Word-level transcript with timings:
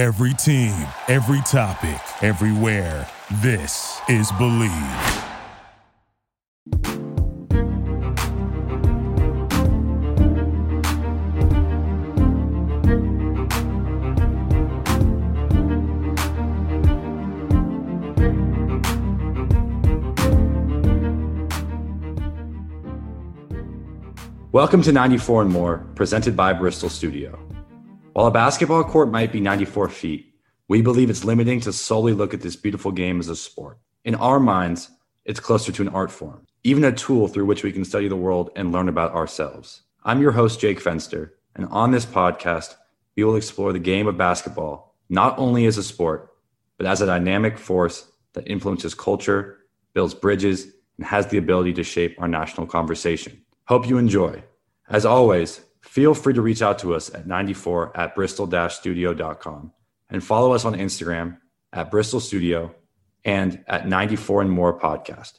Every 0.00 0.32
team, 0.32 0.72
every 1.08 1.42
topic, 1.42 2.00
everywhere. 2.22 3.06
This 3.42 4.00
is 4.08 4.32
Believe. 4.38 4.70
Welcome 24.50 24.80
to 24.80 24.92
94 24.92 25.42
and 25.42 25.52
More, 25.52 25.86
presented 25.94 26.34
by 26.34 26.54
Bristol 26.54 26.88
Studio. 26.88 27.49
While 28.12 28.26
a 28.26 28.32
basketball 28.32 28.82
court 28.82 29.08
might 29.08 29.30
be 29.30 29.40
94 29.40 29.88
feet, 29.88 30.34
we 30.66 30.82
believe 30.82 31.10
it's 31.10 31.24
limiting 31.24 31.60
to 31.60 31.72
solely 31.72 32.12
look 32.12 32.34
at 32.34 32.40
this 32.40 32.56
beautiful 32.56 32.90
game 32.90 33.20
as 33.20 33.28
a 33.28 33.36
sport. 33.36 33.78
In 34.04 34.16
our 34.16 34.40
minds, 34.40 34.90
it's 35.24 35.38
closer 35.38 35.70
to 35.70 35.82
an 35.82 35.88
art 35.90 36.10
form, 36.10 36.44
even 36.64 36.82
a 36.82 36.90
tool 36.90 37.28
through 37.28 37.46
which 37.46 37.62
we 37.62 37.70
can 37.70 37.84
study 37.84 38.08
the 38.08 38.16
world 38.16 38.50
and 38.56 38.72
learn 38.72 38.88
about 38.88 39.12
ourselves. 39.12 39.82
I'm 40.02 40.20
your 40.20 40.32
host, 40.32 40.58
Jake 40.58 40.82
Fenster, 40.82 41.30
and 41.54 41.66
on 41.66 41.92
this 41.92 42.04
podcast, 42.04 42.74
we 43.14 43.22
will 43.22 43.36
explore 43.36 43.72
the 43.72 43.78
game 43.78 44.08
of 44.08 44.18
basketball 44.18 44.96
not 45.08 45.38
only 45.38 45.66
as 45.66 45.78
a 45.78 45.82
sport, 45.82 46.32
but 46.78 46.86
as 46.86 47.00
a 47.00 47.06
dynamic 47.06 47.58
force 47.58 48.10
that 48.32 48.48
influences 48.48 48.92
culture, 48.92 49.58
builds 49.94 50.14
bridges, 50.14 50.72
and 50.96 51.06
has 51.06 51.28
the 51.28 51.38
ability 51.38 51.74
to 51.74 51.84
shape 51.84 52.16
our 52.20 52.28
national 52.28 52.66
conversation. 52.66 53.40
Hope 53.66 53.88
you 53.88 53.98
enjoy. 53.98 54.42
As 54.88 55.06
always, 55.06 55.60
feel 55.80 56.14
free 56.14 56.34
to 56.34 56.42
reach 56.42 56.62
out 56.62 56.78
to 56.80 56.94
us 56.94 57.12
at 57.14 57.26
94 57.26 57.96
at 57.96 58.14
bristol 58.14 58.46
studio.com 58.68 59.72
and 60.10 60.24
follow 60.24 60.52
us 60.52 60.64
on 60.64 60.74
Instagram 60.74 61.38
at 61.72 61.90
Bristol 61.90 62.20
Studio 62.20 62.74
and 63.24 63.64
at 63.68 63.88
94 63.88 64.42
and 64.42 64.50
More 64.50 64.78
Podcast. 64.78 65.38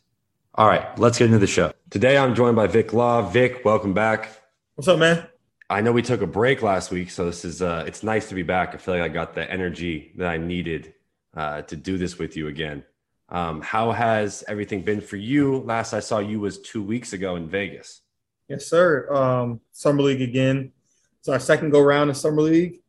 All 0.55 0.67
right, 0.67 0.97
let's 0.99 1.17
get 1.17 1.25
into 1.25 1.39
the 1.39 1.47
show. 1.47 1.73
Today 1.89 2.17
I'm 2.17 2.35
joined 2.35 2.55
by 2.55 2.67
Vic 2.67 2.93
Law. 2.93 3.21
Vic, 3.21 3.63
welcome 3.63 3.93
back. 3.93 4.29
What's 4.75 4.87
up, 4.87 4.99
man? 4.99 5.25
I 5.69 5.79
know 5.79 5.93
we 5.93 6.01
took 6.01 6.21
a 6.21 6.27
break 6.27 6.61
last 6.61 6.91
week, 6.91 7.09
so 7.09 7.25
this 7.25 7.45
is 7.45 7.61
uh, 7.61 7.85
it's 7.87 8.03
nice 8.03 8.27
to 8.29 8.35
be 8.35 8.43
back. 8.43 8.73
I 8.73 8.77
feel 8.77 8.95
like 8.95 9.03
I 9.03 9.07
got 9.07 9.33
the 9.33 9.49
energy 9.49 10.11
that 10.17 10.27
I 10.27 10.37
needed 10.37 10.93
uh, 11.33 11.61
to 11.63 11.75
do 11.77 11.97
this 11.97 12.19
with 12.19 12.35
you 12.35 12.49
again. 12.49 12.83
Um, 13.29 13.61
how 13.61 13.91
has 13.91 14.43
everything 14.49 14.81
been 14.81 14.99
for 14.99 15.15
you? 15.15 15.59
Last 15.59 15.93
I 15.93 16.01
saw 16.01 16.19
you 16.19 16.41
was 16.41 16.59
two 16.59 16.83
weeks 16.83 17.13
ago 17.13 17.37
in 17.37 17.47
Vegas. 17.47 18.01
Yes, 18.51 18.67
sir. 18.67 19.09
Um, 19.13 19.61
Summer 19.71 20.01
League 20.01 20.21
again. 20.21 20.73
It's 21.19 21.29
our 21.29 21.39
second 21.39 21.69
go 21.69 21.79
round 21.79 22.09
in 22.09 22.15
Summer 22.15 22.41
League. 22.41 22.81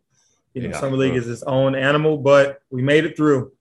You 0.55 0.63
know, 0.63 0.71
yeah, 0.71 0.81
Summer 0.81 0.97
League 0.97 1.15
is 1.15 1.29
its 1.29 1.45
own 1.45 1.77
animal, 1.77 2.19
but 2.19 2.63
we 2.69 2.83
made 2.83 3.05
it 3.05 3.17
through. 3.17 3.53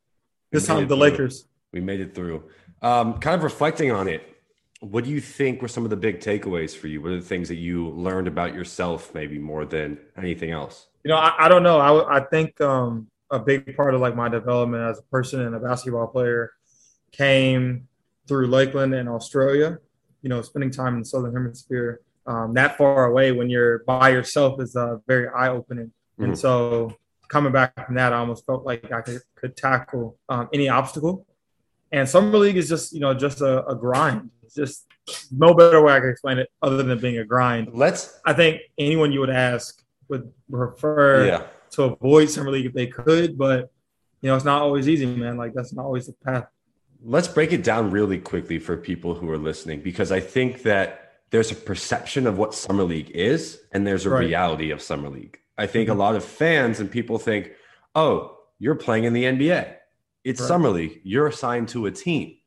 This 0.49 0.65
time, 0.65 0.87
the 0.87 0.87
through. 0.87 0.97
Lakers. 0.97 1.45
We 1.71 1.79
made 1.79 1.99
it 1.99 2.15
through. 2.15 2.45
Um, 2.81 3.19
kind 3.19 3.35
of 3.35 3.43
reflecting 3.43 3.91
on 3.91 4.07
it, 4.07 4.23
what 4.79 5.03
do 5.03 5.11
you 5.11 5.21
think 5.21 5.61
were 5.61 5.67
some 5.67 5.83
of 5.83 5.91
the 5.91 5.95
big 5.95 6.21
takeaways 6.21 6.75
for 6.75 6.87
you? 6.87 7.03
What 7.03 7.11
are 7.11 7.17
the 7.17 7.21
things 7.21 7.47
that 7.49 7.57
you 7.57 7.89
learned 7.89 8.27
about 8.27 8.55
yourself, 8.55 9.13
maybe 9.13 9.37
more 9.37 9.63
than 9.63 9.99
anything 10.17 10.49
else? 10.49 10.87
You 11.03 11.09
know, 11.09 11.17
I, 11.17 11.45
I 11.45 11.49
don't 11.49 11.61
know. 11.61 11.77
I, 11.77 12.17
I 12.17 12.19
think 12.21 12.59
um, 12.61 13.09
a 13.29 13.37
big 13.37 13.77
part 13.77 13.93
of 13.93 14.01
like 14.01 14.15
my 14.15 14.27
development 14.27 14.89
as 14.89 14.97
a 14.97 15.03
person 15.03 15.41
and 15.41 15.53
a 15.53 15.59
basketball 15.59 16.07
player 16.07 16.51
came 17.11 17.87
through 18.27 18.47
Lakeland 18.47 18.95
and 18.95 19.07
Australia 19.07 19.77
you 20.21 20.29
know, 20.29 20.41
spending 20.41 20.71
time 20.71 20.93
in 20.93 20.99
the 20.99 21.05
southern 21.05 21.33
hemisphere 21.33 22.01
um, 22.27 22.53
that 22.53 22.77
far 22.77 23.05
away 23.05 23.31
when 23.31 23.49
you're 23.49 23.79
by 23.79 24.09
yourself 24.09 24.61
is 24.61 24.75
uh, 24.75 24.97
very 25.07 25.27
eye 25.29 25.49
opening. 25.49 25.87
Mm-hmm. 25.87 26.23
And 26.23 26.39
so 26.39 26.95
coming 27.27 27.51
back 27.51 27.85
from 27.85 27.95
that, 27.95 28.13
I 28.13 28.17
almost 28.17 28.45
felt 28.45 28.65
like 28.65 28.91
I 28.91 29.01
could, 29.01 29.21
could 29.35 29.57
tackle 29.57 30.17
um, 30.29 30.49
any 30.53 30.69
obstacle. 30.69 31.25
And 31.91 32.07
summer 32.07 32.37
league 32.37 32.57
is 32.57 32.69
just 32.69 32.93
you 32.93 33.01
know 33.01 33.13
just 33.13 33.41
a, 33.41 33.65
a 33.65 33.75
grind. 33.75 34.29
It's 34.43 34.55
just 34.55 34.85
no 35.31 35.53
better 35.53 35.81
way 35.81 35.93
I 35.93 35.99
could 35.99 36.09
explain 36.09 36.37
it 36.37 36.49
other 36.61 36.83
than 36.83 36.97
being 36.99 37.17
a 37.17 37.25
grind. 37.25 37.69
Let's. 37.73 38.17
I 38.25 38.33
think 38.33 38.61
anyone 38.77 39.11
you 39.11 39.19
would 39.19 39.29
ask 39.29 39.83
would 40.07 40.31
prefer 40.49 41.25
yeah. 41.25 41.47
to 41.71 41.83
avoid 41.83 42.29
summer 42.29 42.51
league 42.51 42.67
if 42.67 42.73
they 42.73 42.87
could, 42.87 43.37
but 43.37 43.71
you 44.21 44.29
know 44.29 44.35
it's 44.35 44.45
not 44.45 44.61
always 44.61 44.87
easy, 44.87 45.05
man. 45.05 45.35
Like 45.35 45.53
that's 45.53 45.73
not 45.73 45.83
always 45.83 46.07
the 46.07 46.13
path 46.23 46.45
let's 47.03 47.27
break 47.27 47.51
it 47.51 47.63
down 47.63 47.91
really 47.91 48.19
quickly 48.19 48.59
for 48.59 48.77
people 48.77 49.15
who 49.15 49.29
are 49.29 49.37
listening 49.37 49.81
because 49.81 50.11
I 50.11 50.19
think 50.19 50.63
that 50.63 51.13
there's 51.31 51.51
a 51.51 51.55
perception 51.55 52.27
of 52.27 52.37
what 52.37 52.53
summer 52.53 52.83
league 52.83 53.09
is 53.11 53.61
and 53.71 53.87
there's 53.87 54.05
a 54.05 54.09
right. 54.09 54.19
reality 54.19 54.71
of 54.71 54.81
summer 54.81 55.09
league. 55.09 55.39
I 55.57 55.67
think 55.67 55.89
mm-hmm. 55.89 55.99
a 55.99 56.03
lot 56.03 56.15
of 56.15 56.23
fans 56.23 56.79
and 56.79 56.89
people 56.89 57.17
think, 57.17 57.51
"Oh, 57.95 58.37
you're 58.59 58.75
playing 58.75 59.05
in 59.05 59.13
the 59.13 59.23
NBA. 59.23 59.75
It's 60.23 60.39
right. 60.39 60.47
summer 60.47 60.69
league. 60.69 61.01
You're 61.03 61.27
assigned 61.27 61.69
to 61.69 61.85
a 61.85 61.91
team." 61.91 62.37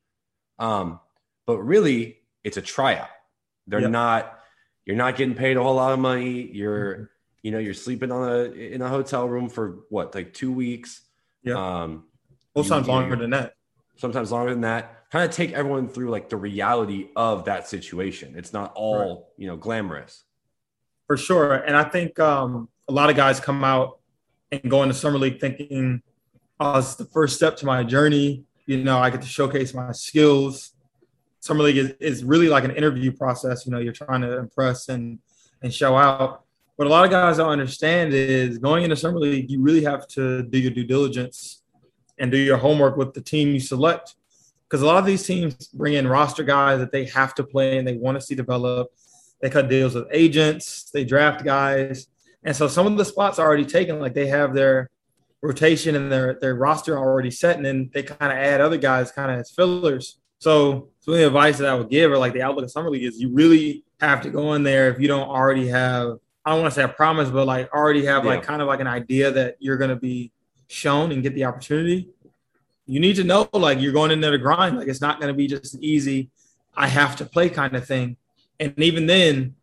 Um, 0.59 0.99
but 1.45 1.59
really, 1.59 2.17
it's 2.43 2.57
a 2.57 2.61
tryout. 2.61 3.09
They're 3.67 3.81
yep. 3.81 3.91
not. 3.91 4.39
You're 4.85 4.97
not 4.97 5.15
getting 5.15 5.35
paid 5.35 5.57
a 5.57 5.63
whole 5.63 5.75
lot 5.75 5.93
of 5.93 5.99
money. 5.99 6.49
You're, 6.51 6.93
mm-hmm. 6.93 7.03
you 7.41 7.51
know, 7.51 7.59
you're 7.59 7.73
sleeping 7.73 8.11
on 8.11 8.29
a 8.29 8.43
in 8.51 8.81
a 8.81 8.89
hotel 8.89 9.27
room 9.27 9.49
for 9.49 9.79
what, 9.89 10.13
like 10.13 10.33
two 10.33 10.51
weeks. 10.51 11.01
Yeah. 11.43 11.83
Um, 11.83 12.05
times 12.55 12.87
longer 12.87 13.15
than 13.15 13.31
that 13.31 13.54
sometimes 13.97 14.31
longer 14.31 14.51
than 14.51 14.61
that. 14.61 15.09
Kind 15.11 15.29
of 15.29 15.35
take 15.35 15.53
everyone 15.53 15.87
through 15.87 16.09
like 16.09 16.29
the 16.29 16.37
reality 16.37 17.09
of 17.15 17.45
that 17.45 17.67
situation. 17.67 18.33
It's 18.37 18.53
not 18.53 18.73
all, 18.75 19.15
right. 19.15 19.25
you 19.37 19.47
know, 19.47 19.55
glamorous. 19.55 20.23
For 21.07 21.17
sure. 21.17 21.53
And 21.53 21.77
I 21.77 21.83
think 21.83 22.19
um, 22.19 22.69
a 22.87 22.91
lot 22.91 23.09
of 23.09 23.15
guys 23.15 23.39
come 23.39 23.63
out 23.63 23.99
and 24.51 24.69
go 24.69 24.83
into 24.83 24.95
summer 24.95 25.17
league 25.17 25.39
thinking, 25.39 26.01
oh, 26.59 26.79
it's 26.79 26.95
the 26.95 27.05
first 27.05 27.35
step 27.35 27.55
to 27.57 27.65
my 27.65 27.83
journey. 27.83 28.43
You 28.65 28.83
know, 28.83 28.97
I 28.97 29.09
get 29.09 29.21
to 29.21 29.27
showcase 29.27 29.73
my 29.73 29.91
skills. 29.91 30.71
Summer 31.39 31.63
league 31.63 31.77
is, 31.77 31.91
is 31.99 32.23
really 32.23 32.49
like 32.49 32.63
an 32.63 32.71
interview 32.71 33.11
process. 33.11 33.65
You 33.65 33.71
know, 33.71 33.77
you're 33.77 33.93
trying 33.93 34.21
to 34.21 34.37
impress 34.37 34.89
and 34.89 35.19
and 35.61 35.73
show 35.73 35.95
out. 35.95 36.43
What 36.75 36.87
a 36.87 36.89
lot 36.89 37.05
of 37.05 37.11
guys 37.11 37.37
don't 37.37 37.49
understand 37.49 38.13
is 38.13 38.57
going 38.57 38.83
into 38.83 38.95
summer 38.95 39.19
league, 39.19 39.49
you 39.49 39.61
really 39.61 39.83
have 39.83 40.07
to 40.09 40.43
do 40.43 40.57
your 40.57 40.71
due 40.71 40.83
diligence 40.83 41.61
and 42.17 42.31
do 42.31 42.37
your 42.37 42.57
homework 42.57 42.97
with 42.97 43.13
the 43.13 43.21
team 43.21 43.49
you 43.49 43.59
select. 43.59 44.15
Because 44.67 44.81
a 44.81 44.85
lot 44.85 44.97
of 44.97 45.05
these 45.05 45.25
teams 45.25 45.67
bring 45.67 45.93
in 45.93 46.07
roster 46.07 46.43
guys 46.43 46.79
that 46.79 46.91
they 46.91 47.05
have 47.05 47.35
to 47.35 47.43
play 47.43 47.77
and 47.77 47.87
they 47.87 47.97
want 47.97 48.19
to 48.19 48.21
see 48.21 48.35
develop. 48.35 48.91
They 49.41 49.49
cut 49.49 49.69
deals 49.69 49.95
with 49.95 50.07
agents, 50.11 50.89
they 50.91 51.03
draft 51.03 51.43
guys. 51.43 52.07
And 52.43 52.55
so 52.55 52.67
some 52.67 52.87
of 52.87 52.97
the 52.97 53.05
spots 53.05 53.37
are 53.37 53.45
already 53.45 53.65
taken, 53.65 53.99
like 53.99 54.13
they 54.13 54.27
have 54.27 54.53
their 54.53 54.89
rotation 55.41 55.95
and 55.95 56.11
their, 56.11 56.35
their 56.35 56.55
roster 56.55 56.97
already 56.97 57.31
set, 57.31 57.57
and 57.57 57.65
then 57.65 57.91
they 57.93 58.03
kind 58.03 58.31
of 58.31 58.37
add 58.37 58.61
other 58.61 58.77
guys 58.77 59.11
kind 59.11 59.31
of 59.31 59.39
as 59.39 59.51
fillers. 59.51 60.19
So 60.39 60.89
some 60.99 61.13
of 61.13 61.19
the 61.19 61.27
advice 61.27 61.57
that 61.57 61.69
I 61.69 61.75
would 61.75 61.89
give 61.89 62.11
or 62.11 62.17
like 62.17 62.33
the 62.33 62.41
outlook 62.41 62.65
of 62.65 62.71
summer 62.71 62.89
league 62.89 63.03
is 63.03 63.19
you 63.19 63.33
really 63.33 63.83
have 63.99 64.21
to 64.21 64.29
go 64.29 64.53
in 64.53 64.63
there 64.63 64.89
if 64.89 64.99
you 64.99 65.07
don't 65.07 65.27
already 65.27 65.67
have 65.67 66.17
I 66.45 66.51
don't 66.51 66.61
want 66.61 66.73
to 66.73 66.79
say 66.79 66.83
a 66.83 66.87
promise, 66.87 67.29
but 67.29 67.47
like 67.47 67.73
already 67.73 68.05
have 68.05 68.23
yeah. 68.23 68.31
like 68.31 68.43
kind 68.43 68.61
of 68.61 68.67
like 68.67 68.79
an 68.79 68.87
idea 68.87 69.31
that 69.31 69.55
you're 69.59 69.77
gonna 69.77 69.95
be 69.95 70.31
shown 70.67 71.11
and 71.11 71.23
get 71.23 71.35
the 71.35 71.45
opportunity, 71.45 72.09
you 72.85 72.99
need 72.99 73.15
to 73.15 73.23
know 73.23 73.49
like 73.53 73.81
you're 73.81 73.93
going 73.93 74.11
in 74.11 74.21
there 74.21 74.31
to 74.31 74.37
grind. 74.37 74.77
Like 74.77 74.87
it's 74.87 75.01
not 75.01 75.19
going 75.19 75.33
to 75.33 75.37
be 75.37 75.47
just 75.47 75.73
an 75.73 75.83
easy, 75.83 76.29
I 76.75 76.87
have 76.87 77.15
to 77.17 77.25
play 77.25 77.49
kind 77.49 77.75
of 77.75 77.85
thing. 77.85 78.17
And 78.59 78.73
even 78.77 79.07
then, 79.07 79.55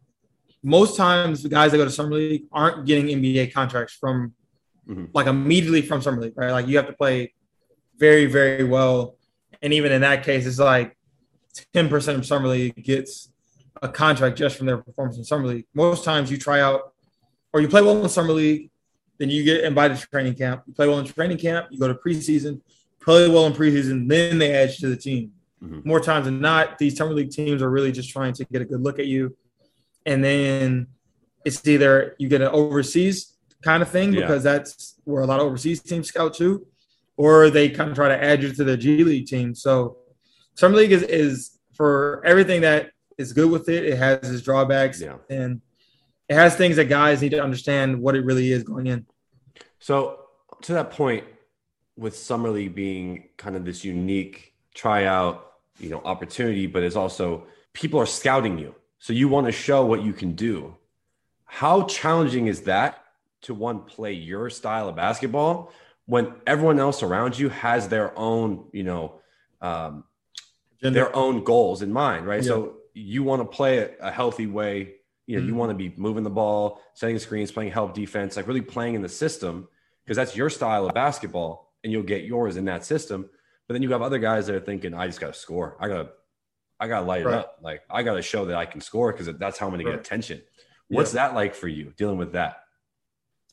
most 0.62 0.96
times 0.96 1.42
the 1.42 1.48
guys 1.48 1.72
that 1.72 1.78
go 1.78 1.84
to 1.84 1.90
summer 1.90 2.14
league 2.14 2.44
aren't 2.52 2.86
getting 2.86 3.06
NBA 3.06 3.52
contracts 3.52 3.94
from 3.94 4.34
mm-hmm. 4.88 5.06
like 5.12 5.26
immediately 5.26 5.82
from 5.82 6.02
summer 6.02 6.20
league, 6.20 6.34
right? 6.36 6.52
Like 6.52 6.66
you 6.66 6.76
have 6.76 6.86
to 6.86 6.92
play 6.92 7.34
very, 7.98 8.26
very 8.26 8.64
well. 8.64 9.16
And 9.60 9.72
even 9.72 9.92
in 9.92 10.00
that 10.02 10.24
case, 10.24 10.46
it's 10.46 10.58
like 10.58 10.96
10% 11.74 12.16
of 12.16 12.26
summer 12.26 12.48
league 12.48 12.82
gets 12.82 13.30
a 13.80 13.88
contract 13.88 14.36
just 14.38 14.56
from 14.56 14.66
their 14.66 14.78
performance 14.78 15.18
in 15.18 15.24
summer 15.24 15.46
league. 15.46 15.66
Most 15.74 16.04
times 16.04 16.30
you 16.30 16.38
try 16.38 16.60
out 16.60 16.92
or 17.52 17.60
you 17.60 17.68
play 17.68 17.82
well 17.82 18.02
in 18.02 18.08
summer 18.08 18.32
league 18.32 18.70
then 19.22 19.30
you 19.30 19.44
get 19.44 19.62
invited 19.62 19.96
to 19.96 20.06
training 20.08 20.34
camp. 20.34 20.64
You 20.66 20.74
play 20.74 20.88
well 20.88 20.98
in 20.98 21.06
training 21.06 21.38
camp. 21.38 21.68
You 21.70 21.78
go 21.78 21.86
to 21.86 21.94
preseason, 21.94 22.60
play 23.00 23.28
well 23.28 23.46
in 23.46 23.52
preseason. 23.52 24.08
Then 24.08 24.38
they 24.38 24.52
add 24.52 24.70
you 24.70 24.74
to 24.78 24.88
the 24.88 24.96
team. 24.96 25.30
Mm-hmm. 25.62 25.88
More 25.88 26.00
times 26.00 26.24
than 26.24 26.40
not, 26.40 26.76
these 26.76 26.96
summer 26.96 27.14
league 27.14 27.30
teams 27.30 27.62
are 27.62 27.70
really 27.70 27.92
just 27.92 28.10
trying 28.10 28.32
to 28.32 28.44
get 28.46 28.62
a 28.62 28.64
good 28.64 28.80
look 28.80 28.98
at 28.98 29.06
you, 29.06 29.36
and 30.04 30.24
then 30.24 30.88
it's 31.44 31.64
either 31.68 32.16
you 32.18 32.28
get 32.28 32.40
an 32.40 32.48
overseas 32.48 33.36
kind 33.62 33.80
of 33.80 33.88
thing 33.88 34.12
yeah. 34.12 34.22
because 34.22 34.42
that's 34.42 34.96
where 35.04 35.22
a 35.22 35.26
lot 35.26 35.38
of 35.38 35.46
overseas 35.46 35.80
teams 35.80 36.08
scout 36.08 36.34
too, 36.34 36.66
or 37.16 37.48
they 37.48 37.70
kind 37.70 37.90
of 37.90 37.94
try 37.94 38.08
to 38.08 38.20
add 38.20 38.42
you 38.42 38.52
to 38.52 38.64
the 38.64 38.76
G 38.76 39.04
League 39.04 39.26
team. 39.26 39.54
So 39.54 39.98
summer 40.56 40.78
league 40.78 40.90
is, 40.90 41.04
is 41.04 41.60
for 41.74 42.20
everything 42.26 42.62
that 42.62 42.90
is 43.18 43.32
good 43.32 43.52
with 43.52 43.68
it. 43.68 43.84
It 43.84 43.98
has 43.98 44.28
its 44.28 44.42
drawbacks, 44.42 45.00
yeah. 45.00 45.18
and 45.30 45.60
it 46.28 46.34
has 46.34 46.56
things 46.56 46.74
that 46.74 46.86
guys 46.86 47.22
need 47.22 47.30
to 47.30 47.40
understand 47.40 48.00
what 48.00 48.16
it 48.16 48.24
really 48.24 48.50
is 48.50 48.64
going 48.64 48.88
in. 48.88 49.06
So 49.82 50.20
to 50.62 50.74
that 50.74 50.92
point, 50.92 51.24
with 51.96 52.16
summer 52.16 52.50
league 52.50 52.74
being 52.74 53.28
kind 53.36 53.56
of 53.56 53.64
this 53.64 53.84
unique 53.84 54.54
tryout, 54.74 55.54
you 55.78 55.90
know, 55.90 56.00
opportunity, 56.04 56.66
but 56.66 56.84
it's 56.84 56.96
also 56.96 57.46
people 57.72 58.00
are 58.00 58.06
scouting 58.06 58.58
you, 58.58 58.74
so 58.98 59.12
you 59.12 59.28
want 59.28 59.46
to 59.46 59.52
show 59.52 59.84
what 59.84 60.02
you 60.02 60.12
can 60.12 60.32
do. 60.34 60.76
How 61.44 61.82
challenging 61.82 62.46
is 62.46 62.62
that 62.62 63.04
to 63.42 63.54
one 63.54 63.80
play 63.80 64.12
your 64.12 64.48
style 64.50 64.88
of 64.88 64.94
basketball 64.94 65.72
when 66.06 66.32
everyone 66.46 66.78
else 66.78 67.02
around 67.02 67.36
you 67.36 67.48
has 67.48 67.88
their 67.88 68.16
own, 68.16 68.68
you 68.72 68.84
know, 68.84 69.20
um, 69.60 70.04
their 70.80 71.14
own 71.14 71.42
goals 71.42 71.82
in 71.82 71.92
mind, 71.92 72.24
right? 72.24 72.42
Yeah. 72.42 72.48
So 72.48 72.76
you 72.94 73.24
want 73.24 73.42
to 73.42 73.48
play 73.56 73.78
a, 73.78 73.90
a 74.00 74.10
healthy 74.12 74.46
way. 74.46 74.94
You 75.26 75.36
know, 75.36 75.42
mm-hmm. 75.42 75.48
you 75.48 75.54
want 75.54 75.70
to 75.70 75.74
be 75.74 75.92
moving 75.96 76.24
the 76.24 76.30
ball, 76.30 76.80
setting 76.94 77.18
screens, 77.18 77.52
playing 77.52 77.72
help 77.72 77.94
defense, 77.94 78.36
like 78.36 78.46
really 78.46 78.60
playing 78.60 78.94
in 78.94 79.02
the 79.02 79.08
system 79.08 79.68
because 80.04 80.16
that's 80.16 80.36
your 80.36 80.50
style 80.50 80.86
of 80.86 80.94
basketball, 80.94 81.72
and 81.82 81.92
you'll 81.92 82.02
get 82.02 82.24
yours 82.24 82.56
in 82.56 82.64
that 82.66 82.84
system. 82.84 83.28
But 83.68 83.74
then 83.74 83.82
you 83.82 83.92
have 83.92 84.02
other 84.02 84.18
guys 84.18 84.46
that 84.46 84.56
are 84.56 84.60
thinking, 84.60 84.94
I 84.94 85.06
just 85.06 85.20
got 85.20 85.32
to 85.32 85.38
score. 85.38 85.76
I 85.80 85.88
got 85.88 86.02
to, 86.02 86.08
I 86.80 86.88
got 86.88 87.00
to 87.00 87.06
light 87.06 87.24
right. 87.24 87.34
it 87.34 87.38
up. 87.38 87.58
Like 87.62 87.82
I 87.90 88.02
got 88.02 88.14
to 88.14 88.22
show 88.22 88.46
that 88.46 88.56
I 88.56 88.66
can 88.66 88.80
score 88.80 89.12
because 89.12 89.28
that's 89.38 89.58
how 89.58 89.66
I'm 89.66 89.72
going 89.72 89.86
right. 89.86 89.92
to 89.92 89.98
get 89.98 90.06
attention. 90.06 90.42
What's 90.88 91.14
yeah. 91.14 91.28
that 91.28 91.34
like 91.34 91.54
for 91.54 91.68
you 91.68 91.92
dealing 91.96 92.18
with 92.18 92.32
that? 92.32 92.56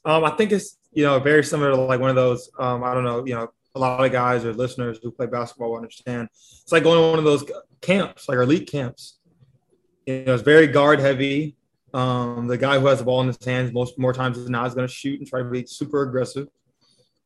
Um, 0.05 0.23
I 0.23 0.31
think 0.31 0.51
it's 0.51 0.77
you 0.91 1.03
know 1.03 1.19
very 1.19 1.43
similar 1.43 1.71
to 1.71 1.77
like 1.77 1.99
one 1.99 2.09
of 2.09 2.15
those. 2.15 2.49
Um, 2.59 2.83
I 2.83 2.93
don't 2.93 3.03
know, 3.03 3.25
you 3.25 3.35
know, 3.35 3.49
a 3.75 3.79
lot 3.79 4.03
of 4.03 4.11
guys 4.11 4.45
or 4.45 4.53
listeners 4.53 4.99
who 5.01 5.11
play 5.11 5.27
basketball 5.27 5.69
will 5.69 5.77
understand. 5.77 6.29
It's 6.31 6.71
like 6.71 6.83
going 6.83 6.97
to 6.97 7.09
one 7.09 7.19
of 7.19 7.25
those 7.25 7.43
camps, 7.81 8.27
like 8.27 8.37
our 8.37 8.43
elite 8.43 8.69
camps. 8.69 9.19
You 10.05 10.23
know, 10.25 10.33
it's 10.33 10.43
very 10.43 10.67
guard 10.67 10.99
heavy. 10.99 11.55
Um, 11.93 12.47
the 12.47 12.57
guy 12.57 12.79
who 12.79 12.85
has 12.87 12.99
the 12.99 13.05
ball 13.05 13.21
in 13.21 13.27
his 13.27 13.43
hands 13.43 13.73
most 13.73 13.97
more 13.97 14.13
times 14.13 14.41
than 14.41 14.51
not 14.51 14.67
is 14.67 14.73
going 14.75 14.87
to 14.87 14.93
shoot 14.93 15.19
and 15.19 15.27
try 15.27 15.41
to 15.41 15.49
be 15.49 15.65
super 15.65 16.03
aggressive. 16.03 16.47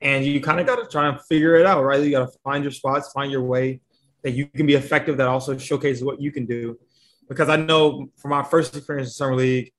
And 0.02 0.26
you 0.26 0.42
kind 0.42 0.60
of 0.60 0.66
got 0.66 0.76
to 0.76 0.88
try 0.88 1.08
and 1.08 1.20
figure 1.22 1.56
it 1.56 1.66
out, 1.66 1.84
right? 1.84 2.02
You 2.02 2.12
got 2.12 2.32
to 2.32 2.38
find 2.44 2.64
your 2.64 2.72
spots, 2.72 3.12
find 3.12 3.32
your 3.32 3.44
way 3.44 3.82
that 4.24 4.32
you 4.32 4.48
can 4.48 4.66
be 4.66 4.76
effective. 4.76 5.18
That 5.18 5.28
also 5.28 5.58
showcases 5.58 6.04
what 6.04 6.22
you 6.22 6.32
can 6.32 6.46
do. 6.46 6.78
Because 7.30 7.50
I 7.50 7.56
know 7.56 8.10
from 8.18 8.32
my 8.32 8.44
first 8.44 8.76
experience 8.76 9.10
in 9.10 9.14
summer 9.14 9.36
league, 9.36 9.72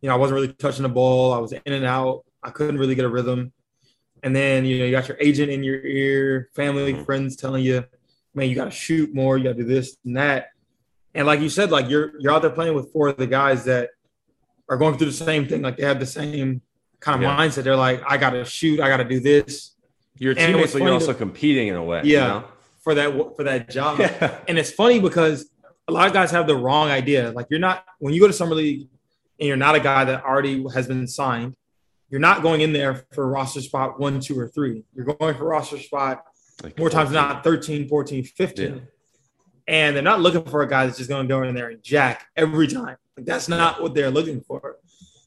you 0.00 0.08
know, 0.08 0.14
I 0.14 0.18
wasn't 0.18 0.36
really 0.40 0.52
touching 0.52 0.82
the 0.82 0.88
ball. 0.88 1.32
I 1.32 1.38
was 1.38 1.52
in 1.52 1.60
and 1.72 1.84
out. 1.84 2.24
I 2.42 2.50
couldn't 2.50 2.78
really 2.78 2.94
get 2.94 3.04
a 3.04 3.08
rhythm. 3.08 3.52
And 4.22 4.36
then, 4.36 4.64
you 4.64 4.78
know, 4.78 4.84
you 4.84 4.90
got 4.90 5.08
your 5.08 5.16
agent 5.20 5.50
in 5.50 5.62
your 5.62 5.80
ear, 5.80 6.50
family, 6.54 7.02
friends 7.04 7.36
telling 7.36 7.64
you, 7.64 7.84
man, 8.34 8.48
you 8.48 8.54
got 8.54 8.66
to 8.66 8.70
shoot 8.70 9.14
more, 9.14 9.38
you 9.38 9.44
got 9.44 9.56
to 9.56 9.62
do 9.62 9.64
this 9.64 9.96
and 10.04 10.16
that. 10.16 10.48
And 11.14 11.26
like 11.26 11.40
you 11.40 11.48
said, 11.48 11.70
like 11.70 11.88
you're 11.88 12.12
you're 12.20 12.32
out 12.32 12.42
there 12.42 12.50
playing 12.50 12.74
with 12.74 12.92
four 12.92 13.08
of 13.08 13.16
the 13.16 13.26
guys 13.26 13.64
that 13.64 13.90
are 14.70 14.78
going 14.78 14.96
through 14.96 15.08
the 15.08 15.12
same 15.12 15.46
thing. 15.46 15.60
Like 15.60 15.76
they 15.76 15.84
have 15.84 16.00
the 16.00 16.06
same 16.06 16.62
kind 17.00 17.22
of 17.22 17.28
yeah. 17.28 17.36
mindset. 17.36 17.64
They're 17.64 17.76
like, 17.76 18.02
I 18.06 18.16
got 18.16 18.30
to 18.30 18.46
shoot, 18.46 18.80
I 18.80 18.88
got 18.88 18.98
to 18.98 19.04
do 19.04 19.20
this. 19.20 19.74
Your 20.16 20.34
teammates, 20.34 20.72
but 20.72 20.82
you're 20.82 20.92
also 20.92 21.12
to, 21.12 21.18
competing 21.18 21.68
in 21.68 21.76
a 21.76 21.84
way. 21.84 22.02
Yeah, 22.04 22.04
you 22.04 22.28
know? 22.28 22.44
for 22.82 22.94
that 22.94 23.36
for 23.36 23.44
that 23.44 23.68
job. 23.68 23.98
Yeah. 23.98 24.38
And 24.48 24.58
it's 24.58 24.70
funny 24.70 25.00
because 25.00 25.50
a 25.88 25.92
lot 25.92 26.06
of 26.06 26.14
guys 26.14 26.30
have 26.30 26.46
the 26.46 26.56
wrong 26.56 26.88
idea. 26.90 27.32
Like 27.32 27.46
you're 27.50 27.60
not 27.60 27.84
when 27.98 28.14
you 28.14 28.20
go 28.20 28.26
to 28.26 28.32
summer 28.32 28.54
league 28.54 28.88
and 29.38 29.48
you're 29.48 29.56
not 29.56 29.74
a 29.74 29.80
guy 29.80 30.04
that 30.04 30.24
already 30.24 30.64
has 30.74 30.86
been 30.86 31.06
signed 31.06 31.54
you're 32.10 32.20
not 32.20 32.42
going 32.42 32.60
in 32.60 32.72
there 32.72 33.06
for 33.12 33.26
roster 33.28 33.60
spot 33.60 34.00
one, 34.00 34.20
two, 34.20 34.38
or 34.38 34.48
three. 34.48 34.84
You're 34.94 35.06
going 35.06 35.34
for 35.36 35.44
roster 35.44 35.78
spot 35.78 36.24
like 36.62 36.76
more 36.76 36.90
14. 36.90 36.98
times 36.98 37.10
than 37.10 37.28
not 37.28 37.44
13, 37.44 37.88
14, 37.88 38.24
15. 38.24 38.66
Yeah. 38.66 38.80
And 39.68 39.94
they're 39.94 40.02
not 40.02 40.20
looking 40.20 40.44
for 40.44 40.62
a 40.62 40.68
guy 40.68 40.86
that's 40.86 40.98
just 40.98 41.08
going 41.08 41.26
to 41.26 41.28
go 41.28 41.42
in 41.44 41.54
there 41.54 41.70
and 41.70 41.80
jack 41.82 42.26
every 42.36 42.66
time. 42.66 42.96
That's 43.24 43.48
not 43.48 43.82
what 43.82 43.94
they're 43.94 44.10
looking 44.10 44.40
for. 44.40 44.76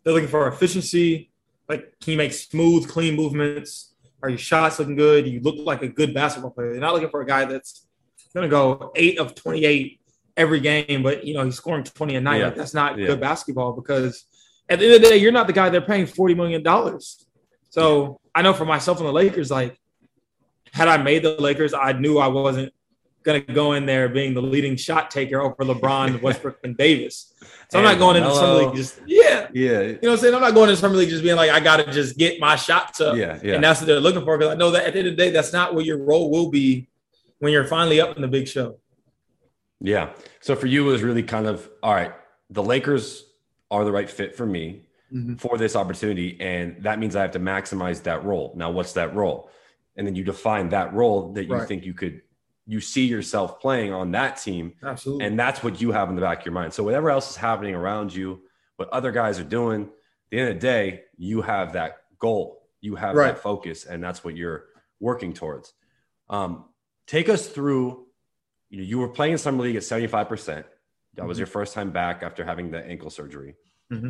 They're 0.04 0.14
looking 0.14 0.30
for 0.30 0.48
efficiency. 0.48 1.32
Like, 1.70 1.94
can 2.02 2.12
you 2.12 2.18
make 2.18 2.34
smooth, 2.34 2.88
clean 2.88 3.16
movements? 3.16 3.94
Are 4.22 4.30
your 4.30 4.38
shots 4.38 4.80
looking 4.80 4.96
good? 4.96 5.26
Do 5.26 5.32
You 5.32 5.42
look 5.42 5.58
like 5.66 5.82
a 5.82 5.88
good 5.88 6.14
basketball 6.14 6.52
player. 6.52 6.72
They're 6.72 6.82
not 6.82 6.94
looking 6.94 7.10
for 7.10 7.22
a 7.22 7.26
guy 7.26 7.46
that's 7.46 7.88
going 8.34 8.44
to 8.44 8.50
go 8.50 8.92
eight 8.96 9.20
of 9.20 9.36
28 9.36 10.00
every 10.36 10.60
game, 10.60 11.04
but 11.04 11.24
you 11.26 11.34
know 11.34 11.44
he's 11.46 11.56
scoring 11.56 11.84
20 11.84 12.16
a 12.16 12.22
night. 12.22 12.40
Yeah. 12.40 12.46
Like, 12.46 12.56
that's 12.56 12.74
not 12.74 12.98
yeah. 12.98 13.08
good 13.08 13.20
basketball 13.20 13.74
because 13.74 14.26
at 14.70 14.80
the 14.80 14.86
end 14.86 14.96
of 14.96 15.02
the 15.02 15.10
day, 15.10 15.18
you're 15.18 15.32
not 15.32 15.48
the 15.48 15.54
guy 15.54 15.70
they're 15.70 15.82
paying 15.82 16.06
$40 16.06 16.36
million. 16.36 17.00
So 17.70 18.20
I 18.34 18.42
know 18.42 18.54
for 18.54 18.66
myself 18.66 19.00
and 19.00 19.08
the 19.08 19.12
Lakers, 19.12 19.52
like, 19.52 19.80
had 20.72 20.88
I 20.88 20.98
made 20.98 21.24
the 21.24 21.40
Lakers, 21.40 21.74
I 21.74 21.94
knew 21.94 22.18
I 22.18 22.28
wasn't 22.28 22.74
going 23.24 23.46
to 23.46 23.54
go 23.54 23.74
in 23.74 23.86
there 23.86 24.10
being 24.10 24.34
the 24.34 24.42
leading 24.42 24.76
shot 24.76 25.12
taker 25.12 25.42
over 25.42 25.56
LeBron, 25.64 26.22
Westbrook, 26.24 26.60
and 26.64 26.78
Davis. 26.78 27.34
So 27.70 27.80
I'm 27.80 27.86
not 27.86 27.98
going 27.98 28.18
into 28.18 28.34
summer 28.34 28.66
league 28.66 28.76
just 28.76 29.00
yeah, 29.06 29.48
yeah. 29.54 29.82
You 29.82 29.94
know 29.94 30.00
what 30.02 30.12
I'm 30.12 30.18
saying? 30.18 30.36
I'm 30.36 30.42
not 30.42 30.54
going 30.54 30.70
into 30.70 30.80
summer 30.80 30.96
league 30.96 31.10
just 31.10 31.24
being 31.24 31.36
like 31.36 31.50
I 31.50 31.60
got 31.60 31.78
to 31.78 31.92
just 31.92 32.18
get 32.18 32.40
my 32.40 32.56
shots 32.56 33.02
up. 33.02 33.18
Yeah, 33.18 33.40
yeah. 33.44 33.56
And 33.56 33.64
that's 33.64 33.82
what 33.82 33.88
they're 33.88 34.00
looking 34.00 34.24
for. 34.24 34.38
Because 34.38 34.54
I 34.54 34.58
know 34.58 34.72
that 34.72 34.86
at 34.86 34.94
the 34.94 35.00
end 35.00 35.08
of 35.08 35.18
the 35.18 35.24
day, 35.24 35.32
that's 35.32 35.54
not 35.54 35.74
what 35.74 35.86
your 35.86 35.98
role 35.98 36.30
will 36.30 36.50
be 36.50 36.88
when 37.40 37.52
you're 37.52 37.66
finally 37.66 38.00
up 38.00 38.16
in 38.16 38.22
the 38.22 38.28
big 38.28 38.48
show. 38.48 38.78
Yeah. 39.80 40.12
So 40.42 40.56
for 40.56 40.68
you, 40.68 40.88
it 40.88 40.92
was 40.92 41.04
really 41.04 41.24
kind 41.24 41.48
of 41.48 41.70
all 41.82 41.94
right. 41.94 42.14
The 42.50 42.64
Lakers 42.64 43.26
are 43.72 43.84
the 43.84 43.92
right 43.92 44.10
fit 44.10 44.36
for 44.36 44.46
me 44.46 44.86
mm-hmm. 45.14 45.36
for 45.36 45.58
this 45.58 45.76
opportunity. 45.76 46.38
And 46.40 46.84
that 46.84 47.00
means 47.00 47.16
I 47.16 47.22
have 47.22 47.32
to 47.32 47.40
maximize 47.40 48.04
that 48.04 48.24
role. 48.24 48.54
Now, 48.56 48.72
what's 48.72 48.94
that 48.94 49.16
role? 49.16 49.50
And 49.96 50.08
then 50.08 50.16
you 50.16 50.24
define 50.24 50.70
that 50.70 50.94
role 50.94 51.34
that 51.34 51.46
you 51.46 51.54
right. 51.54 51.68
think 51.68 51.86
you 51.86 51.94
could, 51.94 52.22
you 52.66 52.80
see 52.80 53.06
yourself 53.06 53.60
playing 53.60 53.92
on 53.92 54.12
that 54.12 54.38
team. 54.38 54.74
Absolutely. 54.84 55.26
And 55.26 55.38
that's 55.38 55.64
what 55.64 55.82
you 55.82 55.92
have 55.92 56.10
in 56.10 56.16
the 56.16 56.22
back 56.22 56.40
of 56.40 56.46
your 56.46 56.54
mind. 56.54 56.74
So, 56.74 56.84
whatever 56.84 57.10
else 57.10 57.32
is 57.32 57.36
happening 57.36 57.76
around 57.76 58.14
you, 58.14 58.42
what 58.78 58.90
other 58.90 59.12
guys 59.12 59.40
are 59.40 59.44
doing, 59.44 59.84
at 59.84 59.90
the 60.32 60.40
end 60.40 60.50
of 60.50 60.56
the 60.56 60.62
day, 60.62 61.04
you 61.18 61.42
have 61.42 61.74
that 61.74 61.98
goal, 62.20 62.64
you 62.82 62.96
have 62.96 63.16
right. 63.16 63.28
that 63.28 63.40
focus, 63.40 63.86
and 63.86 64.04
that's 64.04 64.24
what 64.24 64.36
you're 64.36 64.66
working 65.00 65.34
towards. 65.34 65.74
Um, 66.30 66.66
take 67.06 67.30
us 67.30 67.48
through, 67.48 68.06
you 68.70 68.78
know, 68.78 68.84
you 68.84 68.98
were 68.98 69.10
playing 69.10 69.34
in 69.34 69.38
summer 69.38 69.64
league 69.64 69.76
at 69.76 69.84
75%. 69.84 70.64
That 71.16 71.28
was 71.28 71.36
mm-hmm. 71.36 71.40
your 71.40 71.48
first 71.48 71.74
time 71.74 71.92
back 71.92 72.24
after 72.24 72.44
having 72.44 72.72
the 72.72 72.84
ankle 72.84 73.10
surgery. 73.10 73.56
Mm-hmm. 73.92 74.10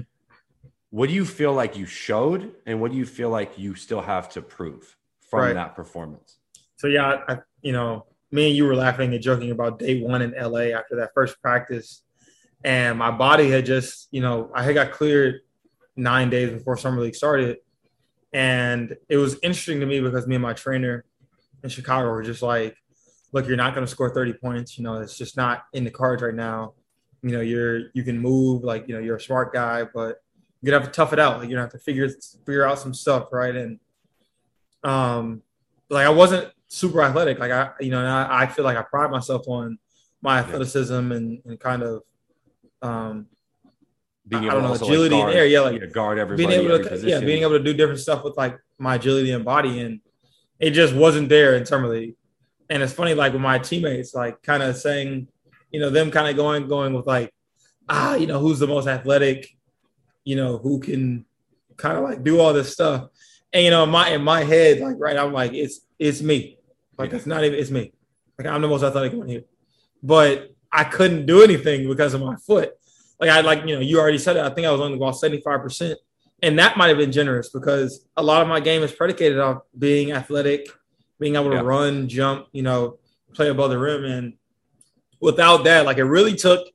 What 0.92 1.10
do 1.10 1.16
you 1.16 1.26
feel 1.26 1.54
like 1.54 1.76
you 1.76 1.88
showed, 1.88 2.54
and 2.68 2.80
what 2.80 2.92
do 2.92 2.98
you 2.98 3.06
feel 3.06 3.30
like 3.30 3.58
you 3.58 3.74
still 3.74 4.02
have 4.02 4.30
to 4.30 4.42
prove 4.44 4.96
from 5.28 5.40
right. 5.40 5.54
that 5.54 5.76
performance? 5.76 6.38
So 6.76 6.88
yeah, 6.88 7.24
I, 7.28 7.40
you 7.64 7.72
know, 7.72 8.06
me 8.34 8.48
and 8.48 8.56
you 8.56 8.66
were 8.66 8.76
laughing 8.76 9.14
and 9.14 9.22
joking 9.22 9.52
about 9.52 9.80
day 9.80 10.02
one 10.02 10.22
in 10.22 10.32
LA 10.32 10.76
after 10.78 10.96
that 10.98 11.12
first 11.14 11.42
practice, 11.42 12.04
and 12.64 12.98
my 12.98 13.12
body 13.12 13.50
had 13.50 13.66
just, 13.66 14.08
you 14.12 14.22
know, 14.22 14.50
I 14.54 14.64
had 14.64 14.76
got 14.76 14.92
cleared 14.92 15.42
nine 15.96 16.30
days 16.30 16.52
before 16.52 16.76
summer 16.78 17.02
league 17.02 17.16
started, 17.16 17.58
and 18.34 18.96
it 19.10 19.18
was 19.18 19.36
interesting 19.44 19.80
to 19.80 19.86
me 19.86 20.02
because 20.02 20.28
me 20.28 20.36
and 20.36 20.42
my 20.42 20.54
trainer 20.54 21.06
in 21.64 21.70
Chicago 21.70 22.10
were 22.10 22.24
just 22.24 22.42
like, 22.42 22.76
"Look, 23.32 23.48
you're 23.48 23.58
not 23.58 23.74
going 23.76 23.86
to 23.86 23.92
score 23.92 24.14
30 24.14 24.34
points. 24.34 24.78
You 24.78 24.84
know, 24.84 24.96
it's 24.96 25.18
just 25.18 25.38
not 25.38 25.66
in 25.74 25.84
the 25.84 25.92
cards 25.92 26.22
right 26.22 26.34
now." 26.34 26.74
you 27.24 27.32
know, 27.32 27.42
you're 27.42 27.90
you 27.94 28.04
can 28.04 28.20
move 28.20 28.64
like 28.64 28.88
you 28.88 28.94
know 28.94 29.00
you're 29.00 29.16
a 29.16 29.22
smart 29.22 29.54
guy, 29.54 29.84
but 29.84 30.22
you're 30.62 30.72
gonna 30.72 30.84
have 30.84 30.92
to 30.92 30.96
tough 30.96 31.14
it 31.14 31.20
out. 31.20 31.40
Like 31.40 31.50
you're 31.50 31.58
gonna 31.58 31.62
have 31.62 31.72
to 31.72 31.80
figure 31.80 32.10
figure 32.46 32.68
out 32.68 32.78
some 32.78 32.94
stuff, 32.94 33.30
right? 33.32 33.56
And 33.56 33.80
um, 34.84 35.42
like 35.90 36.06
I 36.06 36.10
wasn't 36.10 36.52
super 36.74 37.02
athletic. 37.02 37.39
Like 37.39 37.51
I, 37.51 37.72
you 37.80 37.92
know, 37.92 38.03
I, 38.03 38.44
I 38.44 38.48
feel 38.48 38.65
like 38.65 38.77
I 38.77 38.82
pride 38.82 39.12
myself 39.12 39.48
on 39.48 39.77
my 40.22 40.39
athleticism 40.39 41.12
and, 41.12 41.42
and 41.46 41.60
kind 41.60 41.84
of 41.84 42.03
um, 42.82 43.27
being 44.27 44.44
able 44.44 44.51
I 44.51 44.62
don't 44.62 44.63
know, 44.63 44.74
agility 44.74 45.15
like 45.15 45.24
guard, 45.24 45.34
in 45.34 45.39
air. 45.39 45.46
Yeah, 45.46 45.60
like 45.62 45.94
guard 45.94 46.20
everybody. 46.20 46.58
Being 46.58 46.70
able 46.70 46.84
to, 46.84 47.08
yeah, 47.08 47.20
being 47.20 47.44
able 47.44 47.58
to 47.58 47.63
do 47.63 47.74
different 47.74 48.00
stuff 48.00 48.24
with 48.24 48.38
like 48.38 48.58
my 48.77 48.96
agility 48.96 49.32
and 49.32 49.44
body, 49.46 49.82
and 49.82 50.00
it 50.60 50.72
just 50.72 50.94
wasn't 50.94 51.30
there 51.30 51.56
in 51.56 51.65
summer 51.65 51.88
league. 51.88 52.15
And 52.70 52.82
it's 52.82 52.94
funny, 52.94 53.13
like 53.13 53.34
with 53.34 53.42
my 53.42 53.60
teammates, 53.60 54.15
like 54.15 54.42
kind 54.42 54.63
of 54.63 54.77
saying 54.77 55.27
you 55.74 55.80
know, 55.80 55.89
them 55.89 56.12
kind 56.12 56.30
of 56.30 56.38
going 56.38 56.68
going 56.68 56.94
with 56.94 57.08
like, 57.08 57.34
ah, 57.89 58.15
you 58.15 58.27
know, 58.27 58.39
who's 58.39 58.60
the 58.60 58.68
most 58.68 58.88
athletic, 58.88 59.50
you 60.24 60.38
know, 60.38 60.58
who 60.60 60.80
can 60.80 61.25
kind 61.75 61.98
of 61.98 62.03
like 62.03 62.24
do 62.24 62.39
all 62.39 62.53
this 62.53 62.72
stuff. 62.72 63.10
And 63.51 63.65
you 63.65 63.72
know, 63.72 63.84
in 63.84 63.89
my 63.89 64.10
in 64.10 64.24
my 64.24 64.44
head, 64.44 64.80
like 64.80 64.96
right, 65.00 65.18
I'm 65.18 65.34
like, 65.34 65.53
it's 65.53 65.82
it's 66.00 66.22
me. 66.22 66.60
Like 66.98 67.12
yeah. 67.12 67.18
it's 67.18 67.26
not 67.26 67.44
even 67.44 67.60
it's 67.60 67.72
me. 67.72 67.94
Like 68.38 68.48
I'm 68.48 68.62
the 68.62 68.68
most 68.68 68.84
athletic 68.84 69.14
one 69.14 69.28
here. 69.28 69.44
But 70.02 70.54
I 70.72 70.84
couldn't 70.84 71.26
do 71.26 71.44
anything 71.44 71.88
because 71.88 72.14
of 72.14 72.22
my 72.22 72.36
foot. 72.36 72.74
Like 73.20 73.30
I 73.30 73.42
like, 73.42 73.66
you 73.66 73.76
know, 73.76 73.82
you 73.82 74.00
already 74.00 74.18
said 74.18 74.38
it. 74.38 74.44
I 74.44 74.50
think 74.50 74.68
I 74.68 74.72
was 74.72 74.82
only 74.82 74.98
about 74.98 75.14
75%. 75.16 75.96
And 76.42 76.60
that 76.60 76.76
might 76.76 76.90
have 76.90 76.98
been 76.98 77.12
generous 77.12 77.50
because 77.50 78.06
a 78.18 78.24
lot 78.24 78.42
of 78.42 78.48
my 78.48 78.60
game 78.60 78.84
is 78.84 78.92
predicated 78.92 79.40
on 79.40 79.62
being 79.78 80.12
athletic, 80.12 80.68
being 81.20 81.36
able 81.36 81.52
to 81.52 81.58
yeah. 81.58 81.62
run, 81.62 82.10
jump, 82.10 82.48
you 82.52 82.64
know, 82.64 82.98
play 83.34 83.50
above 83.50 83.70
the 83.70 83.78
rim. 83.78 84.04
And 84.04 84.34
without 85.22 85.64
that, 85.64 85.86
like 85.86 85.98
it 85.98 86.04
really 86.04 86.36
took 86.36 86.68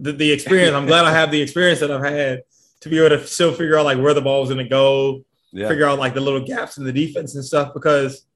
the, 0.00 0.12
the 0.12 0.32
experience. 0.32 0.74
I'm 0.74 0.86
glad 0.86 1.04
I 1.04 1.12
have 1.12 1.30
the 1.30 1.42
experience 1.42 1.80
that 1.80 1.90
I've 1.90 2.02
had 2.02 2.42
to 2.80 2.88
be 2.88 2.98
able 2.98 3.16
to 3.16 3.26
still 3.26 3.52
figure 3.52 3.78
out 3.78 3.84
like 3.84 3.98
where 3.98 4.14
the 4.14 4.22
ball 4.22 4.40
was 4.40 4.48
going 4.48 4.64
to 4.64 4.68
go, 4.68 5.24
yeah. 5.52 5.68
figure 5.68 5.86
out 5.86 5.98
like 5.98 6.14
the 6.14 6.20
little 6.20 6.44
gaps 6.44 6.78
in 6.78 6.84
the 6.84 6.92
defense 6.92 7.34
and 7.34 7.44
stuff. 7.44 7.72
Because 7.74 8.26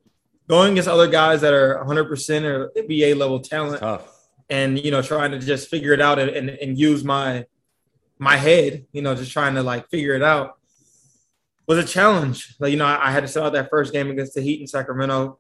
going 0.48 0.72
against 0.72 0.88
other 0.88 1.08
guys 1.08 1.40
that 1.40 1.52
are 1.52 1.84
100% 1.84 2.44
or 2.44 2.70
NBA 2.76 3.16
level 3.16 3.40
talent, 3.40 3.82
and 4.48 4.78
you 4.78 4.90
know 4.90 5.02
trying 5.02 5.32
to 5.32 5.38
just 5.38 5.68
figure 5.68 5.92
it 5.92 6.00
out 6.00 6.18
and, 6.18 6.30
and, 6.30 6.50
and 6.50 6.78
use 6.78 7.02
my 7.02 7.46
my 8.18 8.36
head, 8.36 8.86
you 8.92 9.02
know, 9.02 9.14
just 9.14 9.32
trying 9.32 9.54
to 9.54 9.62
like 9.62 9.88
figure 9.90 10.14
it 10.14 10.22
out 10.22 10.56
was 11.66 11.78
a 11.78 11.84
challenge. 11.84 12.54
Like 12.58 12.70
you 12.70 12.78
know, 12.78 12.86
I, 12.86 13.08
I 13.08 13.10
had 13.10 13.20
to 13.20 13.28
start 13.28 13.46
out 13.46 13.52
that 13.54 13.70
first 13.70 13.92
game 13.92 14.10
against 14.10 14.34
the 14.34 14.40
Heat 14.40 14.60
in 14.60 14.66
Sacramento 14.66 15.38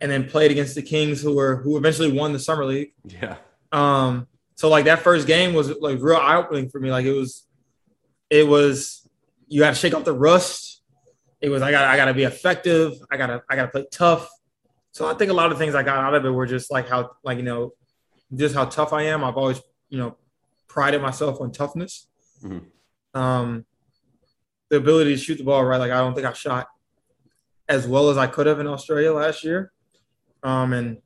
and 0.00 0.10
then 0.10 0.28
played 0.28 0.50
against 0.50 0.74
the 0.74 0.82
Kings, 0.82 1.22
who 1.22 1.34
were 1.34 1.56
who 1.56 1.76
eventually 1.76 2.12
won 2.12 2.32
the 2.32 2.38
summer 2.38 2.64
league. 2.64 2.92
Yeah. 3.04 3.36
Um. 3.72 4.28
So 4.56 4.68
like 4.68 4.84
that 4.84 5.00
first 5.00 5.26
game 5.26 5.52
was 5.52 5.70
like 5.80 6.00
real 6.00 6.16
eye 6.16 6.36
opening 6.36 6.68
for 6.68 6.78
me. 6.78 6.90
Like 6.90 7.06
it 7.06 7.12
was, 7.12 7.44
it 8.30 8.46
was 8.46 9.08
you 9.48 9.64
had 9.64 9.74
to 9.74 9.76
shake 9.76 9.94
off 9.94 10.04
the 10.04 10.12
rust. 10.12 10.73
It 11.44 11.50
was 11.50 11.60
I 11.60 11.70
got 11.70 11.84
I 11.84 11.96
got 11.96 12.06
to 12.06 12.14
be 12.14 12.22
effective. 12.22 12.94
I 13.10 13.18
gotta 13.18 13.42
I 13.50 13.54
gotta 13.54 13.68
play 13.68 13.84
tough. 13.92 14.30
So 14.92 15.06
I 15.06 15.12
think 15.12 15.30
a 15.30 15.34
lot 15.34 15.52
of 15.52 15.58
things 15.58 15.74
I 15.74 15.82
got 15.82 15.98
out 15.98 16.14
of 16.14 16.24
it 16.24 16.30
were 16.30 16.46
just 16.46 16.72
like 16.72 16.88
how 16.88 17.10
like 17.22 17.36
you 17.36 17.44
know 17.44 17.74
just 18.34 18.54
how 18.54 18.64
tough 18.64 18.94
I 18.94 19.02
am. 19.02 19.22
I've 19.22 19.36
always 19.36 19.60
you 19.90 19.98
know 19.98 20.16
prided 20.68 21.02
myself 21.02 21.42
on 21.42 21.52
toughness. 21.52 22.06
Mm-hmm. 22.42 23.20
Um, 23.20 23.66
the 24.70 24.78
ability 24.78 25.14
to 25.14 25.20
shoot 25.20 25.36
the 25.36 25.44
ball 25.44 25.62
right. 25.66 25.76
Like 25.76 25.92
I 25.92 25.98
don't 25.98 26.14
think 26.14 26.26
I 26.26 26.32
shot 26.32 26.66
as 27.68 27.86
well 27.86 28.08
as 28.08 28.16
I 28.16 28.26
could 28.26 28.46
have 28.46 28.58
in 28.58 28.66
Australia 28.66 29.12
last 29.12 29.44
year. 29.44 29.70
Um, 30.42 30.72
and 30.72 30.96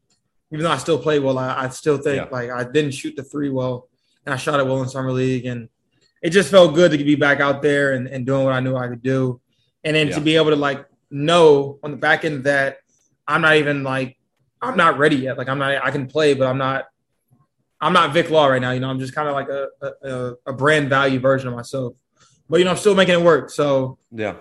even 0.52 0.62
though 0.62 0.70
I 0.70 0.78
still 0.78 1.00
played 1.00 1.24
well, 1.24 1.36
I, 1.36 1.64
I 1.64 1.68
still 1.70 1.98
think 1.98 2.16
yeah. 2.16 2.28
like 2.30 2.50
I 2.50 2.62
didn't 2.62 2.92
shoot 2.92 3.16
the 3.16 3.24
three 3.24 3.50
well, 3.50 3.88
and 4.24 4.32
I 4.32 4.36
shot 4.36 4.60
it 4.60 4.66
well 4.66 4.82
in 4.82 4.88
summer 4.88 5.10
league, 5.10 5.46
and 5.46 5.68
it 6.22 6.30
just 6.30 6.48
felt 6.48 6.76
good 6.76 6.92
to 6.92 6.98
be 6.98 7.16
back 7.16 7.40
out 7.40 7.60
there 7.60 7.94
and, 7.94 8.06
and 8.06 8.24
doing 8.24 8.44
what 8.44 8.52
I 8.52 8.60
knew 8.60 8.76
I 8.76 8.86
could 8.86 9.02
do, 9.02 9.40
and 9.84 9.96
then 9.96 10.08
yeah. 10.08 10.14
to 10.14 10.20
be 10.20 10.36
able 10.36 10.50
to 10.50 10.56
like 10.56 10.84
know 11.10 11.78
on 11.82 11.90
the 11.90 11.96
back 11.96 12.24
end 12.24 12.44
that 12.44 12.78
I'm 13.26 13.42
not 13.42 13.56
even 13.56 13.82
like 13.82 14.16
I'm 14.60 14.76
not 14.76 14.98
ready 14.98 15.16
yet. 15.16 15.38
Like 15.38 15.48
I'm 15.48 15.58
not 15.58 15.84
I 15.84 15.90
can 15.90 16.06
play, 16.06 16.34
but 16.34 16.46
I'm 16.46 16.58
not 16.58 16.86
I'm 17.80 17.92
not 17.92 18.12
Vic 18.12 18.30
Law 18.30 18.46
right 18.46 18.60
now. 18.60 18.72
You 18.72 18.80
know, 18.80 18.90
I'm 18.90 18.98
just 18.98 19.14
kind 19.14 19.28
of 19.28 19.34
like 19.34 19.48
a, 19.48 19.68
a, 20.02 20.34
a 20.46 20.52
brand 20.52 20.88
value 20.88 21.20
version 21.20 21.48
of 21.48 21.54
myself. 21.54 21.94
But 22.48 22.58
you 22.58 22.64
know, 22.64 22.72
I'm 22.72 22.76
still 22.76 22.94
making 22.94 23.14
it 23.14 23.22
work. 23.22 23.50
So 23.50 23.98
yeah, 24.10 24.36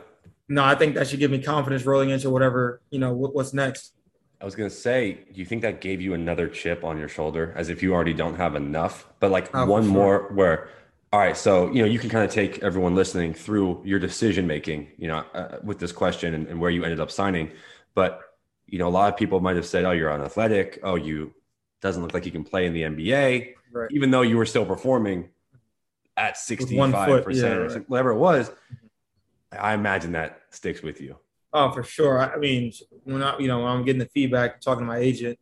no, 0.48 0.64
I 0.64 0.76
think 0.76 0.96
that 0.96 1.08
should 1.08 1.20
give 1.20 1.32
me 1.32 1.42
confidence 1.42 1.86
rolling 1.86 2.10
into 2.10 2.30
whatever 2.30 2.82
you 2.90 3.00
know 3.00 3.14
what's 3.14 3.54
next. 3.54 3.94
I 4.40 4.46
was 4.46 4.56
gonna 4.56 4.70
say, 4.70 5.14
do 5.14 5.40
you 5.40 5.46
think 5.46 5.64
that 5.64 5.82
gave 5.82 6.00
you 6.00 6.14
another 6.14 6.48
chip 6.48 6.84
on 6.84 6.98
your 6.98 7.10
shoulder, 7.10 7.54
as 7.56 7.70
if 7.70 7.82
you 7.82 7.94
already 7.94 8.14
don't 8.14 8.36
have 8.36 8.56
enough, 8.56 9.08
but 9.20 9.32
like 9.32 9.50
oh, 9.54 9.66
one 9.66 9.84
sure. 9.84 9.92
more 9.92 10.20
where, 10.34 10.70
all 11.14 11.20
right, 11.20 11.38
so 11.38 11.72
you 11.72 11.82
know 11.82 11.88
you 11.88 12.00
can 12.00 12.10
kind 12.10 12.26
of 12.26 12.32
take 12.32 12.62
everyone 12.64 12.94
listening 12.94 13.34
through 13.34 13.82
your 13.86 14.00
decision 14.00 14.46
making, 14.46 14.90
you 14.98 15.08
know, 15.08 15.24
uh, 15.34 15.58
with 15.64 15.80
this 15.80 15.92
question 15.92 16.34
and, 16.34 16.48
and 16.48 16.60
where 16.60 16.70
you 16.70 16.84
ended 16.84 17.00
up 17.00 17.12
signing, 17.12 17.52
but 17.96 18.22
you 18.66 18.78
know 18.78 18.88
a 18.88 18.90
lot 18.90 19.12
of 19.12 19.18
people 19.18 19.40
might 19.40 19.56
have 19.56 19.66
said, 19.66 19.86
oh, 19.86 19.92
you're 19.92 20.12
unathletic, 20.12 20.80
oh, 20.84 20.96
you 20.96 21.34
doesn't 21.82 22.02
look 22.02 22.14
like 22.14 22.26
you 22.26 22.32
can 22.32 22.44
play 22.44 22.66
in 22.66 22.74
the 22.74 22.82
NBA, 22.82 23.54
right. 23.72 23.90
even 23.92 24.12
though 24.12 24.22
you 24.22 24.36
were 24.36 24.46
still 24.46 24.66
performing 24.66 25.30
at 26.18 26.36
65 26.36 27.24
percent 27.24 27.54
or 27.54 27.80
whatever 27.88 28.12
it 28.12 28.18
was. 28.18 28.52
I 29.52 29.74
imagine 29.74 30.12
that 30.12 30.42
sticks 30.50 30.82
with 30.82 31.00
you. 31.00 31.18
Oh, 31.54 31.72
for 31.72 31.84
sure. 31.84 32.20
I 32.20 32.38
mean, 32.38 32.74
when 33.06 33.24
I, 33.24 33.38
you 33.40 33.48
know, 33.48 33.60
when 33.60 33.70
I'm 33.70 33.86
getting 33.86 34.00
the 34.00 34.08
feedback, 34.08 34.60
talking 34.60 34.82
to 34.82 34.86
my 34.86 34.98
agent, 34.98 35.40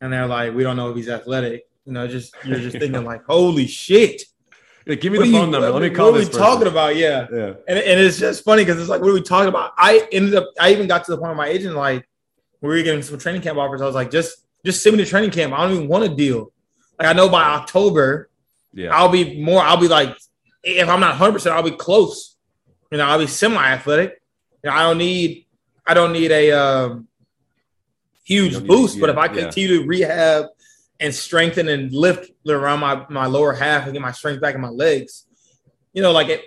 and 0.00 0.12
they're 0.12 0.26
like, 0.26 0.54
"We 0.54 0.62
don't 0.62 0.76
know 0.76 0.90
if 0.90 0.96
he's 0.96 1.08
athletic." 1.08 1.68
You 1.84 1.92
know, 1.92 2.06
just 2.06 2.34
you're 2.44 2.60
just 2.60 2.78
thinking 2.78 3.04
like, 3.04 3.24
"Holy 3.24 3.66
shit!" 3.66 4.22
Yeah, 4.90 4.96
give 4.96 5.12
me 5.12 5.18
what 5.18 5.26
the 5.26 5.32
phone 5.32 5.46
you, 5.46 5.52
number. 5.52 5.70
Let 5.70 5.82
me 5.82 5.90
call. 5.90 6.10
What 6.10 6.20
are 6.20 6.24
we 6.24 6.28
talking 6.28 6.66
about? 6.66 6.96
Yeah, 6.96 7.28
yeah. 7.32 7.52
And, 7.68 7.78
and 7.78 8.00
it's 8.00 8.18
just 8.18 8.42
funny 8.42 8.64
because 8.64 8.80
it's 8.80 8.90
like, 8.90 9.00
what 9.00 9.10
are 9.10 9.14
we 9.14 9.22
talking 9.22 9.48
about? 9.48 9.72
I 9.78 10.08
ended 10.10 10.34
up. 10.34 10.48
I 10.58 10.72
even 10.72 10.88
got 10.88 11.04
to 11.04 11.12
the 11.12 11.18
point 11.18 11.30
of 11.30 11.36
my 11.36 11.46
agent 11.46 11.76
like, 11.76 12.08
we 12.60 12.70
were 12.70 12.82
getting 12.82 13.00
some 13.00 13.16
training 13.16 13.42
camp 13.42 13.56
offers. 13.56 13.82
I 13.82 13.86
was 13.86 13.94
like, 13.94 14.10
just 14.10 14.44
just 14.64 14.82
send 14.82 14.96
me 14.96 15.04
to 15.04 15.08
training 15.08 15.30
camp. 15.30 15.52
I 15.52 15.62
don't 15.62 15.76
even 15.76 15.88
want 15.88 16.02
a 16.02 16.08
deal. 16.08 16.52
Like 16.98 17.06
I 17.06 17.12
know 17.12 17.28
by 17.28 17.44
October, 17.44 18.30
yeah, 18.74 18.92
I'll 18.92 19.08
be 19.08 19.40
more. 19.40 19.62
I'll 19.62 19.76
be 19.76 19.86
like, 19.86 20.16
if 20.64 20.88
I'm 20.88 20.98
not 20.98 21.10
100, 21.10 21.32
percent 21.34 21.54
I'll 21.54 21.62
be 21.62 21.70
close. 21.70 22.36
You 22.90 22.98
know, 22.98 23.06
I'll 23.06 23.20
be 23.20 23.28
semi-athletic. 23.28 24.20
You 24.64 24.70
know, 24.70 24.76
I 24.76 24.82
don't 24.82 24.98
need. 24.98 25.46
I 25.86 25.94
don't 25.94 26.12
need 26.12 26.32
a 26.32 26.50
um, 26.50 27.06
huge 28.24 28.54
boost, 28.66 28.96
need, 28.96 29.00
yeah, 29.00 29.06
but 29.06 29.10
if 29.10 29.16
I 29.18 29.28
continue 29.28 29.76
yeah. 29.76 29.82
to 29.82 29.86
rehab 29.86 30.46
and 31.00 31.14
strengthen 31.14 31.68
and 31.68 31.92
lift 31.92 32.30
around 32.46 32.80
my 32.80 33.04
my 33.08 33.26
lower 33.26 33.52
half 33.52 33.84
and 33.84 33.92
get 33.92 34.02
my 34.02 34.12
strength 34.12 34.40
back 34.40 34.54
in 34.54 34.60
my 34.60 34.68
legs, 34.68 35.26
you 35.92 36.02
know, 36.02 36.12
like 36.12 36.28
it. 36.28 36.44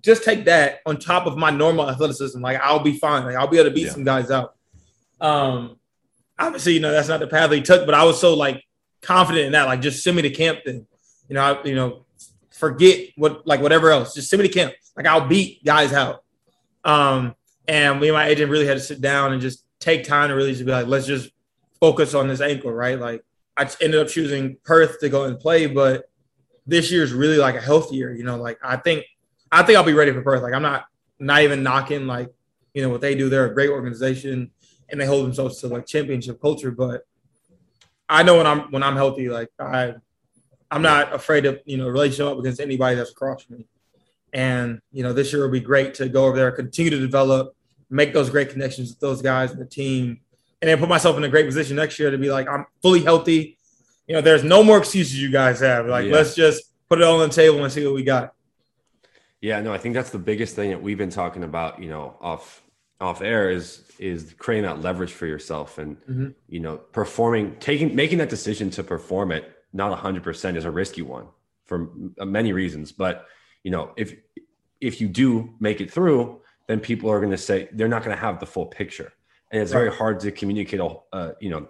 Just 0.00 0.24
take 0.24 0.44
that 0.44 0.80
on 0.84 0.98
top 0.98 1.26
of 1.26 1.38
my 1.38 1.50
normal 1.50 1.88
athleticism. 1.88 2.40
Like 2.40 2.60
I'll 2.60 2.82
be 2.82 2.98
fine. 2.98 3.24
Like 3.24 3.36
I'll 3.36 3.46
be 3.46 3.58
able 3.58 3.70
to 3.70 3.74
beat 3.74 3.86
yeah. 3.86 3.92
some 3.92 4.04
guys 4.04 4.30
out. 4.30 4.54
Um, 5.20 5.78
obviously, 6.38 6.74
you 6.74 6.80
know, 6.80 6.90
that's 6.90 7.08
not 7.08 7.20
the 7.20 7.26
path 7.26 7.50
he 7.50 7.62
took, 7.62 7.86
but 7.86 7.94
I 7.94 8.04
was 8.04 8.20
so 8.20 8.34
like 8.34 8.62
confident 9.00 9.46
in 9.46 9.52
that. 9.52 9.66
Like, 9.66 9.80
just 9.80 10.02
send 10.02 10.16
me 10.16 10.22
to 10.22 10.30
camp 10.30 10.60
then. 10.64 10.86
You 11.28 11.34
know, 11.34 11.40
I, 11.40 11.62
you 11.64 11.74
know, 11.74 12.04
forget 12.50 13.08
what 13.16 13.46
like 13.46 13.60
whatever 13.60 13.90
else. 13.90 14.14
Just 14.14 14.28
send 14.28 14.42
me 14.42 14.48
to 14.48 14.54
camp. 14.54 14.74
Like 14.96 15.06
I'll 15.06 15.26
beat 15.26 15.64
guys 15.64 15.92
out. 15.92 16.24
Um, 16.84 17.34
and 17.68 18.00
me 18.00 18.08
and 18.08 18.14
my 18.14 18.28
agent 18.28 18.50
really 18.50 18.66
had 18.66 18.74
to 18.74 18.82
sit 18.82 19.00
down 19.00 19.32
and 19.32 19.42
just 19.42 19.64
take 19.80 20.04
time 20.04 20.28
to 20.28 20.34
really 20.34 20.52
just 20.52 20.64
be 20.64 20.72
like, 20.72 20.86
let's 20.86 21.06
just 21.06 21.30
focus 21.80 22.14
on 22.14 22.28
this 22.28 22.40
ankle, 22.40 22.72
right? 22.72 22.98
Like 22.98 23.24
I 23.56 23.70
ended 23.80 24.00
up 24.00 24.08
choosing 24.08 24.56
Perth 24.64 25.00
to 25.00 25.08
go 25.08 25.24
and 25.24 25.38
play, 25.38 25.66
but 25.66 26.10
this 26.66 26.90
year 26.90 27.02
is 27.02 27.12
really 27.12 27.38
like 27.38 27.54
a 27.54 27.60
healthy 27.60 27.96
year. 27.96 28.14
You 28.14 28.24
know, 28.24 28.36
like 28.36 28.58
I 28.62 28.76
think 28.76 29.04
I 29.50 29.62
think 29.62 29.78
I'll 29.78 29.84
be 29.84 29.94
ready 29.94 30.12
for 30.12 30.22
Perth. 30.22 30.42
Like 30.42 30.54
I'm 30.54 30.62
not 30.62 30.86
not 31.18 31.42
even 31.42 31.62
knocking 31.62 32.06
like 32.06 32.28
you 32.74 32.82
know 32.82 32.90
what 32.90 33.00
they 33.00 33.14
do. 33.14 33.28
They're 33.28 33.46
a 33.46 33.54
great 33.54 33.70
organization 33.70 34.50
and 34.88 35.00
they 35.00 35.06
hold 35.06 35.24
themselves 35.24 35.60
to 35.60 35.68
like 35.68 35.86
championship 35.86 36.40
culture. 36.40 36.70
But 36.70 37.02
I 38.08 38.22
know 38.22 38.36
when 38.36 38.46
I'm 38.46 38.70
when 38.70 38.82
I'm 38.82 38.96
healthy, 38.96 39.28
like 39.28 39.48
I 39.58 39.94
I'm 40.70 40.82
not 40.82 41.14
afraid 41.14 41.42
to 41.42 41.60
you 41.64 41.78
know 41.78 41.88
really 41.88 42.10
show 42.10 42.32
up 42.32 42.38
against 42.38 42.60
anybody 42.60 42.96
that's 42.96 43.10
across 43.10 43.48
me. 43.48 43.66
And 44.32 44.80
you 44.92 45.02
know 45.02 45.12
this 45.12 45.32
year 45.32 45.42
will 45.42 45.50
be 45.50 45.60
great 45.60 45.94
to 45.94 46.08
go 46.08 46.26
over 46.26 46.36
there, 46.36 46.50
continue 46.52 46.90
to 46.90 47.00
develop, 47.00 47.54
make 47.88 48.12
those 48.12 48.30
great 48.30 48.50
connections 48.50 48.90
with 48.90 49.00
those 49.00 49.22
guys 49.22 49.52
and 49.52 49.60
the 49.60 49.66
team, 49.66 50.20
and 50.62 50.68
then 50.68 50.78
put 50.78 50.88
myself 50.88 51.16
in 51.16 51.24
a 51.24 51.28
great 51.28 51.46
position 51.46 51.76
next 51.76 51.98
year 51.98 52.10
to 52.10 52.18
be 52.18 52.30
like 52.30 52.48
I'm 52.48 52.66
fully 52.82 53.02
healthy. 53.02 53.58
You 54.06 54.14
know, 54.14 54.20
there's 54.20 54.44
no 54.44 54.62
more 54.62 54.78
excuses 54.78 55.20
you 55.20 55.30
guys 55.30 55.60
have. 55.60 55.86
Like 55.86 56.06
yeah. 56.06 56.12
let's 56.12 56.34
just 56.34 56.64
put 56.88 57.00
it 57.00 57.04
all 57.04 57.20
on 57.20 57.28
the 57.28 57.34
table 57.34 57.62
and 57.62 57.72
see 57.72 57.84
what 57.84 57.94
we 57.94 58.04
got. 58.04 58.32
Yeah, 59.40 59.60
no, 59.60 59.72
I 59.72 59.78
think 59.78 59.94
that's 59.94 60.10
the 60.10 60.18
biggest 60.18 60.56
thing 60.56 60.70
that 60.70 60.82
we've 60.82 60.98
been 60.98 61.10
talking 61.10 61.44
about. 61.44 61.82
You 61.82 61.90
know, 61.90 62.16
off 62.20 62.62
off 63.00 63.20
air 63.20 63.50
is 63.50 63.82
is 63.98 64.34
creating 64.38 64.64
that 64.64 64.80
leverage 64.80 65.12
for 65.12 65.26
yourself 65.26 65.78
and 65.78 65.96
mm-hmm. 66.02 66.28
you 66.48 66.60
know 66.60 66.76
performing 66.76 67.56
taking 67.60 67.94
making 67.94 68.18
that 68.18 68.28
decision 68.28 68.70
to 68.70 68.82
perform 68.82 69.32
it 69.32 69.52
not 69.72 69.96
100% 69.98 70.56
is 70.56 70.64
a 70.64 70.70
risky 70.70 71.02
one 71.02 71.26
for 71.64 71.90
many 72.18 72.52
reasons 72.52 72.92
but 72.92 73.26
you 73.62 73.70
know 73.70 73.92
if 73.96 74.14
if 74.80 75.00
you 75.00 75.08
do 75.08 75.54
make 75.60 75.80
it 75.80 75.90
through 75.90 76.40
then 76.68 76.80
people 76.80 77.10
are 77.10 77.20
going 77.20 77.30
to 77.30 77.38
say 77.38 77.68
they're 77.72 77.88
not 77.88 78.02
going 78.02 78.14
to 78.14 78.20
have 78.20 78.40
the 78.40 78.46
full 78.46 78.66
picture 78.66 79.12
and 79.50 79.62
it's 79.62 79.72
right. 79.72 79.80
very 79.80 79.94
hard 79.94 80.20
to 80.20 80.30
communicate 80.30 80.80
uh, 81.12 81.32
you 81.40 81.50
know 81.50 81.68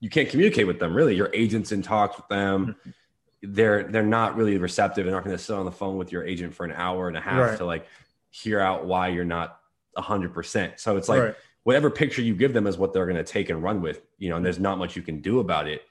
you 0.00 0.10
can't 0.10 0.28
communicate 0.28 0.66
with 0.66 0.78
them 0.78 0.94
really 0.94 1.14
your 1.14 1.30
agents 1.32 1.72
in 1.72 1.82
talks 1.82 2.16
with 2.16 2.28
them 2.28 2.66
mm-hmm. 2.66 3.52
they're 3.52 3.84
they're 3.84 4.02
not 4.02 4.36
really 4.36 4.58
receptive 4.58 5.06
and 5.06 5.14
aren't 5.14 5.26
going 5.26 5.36
to 5.36 5.42
sit 5.42 5.56
on 5.56 5.64
the 5.64 5.72
phone 5.72 5.96
with 5.96 6.12
your 6.12 6.24
agent 6.24 6.54
for 6.54 6.64
an 6.64 6.72
hour 6.72 7.08
and 7.08 7.16
a 7.16 7.20
half 7.20 7.50
right. 7.50 7.58
to 7.58 7.64
like 7.64 7.86
hear 8.30 8.60
out 8.60 8.86
why 8.86 9.08
you're 9.08 9.24
not 9.24 9.60
100% 9.96 10.78
so 10.78 10.96
it's 10.96 11.08
like 11.08 11.22
right 11.22 11.34
whatever 11.66 11.90
picture 11.90 12.22
you 12.22 12.32
give 12.32 12.52
them 12.52 12.64
is 12.68 12.78
what 12.78 12.92
they're 12.92 13.06
going 13.06 13.16
to 13.16 13.24
take 13.24 13.50
and 13.50 13.60
run 13.60 13.82
with, 13.82 14.00
you 14.18 14.30
know, 14.30 14.36
and 14.36 14.46
there's 14.46 14.60
not 14.60 14.78
much 14.78 14.94
you 14.94 15.02
can 15.02 15.20
do 15.20 15.40
about 15.40 15.66
it. 15.66 15.82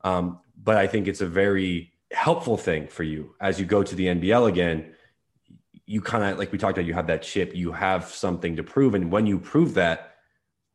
Um, 0.00 0.38
but 0.56 0.78
I 0.78 0.86
think 0.86 1.06
it's 1.06 1.20
a 1.20 1.26
very 1.26 1.92
helpful 2.12 2.56
thing 2.56 2.88
for 2.88 3.02
you 3.02 3.34
as 3.38 3.60
you 3.60 3.66
go 3.66 3.82
to 3.82 3.94
the 3.94 4.06
NBL 4.06 4.48
again. 4.48 4.94
You 5.84 6.00
kind 6.00 6.24
of, 6.24 6.38
like 6.38 6.50
we 6.50 6.56
talked 6.56 6.78
about, 6.78 6.86
you 6.86 6.94
have 6.94 7.08
that 7.08 7.20
chip, 7.20 7.54
you 7.54 7.72
have 7.72 8.06
something 8.06 8.56
to 8.56 8.62
prove. 8.62 8.94
And 8.94 9.12
when 9.12 9.26
you 9.26 9.38
prove 9.38 9.74
that, 9.74 10.14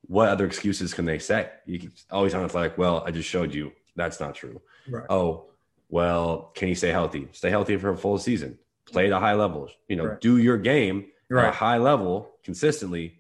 what 0.08 0.30
other 0.30 0.46
excuses 0.46 0.94
can 0.94 1.06
they 1.06 1.20
say? 1.20 1.50
You 1.66 1.80
can 1.80 1.92
always 2.12 2.34
sound 2.34 2.54
like, 2.54 2.78
well, 2.78 3.04
I 3.06 3.12
just 3.12 3.30
showed 3.30 3.54
you 3.54 3.72
that's 3.96 4.20
not 4.20 4.36
true. 4.36 4.62
Right. 4.88 5.06
Oh, 5.10 5.46
well, 5.90 6.52
can 6.56 6.68
you 6.68 6.76
stay 6.76 6.90
healthy? 6.90 7.28
Stay 7.32 7.50
healthy 7.50 7.78
for 7.78 7.92
a 7.92 7.98
full 7.98 8.18
season. 8.18 8.58
Play 8.86 9.08
at 9.08 9.12
a 9.12 9.20
high 9.20 9.34
level. 9.34 9.70
You 9.88 9.96
know, 9.96 10.06
right. 10.06 10.22
do 10.22 10.38
your 10.38 10.58
game 10.58 11.06
right. 11.30 11.46
at 11.46 11.50
a 11.50 11.56
high 11.56 11.78
level 11.78 12.32
consistently, 12.44 13.20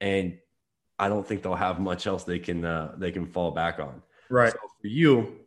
and 0.00 0.38
I 0.98 1.08
don't 1.08 1.26
think 1.26 1.42
they'll 1.42 1.54
have 1.54 1.80
much 1.80 2.06
else 2.06 2.24
they 2.24 2.38
can 2.38 2.64
uh, 2.64 2.94
they 2.96 3.10
can 3.10 3.26
fall 3.26 3.50
back 3.50 3.78
on. 3.78 4.02
Right. 4.28 4.52
So 4.52 4.58
for 4.80 4.86
you, 4.86 5.40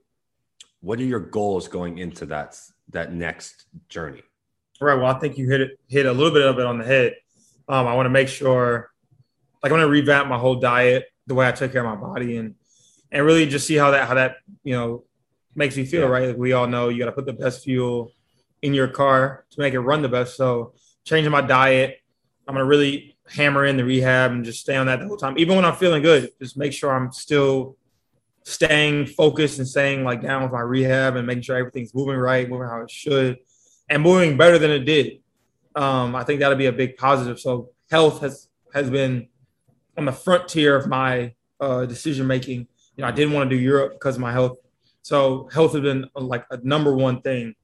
what 0.82 1.00
are 1.00 1.04
your 1.04 1.20
goals 1.20 1.68
going 1.68 2.00
into 2.00 2.26
that 2.28 2.60
that 2.90 3.14
next 3.14 3.66
journey? 3.88 4.24
Right. 4.82 4.96
Well, 4.96 5.06
I 5.06 5.20
think 5.20 5.38
you 5.38 5.50
hit 5.50 5.62
it 5.62 5.80
hit 5.88 6.06
a 6.06 6.12
little 6.12 6.34
bit 6.34 6.46
of 6.46 6.60
it 6.60 6.66
on 6.66 6.78
the 6.78 6.86
head. 6.86 7.16
Um, 7.70 7.88
I 7.88 7.96
want 7.96 8.08
to 8.08 8.12
make 8.12 8.28
sure, 8.28 8.92
like, 9.64 9.72
I'm 9.72 9.78
gonna 9.78 9.88
revamp 9.88 10.28
my 10.28 10.38
whole 10.38 10.56
diet, 10.56 11.06
the 11.26 11.34
way 11.34 11.48
I 11.48 11.54
take 11.54 11.72
care 11.72 11.86
of 11.86 12.00
my 12.00 12.08
body, 12.08 12.38
and 12.38 12.56
and 13.12 13.26
really 13.26 13.46
just 13.46 13.66
see 13.66 13.76
how 13.76 13.92
that 13.92 14.08
how 14.08 14.16
that 14.16 14.36
you 14.64 14.74
know 14.74 15.06
makes 15.56 15.78
me 15.78 15.86
feel. 15.86 16.02
Yeah. 16.02 16.08
Right. 16.08 16.28
Like 16.30 16.38
we 16.38 16.54
all 16.54 16.68
know, 16.68 16.90
you 16.90 17.00
got 17.00 17.06
to 17.06 17.12
put 17.14 17.26
the 17.26 17.34
best 17.34 17.64
fuel 17.64 18.12
in 18.62 18.74
your 18.74 18.88
car 18.88 19.46
to 19.52 19.60
make 19.60 19.74
it 19.74 19.80
run 19.80 20.02
the 20.02 20.10
best. 20.10 20.36
So 20.36 20.74
changing 21.06 21.32
my 21.32 21.42
diet, 21.42 22.00
I'm 22.48 22.56
gonna 22.56 22.66
really 22.66 23.18
hammer 23.30 23.66
in 23.66 23.78
the 23.78 23.86
rehab 23.86 24.32
and 24.32 24.44
just 24.44 24.60
stay 24.60 24.76
on 24.76 24.88
that 24.88 25.00
the 25.00 25.08
whole 25.08 25.18
time. 25.18 25.38
Even 25.38 25.56
when 25.56 25.66
I'm 25.66 25.76
feeling 25.76 26.04
good, 26.04 26.30
just 26.42 26.58
make 26.58 26.74
sure 26.74 26.92
I'm 26.94 27.12
still 27.12 27.78
staying 28.44 29.06
focused 29.06 29.60
and 29.60 29.68
staying 29.68 30.04
like 30.04 30.22
down 30.22 30.44
with 30.44 30.52
my 30.52 30.60
rehab 30.60 31.16
and 31.16 31.26
making 31.26 31.44
sure 31.44 31.56
everything's 31.56 31.96
moving 31.96 32.18
right, 32.18 32.50
moving 32.50 32.68
how 32.68 32.82
it 32.82 32.92
should, 32.92 33.38
and 33.90 34.04
moving 34.04 34.36
better 34.38 34.60
than 34.60 34.72
it 34.72 34.80
did. 34.80 35.20
Um, 35.76 36.16
I 36.16 36.24
think 36.24 36.40
that'll 36.40 36.58
be 36.58 36.66
a 36.66 36.74
big 36.74 36.98
positive. 36.98 37.40
So 37.40 37.70
health 37.90 38.22
has 38.22 38.50
has 38.74 38.90
been 38.90 39.30
on 39.98 40.06
the 40.06 40.12
frontier 40.12 40.76
of 40.76 40.88
my 40.88 41.34
uh, 41.60 41.86
decision 41.86 42.28
making. 42.28 42.68
You 42.96 43.02
know, 43.02 43.08
I 43.08 43.12
didn't 43.12 43.34
want 43.34 43.50
to 43.50 43.56
do 43.56 43.62
Europe 43.62 43.94
because 43.94 44.16
of 44.16 44.22
my 44.22 44.32
health. 44.32 44.58
So 45.02 45.50
health 45.54 45.74
has 45.74 45.82
been 45.82 46.10
like 46.16 46.46
a 46.52 46.58
number 46.58 46.96
one 46.96 47.22
thing. 47.22 47.56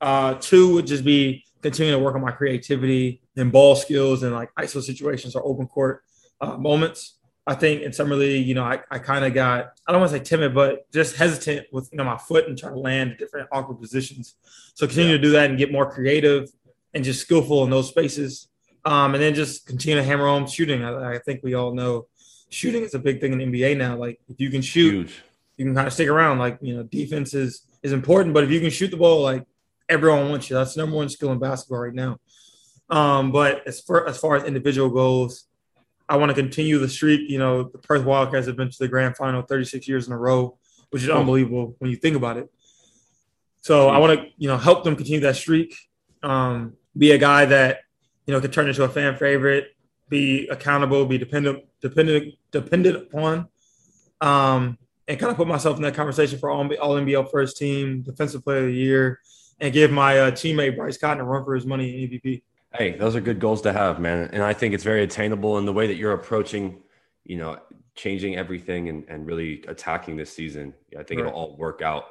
Uh, 0.00 0.34
two 0.34 0.74
would 0.74 0.86
just 0.86 1.04
be 1.04 1.44
continuing 1.62 1.98
to 1.98 2.04
work 2.04 2.14
on 2.14 2.20
my 2.20 2.30
creativity 2.30 3.20
and 3.36 3.50
ball 3.50 3.74
skills 3.74 4.22
and 4.22 4.32
like 4.32 4.54
ISO 4.54 4.82
situations 4.82 5.34
or 5.34 5.44
open 5.44 5.66
court 5.66 6.02
uh, 6.40 6.56
moments. 6.56 7.18
I 7.46 7.54
think 7.54 7.82
in 7.82 7.92
summer 7.92 8.16
league, 8.16 8.46
you 8.46 8.54
know, 8.54 8.64
I, 8.64 8.80
I 8.90 8.98
kind 8.98 9.24
of 9.24 9.32
got, 9.32 9.72
I 9.86 9.92
don't 9.92 10.00
want 10.00 10.12
to 10.12 10.18
say 10.18 10.24
timid, 10.24 10.54
but 10.54 10.90
just 10.92 11.16
hesitant 11.16 11.66
with, 11.72 11.88
you 11.92 11.98
know, 11.98 12.04
my 12.04 12.18
foot 12.18 12.48
and 12.48 12.58
trying 12.58 12.74
to 12.74 12.80
land 12.80 13.16
different 13.18 13.48
awkward 13.52 13.80
positions. 13.80 14.34
So 14.74 14.86
continue 14.86 15.12
yeah. 15.12 15.16
to 15.16 15.22
do 15.22 15.30
that 15.30 15.50
and 15.50 15.58
get 15.58 15.70
more 15.70 15.88
creative 15.88 16.50
and 16.92 17.04
just 17.04 17.20
skillful 17.20 17.62
in 17.62 17.70
those 17.70 17.88
spaces. 17.88 18.48
Um, 18.86 19.14
and 19.14 19.22
then 19.22 19.34
just 19.34 19.66
continue 19.66 19.96
to 19.96 20.04
hammer 20.04 20.26
home 20.26 20.46
shooting. 20.46 20.84
I, 20.84 21.14
I, 21.14 21.18
think 21.18 21.42
we 21.42 21.54
all 21.54 21.74
know 21.74 22.06
shooting 22.50 22.84
is 22.84 22.94
a 22.94 23.00
big 23.00 23.20
thing 23.20 23.32
in 23.32 23.38
the 23.38 23.44
NBA 23.44 23.76
now. 23.76 23.96
Like 23.96 24.20
if 24.28 24.40
you 24.40 24.48
can 24.48 24.62
shoot, 24.62 25.08
Huge. 25.08 25.22
you 25.56 25.64
can 25.64 25.74
kind 25.74 25.88
of 25.88 25.92
stick 25.92 26.08
around. 26.08 26.38
Like, 26.38 26.58
you 26.60 26.76
know, 26.76 26.84
defense 26.84 27.34
is, 27.34 27.66
is 27.82 27.92
important, 27.92 28.32
but 28.32 28.44
if 28.44 28.50
you 28.50 28.60
can 28.60 28.70
shoot 28.70 28.92
the 28.92 28.96
ball, 28.96 29.22
like 29.22 29.44
everyone 29.88 30.30
wants 30.30 30.48
you. 30.48 30.54
That's 30.54 30.74
the 30.74 30.82
number 30.82 30.94
one 30.94 31.08
skill 31.08 31.32
in 31.32 31.40
basketball 31.40 31.80
right 31.80 31.92
now. 31.92 32.20
Um, 32.88 33.32
but 33.32 33.66
as 33.66 33.80
far, 33.80 34.06
as 34.06 34.18
far 34.18 34.36
as 34.36 34.44
individual 34.44 34.88
goals, 34.88 35.46
I 36.08 36.16
want 36.16 36.30
to 36.30 36.40
continue 36.40 36.78
the 36.78 36.88
streak. 36.88 37.28
You 37.28 37.40
know, 37.40 37.64
the 37.64 37.78
Perth 37.78 38.04
Wildcats 38.04 38.46
have 38.46 38.56
been 38.56 38.70
to 38.70 38.78
the 38.78 38.86
grand 38.86 39.16
final 39.16 39.42
36 39.42 39.88
years 39.88 40.06
in 40.06 40.12
a 40.12 40.18
row, 40.18 40.56
which 40.90 41.02
is 41.02 41.10
unbelievable 41.10 41.74
when 41.80 41.90
you 41.90 41.96
think 41.96 42.14
about 42.14 42.36
it. 42.36 42.48
So 43.62 43.88
I 43.88 43.98
want 43.98 44.20
to, 44.20 44.26
you 44.36 44.46
know, 44.46 44.56
help 44.56 44.84
them 44.84 44.94
continue 44.94 45.18
that 45.22 45.34
streak. 45.34 45.74
Um, 46.22 46.74
be 46.96 47.10
a 47.10 47.18
guy 47.18 47.46
that, 47.46 47.80
you 48.26 48.34
know, 48.34 48.40
can 48.40 48.50
turn 48.50 48.68
into 48.68 48.82
a 48.82 48.88
fan 48.88 49.16
favorite, 49.16 49.74
be 50.08 50.46
accountable, 50.48 51.06
be 51.06 51.18
dependent, 51.18 51.64
dependent, 51.80 52.34
dependent 52.50 52.96
upon, 52.96 53.48
um, 54.20 54.78
and 55.08 55.18
kind 55.18 55.30
of 55.30 55.36
put 55.36 55.46
myself 55.46 55.76
in 55.76 55.82
that 55.82 55.94
conversation 55.94 56.38
for 56.38 56.50
all, 56.50 56.62
all 56.76 56.94
NBL 56.96 57.30
first 57.30 57.56
team, 57.56 58.02
defensive 58.02 58.44
player 58.44 58.60
of 58.60 58.66
the 58.66 58.72
year, 58.72 59.20
and 59.60 59.72
give 59.72 59.90
my 59.90 60.18
uh, 60.18 60.30
teammate 60.30 60.76
Bryce 60.76 60.98
Cotton 60.98 61.20
a 61.20 61.24
run 61.24 61.44
for 61.44 61.54
his 61.54 61.64
money 61.64 62.04
in 62.04 62.10
MVP. 62.10 62.42
Hey, 62.74 62.96
those 62.96 63.16
are 63.16 63.20
good 63.20 63.40
goals 63.40 63.62
to 63.62 63.72
have, 63.72 64.00
man. 64.00 64.28
And 64.32 64.42
I 64.42 64.52
think 64.52 64.74
it's 64.74 64.84
very 64.84 65.02
attainable 65.02 65.58
in 65.58 65.64
the 65.64 65.72
way 65.72 65.86
that 65.86 65.94
you're 65.94 66.12
approaching, 66.12 66.82
you 67.24 67.36
know, 67.36 67.58
changing 67.94 68.36
everything 68.36 68.88
and, 68.88 69.04
and 69.08 69.26
really 69.26 69.64
attacking 69.66 70.16
this 70.16 70.30
season. 70.30 70.74
I 70.92 71.02
think 71.02 71.20
right. 71.20 71.28
it'll 71.28 71.38
all 71.38 71.56
work 71.56 71.80
out 71.80 72.04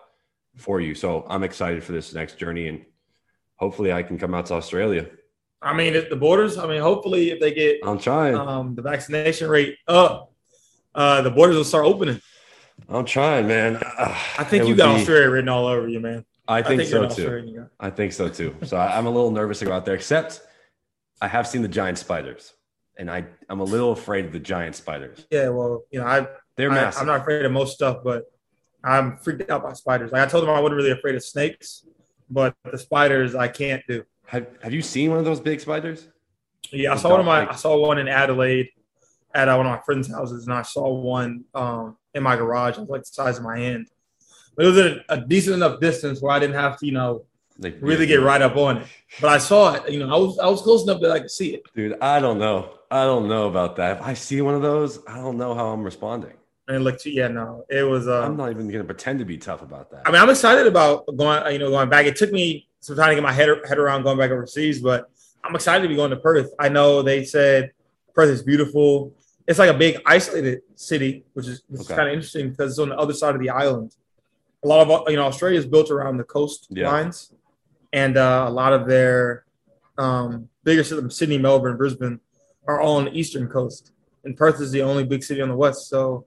for 0.55 0.81
you. 0.81 0.95
So 0.95 1.25
I'm 1.29 1.43
excited 1.43 1.83
for 1.83 1.91
this 1.91 2.13
next 2.13 2.39
journey 2.39 2.67
and 2.67 2.83
hopefully 3.57 3.93
I 3.93 4.01
can 4.01 4.17
come 4.17 4.33
out 4.33 4.47
to 4.47 4.55
Australia. 4.55 5.07
I 5.65 5.73
mean, 5.73 5.93
the 5.93 6.15
borders, 6.15 6.59
I 6.59 6.67
mean, 6.67 6.79
hopefully 6.79 7.31
if 7.31 7.39
they 7.39 7.51
get 7.51 7.79
I'm 7.83 7.97
trying 7.97 8.35
um, 8.35 8.75
the 8.75 8.83
vaccination 8.83 9.49
rate 9.49 9.77
up, 9.87 10.31
uh, 10.93 11.23
the 11.23 11.31
borders 11.31 11.57
will 11.57 11.63
start 11.63 11.85
opening. 11.85 12.21
I'm 12.87 13.03
trying, 13.05 13.47
man. 13.47 13.81
I 13.97 14.43
think 14.43 14.67
you 14.67 14.75
got 14.75 14.93
be... 14.93 14.99
Australia 15.01 15.29
written 15.29 15.49
all 15.49 15.65
over 15.65 15.89
you, 15.89 15.99
man. 15.99 16.23
I 16.47 16.61
think, 16.61 16.81
I 16.81 16.85
think 16.85 16.89
so 16.89 17.09
too. 17.09 17.67
I 17.79 17.89
think 17.89 18.13
so 18.13 18.29
too. 18.29 18.55
So 18.63 18.77
I, 18.77 18.95
I'm 18.95 19.07
a 19.07 19.09
little 19.09 19.31
nervous 19.31 19.59
to 19.59 19.65
go 19.65 19.73
out 19.73 19.85
there, 19.85 19.95
except 19.95 20.41
I 21.19 21.27
have 21.27 21.47
seen 21.47 21.63
the 21.63 21.67
giant 21.67 21.97
spiders, 21.97 22.53
and 22.99 23.09
I 23.09 23.25
I'm 23.49 23.59
a 23.59 23.63
little 23.63 23.91
afraid 23.91 24.25
of 24.25 24.33
the 24.33 24.39
giant 24.39 24.75
spiders. 24.75 25.25
Yeah, 25.31 25.49
well, 25.49 25.83
you 25.89 25.99
know, 25.99 26.05
I 26.05 26.27
they're 26.57 26.69
I, 26.69 26.75
massive. 26.75 27.01
I'm 27.01 27.07
not 27.07 27.21
afraid 27.21 27.43
of 27.43 27.51
most 27.51 27.73
stuff, 27.73 28.03
but 28.03 28.25
I'm 28.83 29.17
freaked 29.17 29.49
out 29.49 29.63
by 29.63 29.73
spiders. 29.73 30.11
Like 30.11 30.21
I 30.21 30.29
told 30.29 30.43
them, 30.43 30.51
I 30.51 30.59
wasn't 30.59 30.77
really 30.77 30.91
afraid 30.91 31.15
of 31.15 31.23
snakes, 31.23 31.87
but 32.29 32.53
the 32.71 32.77
spiders 32.77 33.33
I 33.33 33.47
can't 33.47 33.81
do. 33.87 34.03
Have 34.27 34.47
Have 34.61 34.73
you 34.73 34.81
seen 34.81 35.09
one 35.09 35.19
of 35.19 35.25
those 35.25 35.39
big 35.39 35.59
spiders? 35.59 36.07
Yeah, 36.71 36.93
I 36.93 36.97
saw 36.97 37.11
one 37.11 37.19
of 37.19 37.25
my. 37.25 37.49
I 37.49 37.55
saw 37.55 37.77
one 37.77 37.97
in 37.97 38.07
Adelaide 38.07 38.69
at 39.33 39.49
uh, 39.49 39.55
one 39.55 39.65
of 39.65 39.71
my 39.71 39.81
friends' 39.85 40.11
houses, 40.11 40.45
and 40.45 40.53
I 40.53 40.61
saw 40.61 40.89
one 40.89 41.43
um, 41.53 41.97
in 42.13 42.23
my 42.23 42.35
garage. 42.35 42.77
It 42.77 42.81
was 42.81 42.89
like 42.89 43.01
the 43.01 43.07
size 43.07 43.37
of 43.37 43.43
my 43.43 43.57
hand, 43.59 43.87
but 44.55 44.65
it 44.65 44.69
was 44.69 44.77
at 44.77 44.97
a 45.09 45.21
decent 45.21 45.55
enough 45.55 45.79
distance 45.79 46.21
where 46.21 46.31
I 46.31 46.39
didn't 46.39 46.55
have 46.55 46.79
to, 46.79 46.85
you 46.85 46.93
know, 46.93 47.25
like 47.59 47.77
really 47.81 48.05
get 48.05 48.21
right 48.21 48.41
up 48.41 48.55
on 48.57 48.77
it. 48.77 48.87
But 49.21 49.29
I 49.29 49.37
saw 49.37 49.73
it. 49.73 49.91
You 49.91 49.99
know, 49.99 50.13
I 50.13 50.17
was 50.17 50.39
I 50.39 50.47
was 50.47 50.61
close 50.61 50.83
enough 50.83 51.01
that 51.01 51.11
I 51.11 51.19
could 51.19 51.31
see 51.31 51.53
it. 51.55 51.63
Dude, 51.75 51.97
I 52.01 52.19
don't 52.19 52.39
know. 52.39 52.79
I 52.89 53.03
don't 53.03 53.27
know 53.27 53.47
about 53.47 53.75
that. 53.77 53.97
If 53.97 54.03
I 54.03 54.13
see 54.13 54.41
one 54.41 54.55
of 54.55 54.61
those, 54.61 54.99
I 55.07 55.17
don't 55.17 55.37
know 55.37 55.53
how 55.53 55.67
I'm 55.67 55.83
responding. 55.83 56.33
And 56.67 56.83
look, 56.83 56.97
yeah, 57.05 57.27
no, 57.27 57.63
it 57.69 57.83
was. 57.83 58.07
Uh, 58.07 58.23
I'm 58.23 58.37
not 58.37 58.49
even 58.49 58.67
gonna 58.69 58.83
pretend 58.83 59.19
to 59.19 59.25
be 59.25 59.37
tough 59.37 59.61
about 59.61 59.91
that. 59.91 60.01
I 60.05 60.11
mean, 60.11 60.21
I'm 60.21 60.29
excited 60.29 60.65
about 60.65 61.05
going. 61.15 61.53
You 61.53 61.59
know, 61.59 61.69
going 61.69 61.89
back. 61.89 62.05
It 62.05 62.15
took 62.15 62.31
me 62.31 62.67
some 62.85 62.95
time 62.95 63.09
to 63.09 63.15
get 63.15 63.23
my 63.23 63.31
head 63.31 63.49
head 63.67 63.79
around 63.79 64.03
going 64.03 64.17
back 64.17 64.29
overseas, 64.29 64.79
but 64.79 65.09
I'm 65.43 65.55
excited 65.55 65.81
to 65.81 65.89
be 65.89 65.95
going 65.95 66.11
to 66.11 66.17
Perth. 66.17 66.53
I 66.59 66.69
know 66.69 67.01
they 67.01 67.25
said 67.25 67.71
Perth 68.13 68.29
is 68.29 68.43
beautiful. 68.43 69.13
It's 69.47 69.57
like 69.57 69.69
a 69.69 69.77
big 69.77 70.01
isolated 70.05 70.61
city, 70.75 71.23
which 71.33 71.47
is, 71.47 71.63
which 71.67 71.81
okay. 71.81 71.93
is 71.93 71.97
kind 71.97 72.07
of 72.09 72.13
interesting 72.13 72.49
because 72.51 72.71
it's 72.71 72.79
on 72.79 72.89
the 72.89 72.97
other 72.97 73.13
side 73.13 73.33
of 73.33 73.41
the 73.41 73.49
island. 73.49 73.95
A 74.63 74.67
lot 74.67 74.87
of 74.87 75.09
you 75.09 75.15
know 75.15 75.25
Australia 75.25 75.57
is 75.57 75.65
built 75.65 75.89
around 75.89 76.17
the 76.17 76.23
coast 76.23 76.67
yeah. 76.69 76.89
lines, 76.89 77.33
and 77.91 78.17
uh, 78.17 78.45
a 78.47 78.51
lot 78.51 78.73
of 78.73 78.87
their 78.87 79.45
um, 79.97 80.49
bigger 80.63 80.83
cities, 80.83 81.15
Sydney, 81.15 81.39
Melbourne, 81.39 81.77
Brisbane, 81.77 82.19
are 82.67 82.81
all 82.81 82.97
on 82.97 83.05
the 83.05 83.17
eastern 83.17 83.47
coast, 83.47 83.93
and 84.23 84.37
Perth 84.37 84.61
is 84.61 84.71
the 84.71 84.83
only 84.83 85.03
big 85.03 85.23
city 85.23 85.41
on 85.41 85.49
the 85.49 85.55
west. 85.55 85.89
So 85.89 86.25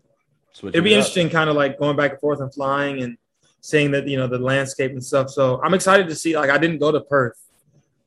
Switching 0.52 0.74
it'd 0.74 0.84
be 0.84 0.94
interesting, 0.94 1.30
kind 1.30 1.48
of 1.48 1.54
like 1.54 1.78
going 1.78 1.96
back 1.96 2.12
and 2.12 2.20
forth 2.20 2.40
and 2.40 2.52
flying 2.52 3.02
and 3.02 3.16
seeing 3.60 3.90
that 3.92 4.06
you 4.08 4.16
know 4.16 4.26
the 4.26 4.38
landscape 4.38 4.92
and 4.92 5.04
stuff. 5.04 5.30
So 5.30 5.60
I'm 5.62 5.74
excited 5.74 6.08
to 6.08 6.14
see. 6.14 6.36
Like 6.36 6.50
I 6.50 6.58
didn't 6.58 6.78
go 6.78 6.92
to 6.92 7.00
Perth 7.00 7.40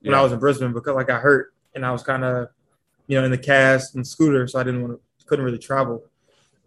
when 0.02 0.14
yeah. 0.14 0.20
I 0.20 0.24
was 0.24 0.32
in 0.32 0.40
Brisbane 0.40 0.74
because 0.74 0.96
like 0.96 1.10
I 1.10 1.20
hurt 1.20 1.54
and 1.76 1.86
I 1.86 1.92
was 1.92 2.04
kind 2.04 2.24
of 2.24 2.50
you 3.08 3.18
know 3.18 3.26
in 3.26 3.32
the 3.32 3.38
cast 3.38 3.96
and 3.96 4.06
scooter, 4.06 4.48
so 4.48 4.60
I 4.60 4.64
didn't 4.64 4.82
want 4.82 4.94
to 4.94 5.26
couldn't 5.26 5.46
really 5.46 5.60
travel. 5.60 6.04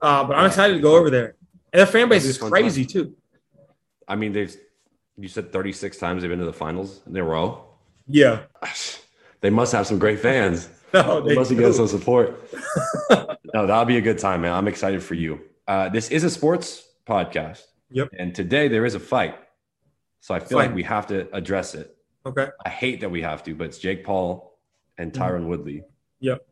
Uh, 0.00 0.24
but 0.24 0.36
I'm 0.36 0.46
excited 0.46 0.74
to 0.74 0.80
go 0.80 0.96
over 0.96 1.10
there, 1.10 1.36
and 1.72 1.82
the 1.82 1.86
fan 1.86 2.08
base 2.08 2.24
is 2.24 2.38
crazy 2.38 2.84
too. 2.84 3.14
I 4.06 4.16
mean, 4.16 4.32
they've 4.32 4.54
you 5.16 5.28
said 5.28 5.52
36 5.52 5.96
times 5.98 6.22
they've 6.22 6.30
been 6.30 6.40
to 6.40 6.44
the 6.44 6.52
finals 6.52 7.00
in 7.06 7.16
a 7.16 7.24
row. 7.24 7.64
Yeah. 8.06 8.42
They 9.40 9.50
must 9.50 9.72
have 9.72 9.86
some 9.86 9.98
great 9.98 10.20
fans. 10.20 10.70
no, 10.94 11.20
they, 11.20 11.28
they 11.28 11.34
must 11.34 11.54
get 11.54 11.74
some 11.74 11.86
support. 11.86 12.50
no, 13.10 13.66
that'll 13.66 13.84
be 13.84 13.98
a 13.98 14.00
good 14.00 14.18
time, 14.18 14.40
man. 14.40 14.54
I'm 14.54 14.66
excited 14.66 15.02
for 15.02 15.12
you. 15.12 15.38
Uh, 15.68 15.90
this 15.90 16.08
is 16.08 16.24
a 16.24 16.30
sports 16.30 16.82
podcast. 17.06 17.60
Yep. 17.94 18.10
And 18.18 18.34
today 18.34 18.68
there 18.68 18.84
is 18.84 18.94
a 18.94 19.00
fight. 19.00 19.36
So 20.20 20.34
I 20.34 20.40
feel 20.40 20.58
fight. 20.58 20.66
like 20.66 20.74
we 20.74 20.82
have 20.82 21.06
to 21.06 21.34
address 21.34 21.74
it. 21.74 21.96
Okay. 22.26 22.48
I 22.64 22.68
hate 22.68 23.00
that 23.00 23.10
we 23.10 23.22
have 23.22 23.42
to, 23.44 23.54
but 23.54 23.64
it's 23.64 23.78
Jake 23.78 24.04
Paul 24.04 24.58
and 24.98 25.12
mm-hmm. 25.12 25.22
Tyron 25.22 25.40
mm-hmm. 25.40 25.48
Woodley. 25.48 25.84
Yep. 26.20 26.46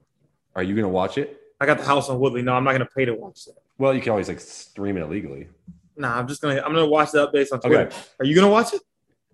Are 0.56 0.62
you 0.62 0.74
going 0.74 0.84
to 0.84 0.88
watch 0.88 1.18
it? 1.18 1.40
I 1.60 1.66
got 1.66 1.78
the 1.78 1.84
house 1.84 2.08
on 2.08 2.18
Woodley. 2.18 2.42
No, 2.42 2.54
I'm 2.54 2.64
not 2.64 2.70
going 2.70 2.80
to 2.80 2.94
pay 2.94 3.04
to 3.04 3.14
watch 3.14 3.46
it. 3.46 3.54
Well, 3.78 3.94
you 3.94 4.00
can 4.00 4.10
always 4.10 4.28
like 4.28 4.40
stream 4.40 4.96
it 4.96 5.00
illegally. 5.00 5.48
Nah, 5.96 6.18
I'm 6.18 6.26
just 6.26 6.40
gonna 6.40 6.60
I'm 6.60 6.72
gonna 6.72 6.86
watch 6.86 7.10
the 7.12 7.26
updates 7.26 7.52
on 7.52 7.60
Twitter. 7.60 7.86
Okay. 7.88 7.96
Are 8.20 8.24
you 8.24 8.34
gonna 8.34 8.48
watch 8.48 8.72
it? 8.72 8.80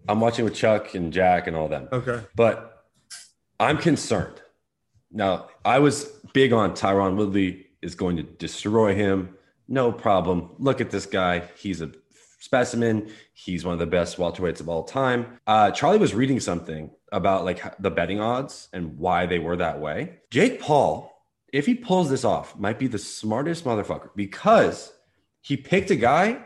I'm 0.09 0.21
watching 0.21 0.45
with 0.45 0.55
Chuck 0.55 0.95
and 0.95 1.13
Jack 1.13 1.47
and 1.47 1.57
all 1.57 1.69
them. 1.69 1.89
Okay. 1.93 2.21
But 2.35 2.87
I'm 3.61 3.79
concerned. 3.79 4.41
Now, 5.11 5.49
I 5.65 5.79
was 5.79 6.05
big 6.33 6.53
on 6.53 6.73
Tyron 6.73 7.17
Woodley 7.17 7.67
is 7.83 7.95
going 7.95 8.17
to 8.17 8.23
destroy 8.23 8.95
him. 8.95 9.37
No 9.69 9.93
problem. 9.93 10.51
Look 10.59 10.81
at 10.81 10.91
this 10.91 11.07
guy. 11.07 11.45
He's 11.57 11.81
a 11.83 11.93
specimen. 12.41 13.11
He's 13.35 13.65
one 13.65 13.75
of 13.75 13.79
the 13.79 13.87
best 13.87 14.17
welterweights 14.17 14.61
of 14.61 14.69
all 14.69 14.85
time. 14.85 15.39
Uh, 15.47 15.71
Charlie 15.71 15.99
was 15.99 16.15
reading 16.15 16.41
something 16.41 16.91
about 17.13 17.45
like 17.45 17.63
the 17.79 17.91
betting 17.91 18.21
odds 18.21 18.69
and 18.73 18.99
why 18.99 19.27
they 19.27 19.39
were 19.39 19.57
that 19.57 19.81
way. 19.81 20.21
Jake 20.31 20.61
Paul, 20.61 21.13
if 21.53 21.67
he 21.67 21.75
pulls 21.75 22.09
this 22.11 22.25
off, 22.25 22.59
might 22.59 22.79
be 22.79 22.87
the 22.87 22.99
smartest 22.99 23.65
motherfucker 23.65 24.11
because 24.15 24.93
he 25.41 25.57
picked 25.57 25.91
a 25.91 25.97
guy 25.97 26.43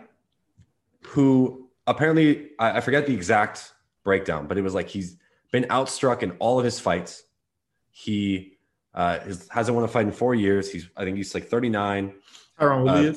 who 1.08 1.68
apparently 1.86 2.50
I, 2.58 2.78
I 2.78 2.80
forget 2.80 3.06
the 3.06 3.14
exact 3.14 3.72
breakdown, 4.04 4.46
but 4.46 4.58
it 4.58 4.62
was 4.62 4.74
like 4.74 4.88
he's 4.88 5.16
been 5.52 5.64
outstruck 5.64 6.22
in 6.22 6.32
all 6.32 6.58
of 6.58 6.64
his 6.64 6.80
fights. 6.80 7.22
He 7.90 8.58
uh, 8.94 9.18
is, 9.26 9.48
hasn't 9.50 9.74
won 9.74 9.84
a 9.84 9.88
fight 9.88 10.06
in 10.06 10.12
four 10.12 10.34
years. 10.34 10.70
He's 10.70 10.88
I 10.96 11.04
think 11.04 11.16
he's 11.16 11.34
like 11.34 11.48
39. 11.48 12.14
Tyron 12.60 12.84
Woodley 12.84 13.10
uh. 13.10 13.14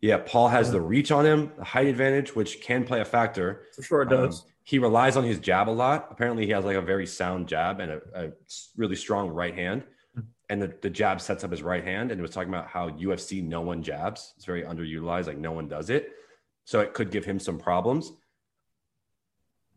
Yeah, 0.00 0.18
Paul 0.24 0.48
has 0.48 0.68
yeah. 0.68 0.72
the 0.72 0.80
reach 0.80 1.12
on 1.12 1.26
him, 1.26 1.52
the 1.58 1.64
height 1.64 1.86
advantage, 1.86 2.34
which 2.34 2.62
can 2.62 2.84
play 2.84 3.00
a 3.00 3.04
factor. 3.04 3.64
For 3.76 3.82
sure, 3.82 4.02
it 4.02 4.08
does. 4.08 4.40
Um, 4.40 4.46
he 4.64 4.78
relies 4.78 5.16
on 5.16 5.24
his 5.24 5.38
jab 5.38 5.68
a 5.68 5.70
lot. 5.70 6.08
Apparently, 6.10 6.46
he 6.46 6.52
has 6.52 6.64
like 6.64 6.76
a 6.76 6.82
very 6.82 7.06
sound 7.06 7.48
jab 7.48 7.80
and 7.80 7.92
a, 7.92 8.00
a 8.14 8.30
really 8.76 8.96
strong 8.96 9.28
right 9.28 9.54
hand. 9.54 9.82
Hmm. 10.14 10.20
And 10.48 10.62
the, 10.62 10.74
the 10.80 10.88
jab 10.88 11.20
sets 11.20 11.44
up 11.44 11.50
his 11.50 11.62
right 11.62 11.84
hand. 11.84 12.12
And 12.12 12.18
it 12.18 12.22
was 12.22 12.30
talking 12.30 12.48
about 12.48 12.68
how 12.68 12.88
UFC 12.88 13.42
no 13.42 13.60
one 13.60 13.82
jabs. 13.82 14.32
It's 14.36 14.46
very 14.46 14.62
underutilized, 14.62 15.26
like 15.26 15.38
no 15.38 15.52
one 15.52 15.68
does 15.68 15.90
it 15.90 16.12
so 16.70 16.78
it 16.78 16.94
could 16.94 17.10
give 17.10 17.24
him 17.24 17.40
some 17.40 17.58
problems. 17.58 18.12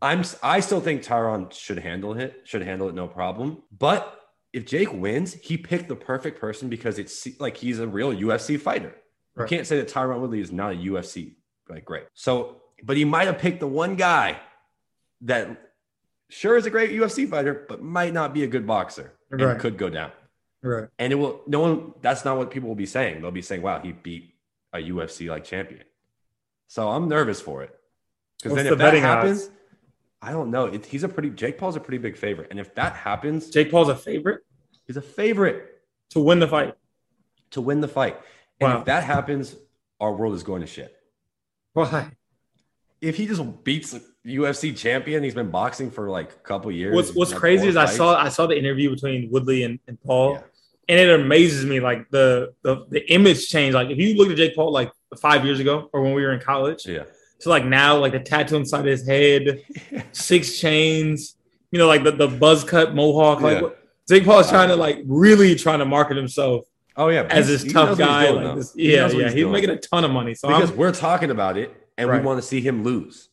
I'm 0.00 0.22
I 0.44 0.60
still 0.60 0.80
think 0.80 1.02
Tyron 1.02 1.52
should 1.52 1.78
handle 1.78 2.12
it, 2.14 2.42
should 2.44 2.62
handle 2.62 2.88
it 2.88 2.94
no 2.94 3.08
problem. 3.08 3.62
But 3.76 4.20
if 4.54 4.64
Jake 4.64 4.92
wins, 4.92 5.34
he 5.34 5.58
picked 5.58 5.88
the 5.88 5.96
perfect 5.96 6.40
person 6.40 6.68
because 6.68 7.00
it's 7.00 7.26
like 7.40 7.56
he's 7.56 7.80
a 7.80 7.88
real 7.88 8.12
UFC 8.12 8.58
fighter. 8.58 8.94
Right. 9.34 9.50
You 9.50 9.56
can't 9.56 9.66
say 9.66 9.78
that 9.78 9.88
Tyron 9.88 10.20
Woodley 10.20 10.40
is 10.40 10.52
not 10.52 10.72
a 10.72 10.76
UFC 10.76 11.34
like 11.68 11.84
great. 11.84 12.04
So, 12.14 12.62
but 12.84 12.96
he 12.96 13.04
might 13.04 13.26
have 13.26 13.38
picked 13.38 13.58
the 13.58 13.66
one 13.66 13.96
guy 13.96 14.38
that 15.22 15.60
sure 16.30 16.56
is 16.56 16.66
a 16.66 16.70
great 16.70 16.92
UFC 16.92 17.28
fighter, 17.28 17.66
but 17.68 17.82
might 17.82 18.12
not 18.12 18.32
be 18.32 18.44
a 18.44 18.46
good 18.46 18.64
boxer 18.64 19.14
and 19.28 19.40
right. 19.42 19.58
could 19.58 19.76
go 19.76 19.90
down. 19.90 20.12
Right. 20.62 20.88
And 21.00 21.12
it 21.12 21.16
will 21.16 21.42
no 21.48 21.58
one 21.58 21.92
that's 22.00 22.24
not 22.24 22.38
what 22.38 22.52
people 22.52 22.68
will 22.68 22.76
be 22.76 22.86
saying. 22.86 23.22
They'll 23.22 23.32
be 23.32 23.42
saying, 23.42 23.60
wow, 23.60 23.80
he 23.80 23.90
beat 23.90 24.34
a 24.72 24.78
UFC 24.78 25.28
like 25.28 25.42
champion. 25.42 25.82
So 26.68 26.88
I'm 26.88 27.08
nervous 27.08 27.40
for 27.40 27.64
it. 27.64 27.74
Because 28.38 28.54
then 28.54 28.66
if 28.66 28.70
the 28.70 28.76
that 28.76 28.94
happens, 28.94 29.42
odds? 29.42 29.50
I 30.26 30.32
don't 30.32 30.50
know. 30.50 30.66
It, 30.66 30.86
he's 30.86 31.04
a 31.04 31.08
pretty 31.08 31.30
Jake 31.30 31.58
Paul's 31.58 31.76
a 31.76 31.80
pretty 31.80 31.98
big 31.98 32.16
favorite, 32.16 32.48
and 32.50 32.58
if 32.58 32.74
that 32.76 32.94
happens, 32.96 33.50
Jake 33.50 33.70
Paul's 33.70 33.88
a 33.88 33.96
favorite 33.96 34.40
he's 34.86 34.96
a 34.96 35.02
favorite 35.02 35.80
to 36.10 36.20
win 36.20 36.38
the 36.40 36.48
fight. 36.48 36.74
to 37.52 37.60
win 37.60 37.80
the 37.80 37.88
fight. 37.88 38.16
And 38.60 38.70
Wow. 38.72 38.78
if 38.80 38.84
that 38.86 39.02
happens, 39.04 39.56
our 40.00 40.12
world 40.14 40.34
is 40.34 40.42
going 40.42 40.60
to 40.60 40.66
shit. 40.66 40.94
Why? 41.72 42.10
If 43.00 43.16
he 43.16 43.26
just 43.26 43.42
beats 43.64 43.94
UFC 44.26 44.76
champion, 44.76 45.22
he's 45.22 45.34
been 45.34 45.50
boxing 45.50 45.90
for 45.90 46.08
like 46.08 46.30
a 46.32 46.36
couple 46.50 46.70
years. 46.72 46.94
What's 46.94 47.14
What's 47.14 47.32
crazy 47.34 47.68
is 47.68 47.76
I 47.76 47.86
saw 47.86 48.16
I 48.16 48.28
saw 48.30 48.46
the 48.46 48.58
interview 48.58 48.90
between 48.90 49.30
Woodley 49.30 49.62
and, 49.64 49.78
and 49.88 50.00
Paul, 50.02 50.32
Yeah. 50.34 50.40
and 50.88 51.00
it 51.00 51.20
amazes 51.20 51.64
me 51.66 51.80
like 51.80 52.08
the, 52.10 52.54
the 52.62 52.86
the 52.88 53.02
image 53.12 53.48
change. 53.48 53.74
Like 53.74 53.90
if 53.90 53.98
you 53.98 54.16
look 54.16 54.30
at 54.30 54.36
Jake 54.36 54.54
Paul 54.54 54.72
like 54.72 54.90
five 55.20 55.44
years 55.44 55.60
ago 55.60 55.90
or 55.92 56.02
when 56.02 56.12
we 56.14 56.22
were 56.22 56.32
in 56.32 56.40
college, 56.40 56.86
Yeah. 56.86 57.04
So 57.44 57.50
like 57.50 57.66
now 57.66 57.98
like 57.98 58.12
the 58.12 58.20
tattoo 58.20 58.56
inside 58.56 58.86
his 58.86 59.06
head, 59.06 59.62
six 60.12 60.58
chains, 60.58 61.36
you 61.70 61.78
know, 61.78 61.86
like 61.86 62.02
the, 62.04 62.10
the 62.12 62.26
buzz 62.26 62.64
cut 62.64 62.94
mohawk. 62.94 63.42
Like 63.42 63.60
Yeah. 63.60 63.68
Jake 64.08 64.24
Paul 64.24 64.40
is 64.40 64.48
trying 64.48 64.68
to 64.70 64.76
like 64.76 65.02
really 65.06 65.54
trying 65.54 65.80
to 65.80 65.84
market 65.84 66.16
himself 66.16 66.64
Oh 66.96 67.08
yeah, 67.08 67.24
as 67.24 67.48
he's- 67.48 67.48
this 67.48 67.62
he 67.64 67.72
tough 67.72 67.90
he's 67.90 67.98
guy. 67.98 68.28
doing, 68.28 68.44
Like 68.44 68.56
this, 68.56 68.72
He 68.72 68.92
yeah, 68.94 69.00
knows 69.02 69.14
yeah, 69.14 69.24
he's, 69.24 69.34
doing. 69.34 69.52
making 69.52 69.70
a 69.70 69.76
ton 69.76 70.04
of 70.04 70.10
money. 70.10 70.34
So 70.34 70.48
because 70.48 70.70
I'm, 70.70 70.76
we're 70.78 70.92
talking 70.92 71.30
about 71.30 71.58
it 71.58 71.74
and 71.98 72.08
Right. 72.08 72.20
we 72.22 72.26
want 72.26 72.40
to 72.40 72.46
see 72.46 72.62
him 72.62 72.82
lose. 72.82 73.28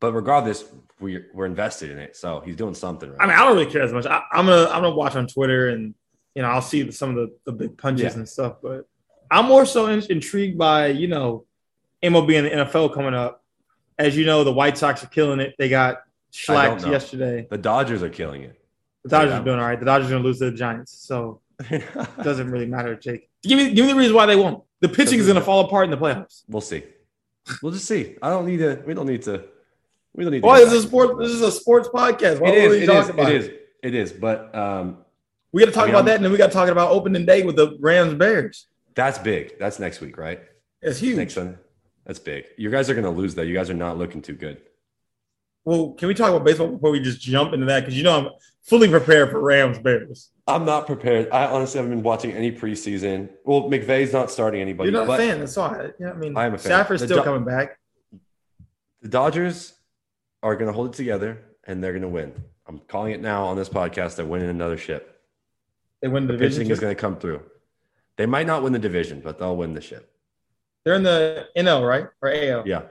But 0.00 0.12
regardless, 0.12 0.64
we're 1.00 1.28
we're 1.32 1.46
invested 1.46 1.90
in 1.90 1.98
it, 1.98 2.16
so 2.16 2.40
he's 2.44 2.56
doing 2.56 2.74
something 2.74 3.08
right. 3.10 3.18
I 3.20 3.26
mean, 3.26 3.34
I 3.36 3.44
don't 3.44 3.56
really 3.56 3.70
care 3.70 3.82
as 3.82 3.92
much. 3.94 4.04
I, 4.04 4.20
I'm 4.32 4.44
gonna 4.46 4.64
I'm 4.70 4.82
gonna 4.82 4.94
watch 4.94 5.16
on 5.16 5.26
Twitter 5.26 5.68
and 5.70 5.94
you 6.34 6.42
know 6.42 6.48
I'll 6.48 6.60
see 6.60 6.90
some 6.90 7.10
of 7.10 7.16
the, 7.16 7.34
the 7.46 7.52
big 7.52 7.78
punches 7.78 8.02
Yeah. 8.12 8.18
and 8.18 8.28
stuff. 8.28 8.56
But 8.62 8.86
I'm 9.30 9.46
more 9.46 9.64
so 9.64 9.86
in, 9.86 10.02
intrigued 10.10 10.58
by 10.58 10.88
you 10.88 11.06
know 11.08 11.46
MLB 12.02 12.36
and 12.36 12.46
the 12.46 12.64
NFL 12.66 12.92
coming 12.94 13.14
up. 13.14 13.43
As 13.98 14.16
you 14.16 14.24
know, 14.26 14.42
the 14.44 14.52
White 14.52 14.76
Sox 14.76 15.02
are 15.04 15.08
killing 15.08 15.40
it. 15.40 15.54
They 15.58 15.68
got 15.68 15.88
I 15.88 15.96
don't 15.96 16.02
shellacked 16.30 16.82
know. 16.82 16.90
yesterday. 16.90 17.46
the 17.50 17.58
Dodgers 17.58 18.02
are 18.02 18.08
killing 18.08 18.42
it. 18.42 18.58
The 19.04 19.10
Dodgers 19.10 19.30
Yeah. 19.32 19.40
are 19.40 19.44
doing 19.44 19.58
all 19.58 19.66
right. 19.66 19.78
The 19.78 19.86
Dodgers 19.86 20.08
are 20.08 20.12
gonna 20.14 20.24
lose 20.24 20.38
to 20.40 20.50
the 20.50 20.56
Giants, 20.56 20.92
so 20.92 21.40
it 21.70 21.84
doesn't 22.22 22.50
really 22.50 22.66
matter, 22.66 22.96
Jake. 22.96 23.28
Give 23.42 23.56
me 23.58 23.72
give 23.72 23.86
me 23.86 23.92
the 23.92 23.98
reason 23.98 24.14
why 24.16 24.26
they 24.26 24.36
won't. 24.36 24.62
The 24.80 24.88
pitching 24.88 25.18
is 25.20 25.26
gonna 25.26 25.40
fall 25.40 25.60
apart 25.66 25.84
in 25.84 25.90
the 25.90 25.96
playoffs. 25.96 26.42
we'll 26.48 26.60
see. 26.60 26.82
We'll 27.62 27.72
just 27.72 27.86
see. 27.86 28.16
I 28.22 28.30
don't 28.30 28.46
need 28.46 28.56
to. 28.58 28.82
We 28.86 28.94
don't 28.94 29.06
need 29.06 29.22
to. 29.22 29.44
We 30.14 30.24
don't 30.24 30.32
need. 30.32 30.42
Why 30.42 30.60
is 30.60 30.70
this 30.70 30.84
sport? 30.84 31.18
This 31.18 31.30
is 31.30 31.42
a 31.42 31.52
sports 31.52 31.88
podcast. 31.88 32.40
Why 32.40 32.50
It 32.50 32.68
would 32.68 32.72
is. 32.76 32.78
we 32.78 32.82
It 32.82 32.86
talk 32.86 33.04
is. 33.04 33.08
about 33.10 33.30
It 33.30 33.36
is. 33.36 33.50
It 33.82 33.94
is. 33.94 34.12
But 34.12 34.54
um, 34.54 34.98
We 35.52 35.60
got 35.60 35.66
to 35.66 35.72
talk 35.72 35.82
I 35.82 35.86
mean, 35.86 35.90
about 35.94 35.98
I'm- 35.98 36.06
that, 36.06 36.14
and 36.16 36.24
then 36.24 36.32
we 36.32 36.38
got 36.38 36.46
to 36.46 36.52
talk 36.52 36.68
about 36.70 36.90
opening 36.90 37.26
day 37.26 37.42
with 37.42 37.56
the 37.56 37.76
Rams 37.80 38.14
Bears. 38.14 38.66
that's 38.94 39.18
big. 39.18 39.58
That's 39.58 39.78
next 39.78 40.00
week, 40.00 40.16
right? 40.16 40.40
It's 40.80 40.98
huge. 41.00 41.16
Next 41.18 41.34
Sunday. 41.34 41.56
That's 42.06 42.18
big. 42.18 42.44
You 42.58 42.70
guys 42.70 42.90
are 42.90 42.94
going 42.94 43.04
to 43.04 43.10
lose 43.10 43.34
though. 43.34 43.42
You 43.42 43.54
guys 43.54 43.70
are 43.70 43.74
not 43.74 43.96
looking 43.98 44.20
too 44.22 44.34
good. 44.34 44.60
Well, 45.64 45.92
can 45.92 46.08
we 46.08 46.14
talk 46.14 46.28
about 46.30 46.44
baseball 46.44 46.68
before 46.68 46.90
we 46.90 47.00
just 47.00 47.20
jump 47.20 47.54
into 47.54 47.64
that? 47.66 47.80
Because 47.80 47.96
you 47.96 48.02
know 48.04 48.18
I'm 48.26 48.28
fully 48.62 48.88
prepared 48.88 49.30
for 49.30 49.40
Rams 49.40 49.78
Bears. 49.78 50.30
I'm 50.46 50.66
not 50.66 50.86
prepared. 50.86 51.30
I 51.30 51.46
honestly 51.46 51.78
haven't 51.78 51.92
been 51.96 52.02
watching 52.02 52.32
any 52.32 52.52
preseason. 52.52 53.30
Well, 53.46 53.62
McVay's 53.70 54.12
not 54.12 54.30
starting 54.30 54.60
anybody. 54.60 54.90
You're 54.90 55.06
not 55.06 55.14
a 55.14 55.16
fan. 55.16 55.38
That's 55.40 55.56
all 55.56 55.70
right. 55.72 55.92
I 56.06 56.12
mean, 56.12 56.36
I 56.36 56.44
am 56.44 56.52
a 56.54 56.58
fan. 56.58 56.66
Stafford's 56.66 57.00
The 57.00 57.08
still 57.08 57.18
Do- 57.18 57.24
coming 57.24 57.44
back. 57.44 57.78
The 59.00 59.08
Dodgers 59.08 59.72
are 60.42 60.54
going 60.56 60.66
to 60.66 60.72
hold 60.74 60.88
it 60.88 60.92
together 60.96 61.42
and 61.66 61.82
they're 61.82 61.92
going 61.92 62.02
to 62.02 62.08
win. 62.08 62.34
I'm 62.66 62.80
calling 62.80 63.12
it 63.12 63.20
now 63.22 63.44
on 63.46 63.56
this 63.56 63.70
podcast. 63.70 64.16
They're 64.16 64.26
winning 64.26 64.50
another 64.50 64.76
ship. 64.76 65.22
They 66.02 66.08
win 66.08 66.26
the 66.26 66.34
The 66.34 66.38
division. 66.38 66.58
pitching 66.60 66.72
is 66.72 66.80
going 66.80 66.94
to 66.94 67.00
come 67.00 67.16
through. 67.16 67.40
They 68.18 68.26
might 68.26 68.46
not 68.46 68.62
win 68.62 68.74
the 68.74 68.78
division, 68.78 69.20
but 69.24 69.38
they'll 69.38 69.56
win 69.56 69.72
the 69.72 69.80
ship. 69.80 70.10
They're 70.84 70.94
in 70.94 71.02
the 71.02 71.48
NL, 71.56 71.86
right? 71.86 72.06
Or 72.22 72.28
AL? 72.30 72.62
Yeah, 72.66 72.82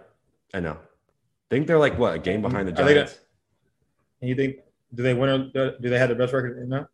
I 0.54 0.60
know. 0.60 0.78
think 1.50 1.68
they're 1.68 1.78
like 1.80 1.98
what 2.00 2.16
a 2.16 2.20
game 2.20 2.42
behind 2.42 2.68
the 2.68 2.72
Are 2.74 2.86
they 2.86 2.94
gonna- 2.96 3.06
Giants. 3.06 3.20
And 4.22 4.30
you 4.30 4.36
think 4.36 4.58
do 4.96 5.04
they 5.04 5.14
win? 5.14 5.52
Or 5.56 5.78
do 5.80 5.90
they 5.90 6.00
have 6.00 6.10
the 6.10 6.16
best 6.16 6.34
record 6.34 6.58
in 6.58 6.70
that? 6.70 6.88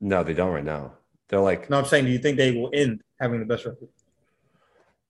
No, 0.00 0.22
they 0.24 0.32
don't 0.34 0.52
right 0.52 0.64
now. 0.64 0.92
They're 1.28 1.40
like, 1.40 1.68
No, 1.70 1.78
I'm 1.78 1.84
saying, 1.84 2.04
do 2.06 2.10
you 2.10 2.18
think 2.18 2.36
they 2.36 2.52
will 2.52 2.70
end 2.72 3.02
having 3.20 3.40
the 3.40 3.46
best 3.46 3.64
record? 3.66 3.88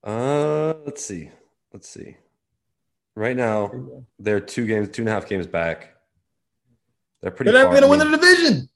uh, 0.03 0.73
let's 0.85 1.03
see, 1.03 1.29
let's 1.71 1.87
see. 1.89 2.17
Right 3.15 3.35
now, 3.37 3.71
they're 4.19 4.39
two 4.39 4.65
games, 4.65 4.89
two 4.89 5.03
and 5.03 5.09
a 5.09 5.11
half 5.11 5.27
games 5.29 5.45
back. 5.47 5.95
They're 7.21 7.31
pretty. 7.31 7.51
They're 7.51 7.63
not 7.63 7.69
going 7.69 7.83
to 7.83 7.87
win 7.87 7.99
the 7.99 8.17
division. 8.17 8.69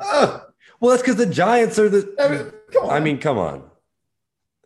Ah, 0.00 0.46
Well, 0.80 0.90
that's 0.90 1.02
because 1.02 1.16
the 1.16 1.26
Giants 1.26 1.78
are 1.78 1.86
I 1.86 1.90
mean, 1.90 2.00
the. 2.38 2.54
come 2.72 2.84
on. 2.84 2.90
I 2.90 3.00
mean, 3.00 3.18
come 3.18 3.38
on. 3.38 3.70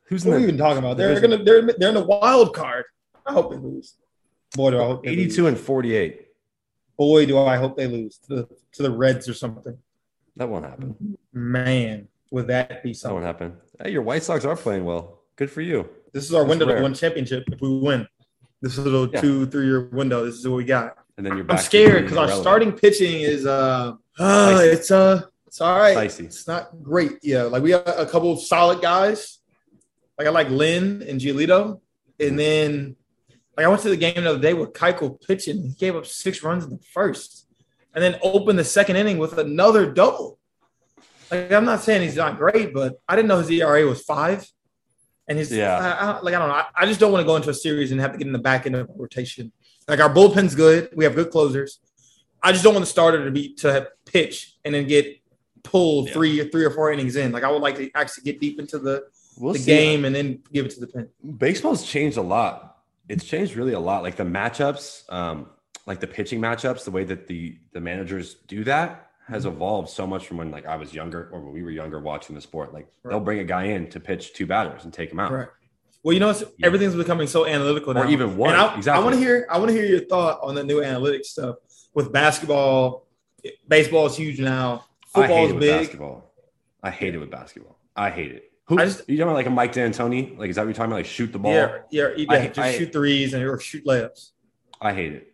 Who's 0.06 0.24
in 0.24 0.30
what 0.30 0.36
are 0.36 0.38
we 0.38 0.44
even 0.44 0.58
talking 0.58 0.78
about? 0.78 0.96
They're 0.96 1.20
gonna 1.20 1.42
they're 1.42 1.62
they're 1.78 1.88
in 1.88 1.94
the 1.94 2.04
wild 2.04 2.54
card. 2.54 2.84
I 3.24 3.32
hope 3.32 3.50
they 3.50 3.56
lose. 3.56 3.94
Boy, 4.54 4.70
do 4.70 4.80
I 4.80 4.84
hope 4.84 5.04
they 5.04 5.10
lose. 5.10 5.18
82 5.38 5.46
and 5.48 5.58
48? 5.58 6.26
Boy, 6.96 7.26
do 7.26 7.38
I 7.38 7.56
hope 7.56 7.76
they 7.76 7.86
lose 7.86 8.18
to 8.28 8.36
the 8.36 8.48
to 8.72 8.82
the 8.82 8.90
Reds 8.90 9.28
or 9.28 9.34
something. 9.34 9.76
That 10.36 10.48
won't 10.48 10.64
happen. 10.64 11.16
Man, 11.32 12.08
would 12.30 12.46
that 12.48 12.82
be 12.82 12.94
something? 12.94 13.22
That 13.22 13.40
won't 13.40 13.40
happen. 13.40 13.56
Hey, 13.82 13.92
your 13.92 14.02
White 14.02 14.22
Sox 14.22 14.44
are 14.44 14.56
playing 14.56 14.84
well. 14.84 15.20
Good 15.36 15.50
for 15.50 15.60
you. 15.60 15.88
This 16.12 16.24
is 16.24 16.34
our 16.34 16.42
That's 16.42 16.50
window 16.50 16.66
rare. 16.66 16.76
to 16.76 16.82
win 16.82 16.94
championship 16.94 17.44
if 17.50 17.60
we 17.60 17.78
win. 17.78 18.06
This 18.62 18.72
is 18.72 18.78
a 18.78 18.82
little 18.82 19.08
Yeah. 19.08 19.20
two, 19.20 19.46
three 19.46 19.66
year 19.66 19.88
window. 19.88 20.24
This 20.24 20.36
is 20.36 20.48
what 20.48 20.56
we 20.56 20.64
got. 20.64 20.98
And 21.16 21.26
then 21.26 21.36
you're 21.36 21.44
back. 21.44 21.58
I'm 21.58 21.64
scared 21.64 22.04
because 22.04 22.18
our 22.18 22.30
starting 22.30 22.72
pitching 22.72 23.20
is 23.22 23.46
uh, 23.46 23.94
uh 24.18 24.58
it's 24.62 24.90
uh 24.90 25.22
it's 25.46 25.60
all 25.60 25.78
right. 25.78 25.94
Dicey. 25.94 26.24
It's 26.24 26.46
not 26.46 26.82
great. 26.82 27.18
Yeah, 27.22 27.42
like 27.42 27.62
we 27.62 27.70
have 27.72 27.86
a 27.86 28.06
couple 28.06 28.32
of 28.32 28.40
solid 28.40 28.80
guys. 28.80 29.38
Like 30.18 30.26
I 30.26 30.30
like 30.30 30.50
Lynn 30.50 31.02
and 31.02 31.20
Giolito. 31.20 31.80
And 32.18 32.30
mm-hmm. 32.30 32.36
then 32.36 32.96
like 33.56 33.66
I 33.66 33.68
went 33.68 33.82
to 33.82 33.88
the 33.88 33.96
game 33.96 34.24
the 34.24 34.30
other 34.30 34.38
day 34.38 34.54
with 34.54 34.72
Keuchel 34.72 35.20
pitching. 35.26 35.62
He 35.62 35.74
gave 35.74 35.96
up 35.96 36.06
six 36.06 36.42
runs 36.42 36.64
in 36.64 36.70
the 36.70 36.78
first. 36.92 37.46
And 37.94 38.02
then 38.02 38.18
opened 38.22 38.58
the 38.58 38.64
second 38.64 38.96
inning 38.96 39.16
with 39.16 39.38
another 39.38 39.90
double. 39.90 40.38
Like 41.30 41.50
I'm 41.50 41.64
not 41.64 41.80
saying 41.80 42.02
he's 42.02 42.16
not 42.16 42.36
great, 42.36 42.74
but 42.74 43.00
I 43.08 43.16
didn't 43.16 43.28
know 43.28 43.38
his 43.38 43.50
ERA 43.50 43.86
was 43.86 44.02
five. 44.02 44.46
And 45.28 45.38
his 45.38 45.50
Yeah. 45.50 45.76
I, 45.76 45.90
I, 45.90 46.20
like 46.20 46.34
I 46.34 46.38
don't 46.38 46.48
know. 46.48 46.54
I, 46.54 46.66
I 46.76 46.86
just 46.86 47.00
don't 47.00 47.10
want 47.10 47.22
to 47.22 47.26
go 47.26 47.36
into 47.36 47.50
a 47.50 47.54
series 47.54 47.92
and 47.92 48.00
have 48.00 48.12
to 48.12 48.18
get 48.18 48.26
in 48.26 48.32
the 48.32 48.38
back 48.38 48.66
end 48.66 48.76
of 48.76 48.88
a 48.88 48.92
rotation. 48.94 49.50
Like 49.88 50.00
our 50.00 50.12
bullpen's 50.12 50.54
good. 50.54 50.90
We 50.94 51.04
have 51.04 51.14
good 51.14 51.30
closers. 51.30 51.80
I 52.42 52.52
just 52.52 52.62
don't 52.62 52.74
want 52.74 52.84
the 52.84 52.90
starter 52.90 53.24
to 53.24 53.30
be 53.30 53.54
to 53.56 53.88
pitch 54.04 54.56
and 54.64 54.74
then 54.74 54.86
get 54.86 55.20
pulled 55.62 56.08
Yeah. 56.08 56.12
three 56.12 56.48
three 56.48 56.64
or 56.64 56.70
four 56.70 56.92
innings 56.92 57.16
in. 57.16 57.32
Like 57.32 57.44
I 57.44 57.50
would 57.50 57.62
like 57.62 57.76
to 57.76 57.90
actually 57.94 58.24
get 58.24 58.40
deep 58.40 58.60
into 58.60 58.78
the, 58.78 59.04
We'll 59.38 59.52
the 59.54 59.58
see. 59.58 59.66
game 59.70 60.04
and 60.04 60.14
then 60.14 60.42
give 60.52 60.66
it 60.66 60.70
to 60.72 60.80
the 60.80 60.86
pen. 60.86 61.08
Baseball's 61.38 61.84
changed 61.84 62.16
a 62.16 62.22
lot. 62.22 62.78
It's 63.08 63.24
changed 63.24 63.54
really 63.56 63.72
a 63.74 63.80
lot. 63.80 64.02
Like 64.02 64.16
the 64.16 64.24
matchups, 64.24 65.10
um, 65.12 65.48
like 65.86 66.00
the 66.00 66.06
pitching 66.06 66.40
matchups, 66.40 66.84
the 66.84 66.90
way 66.90 67.04
that 67.04 67.26
the 67.26 67.58
the 67.72 67.80
managers 67.80 68.34
do 68.46 68.64
that 68.64 69.10
has 69.28 69.44
Mm-hmm. 69.44 69.56
evolved 69.56 69.88
so 69.90 70.06
much 70.06 70.26
from 70.26 70.36
when 70.38 70.50
like 70.50 70.66
I 70.66 70.76
was 70.76 70.94
younger 70.94 71.28
or 71.32 71.40
when 71.40 71.52
we 71.52 71.62
were 71.62 71.70
younger 71.70 71.98
watching 72.00 72.34
the 72.34 72.40
sport. 72.40 72.72
Like 72.72 72.88
they'll 73.04 73.20
bring 73.20 73.40
a 73.40 73.44
guy 73.44 73.64
in 73.64 73.88
to 73.90 74.00
pitch 74.00 74.32
two 74.34 74.46
batters 74.46 74.84
and 74.84 74.92
take 74.92 75.10
him 75.12 75.18
out. 75.20 75.32
Right. 75.32 75.48
Well, 76.02 76.12
you 76.14 76.20
know, 76.20 76.30
it's, 76.30 76.42
Yeah. 76.58 76.66
everything's 76.66 76.94
becoming 76.94 77.26
so 77.26 77.46
analytical 77.46 77.92
now. 77.92 78.02
Or 78.02 78.06
even 78.06 78.36
one. 78.36 78.50
And 78.52 78.60
I, 78.60 78.76
exactly. 78.76 79.02
I 79.02 79.04
want 79.04 79.16
to 79.16 79.20
hear. 79.20 79.46
I 79.50 79.58
want 79.58 79.70
to 79.70 79.74
hear 79.76 79.84
your 79.84 80.00
thought 80.06 80.38
on 80.42 80.54
the 80.54 80.62
new 80.62 80.80
analytics 80.80 81.26
stuff 81.26 81.56
with 81.94 82.12
basketball. 82.12 83.06
Baseball 83.68 84.06
is 84.06 84.16
huge 84.16 84.38
now. 84.40 84.84
I 85.14 85.26
hate 85.26 85.44
is 85.44 85.50
it 85.50 85.54
with 85.54 85.60
big. 85.60 85.80
basketball. 85.80 86.32
I 86.82 86.90
hate 86.90 87.14
it 87.14 87.18
with 87.18 87.30
basketball. 87.30 87.78
I 87.96 88.10
hate 88.10 88.32
it. 88.32 88.52
Who 88.68 88.78
I 88.80 88.84
just- 88.86 89.08
you 89.08 89.16
talking 89.16 89.22
about 89.28 89.34
like 89.34 89.46
a 89.46 89.50
Mike 89.50 89.72
D'Antoni? 89.72 90.36
Like 90.38 90.50
is 90.50 90.56
that 90.56 90.62
what 90.62 90.66
you're 90.68 90.74
talking 90.74 90.90
about? 90.90 90.96
Like 90.96 91.06
shoot 91.06 91.32
the 91.32 91.38
ball? 91.38 91.52
Yeah, 91.52 91.78
yeah, 91.90 92.08
yeah. 92.16 92.32
I- 92.32 92.46
just 92.48 92.58
I- 92.58 92.76
shoot 92.76 92.92
threes 92.92 93.32
and 93.34 93.42
or 93.44 93.58
shoot 93.60 93.84
layups. 93.84 94.30
I 94.80 94.92
hate 94.92 95.12
it. 95.12 95.32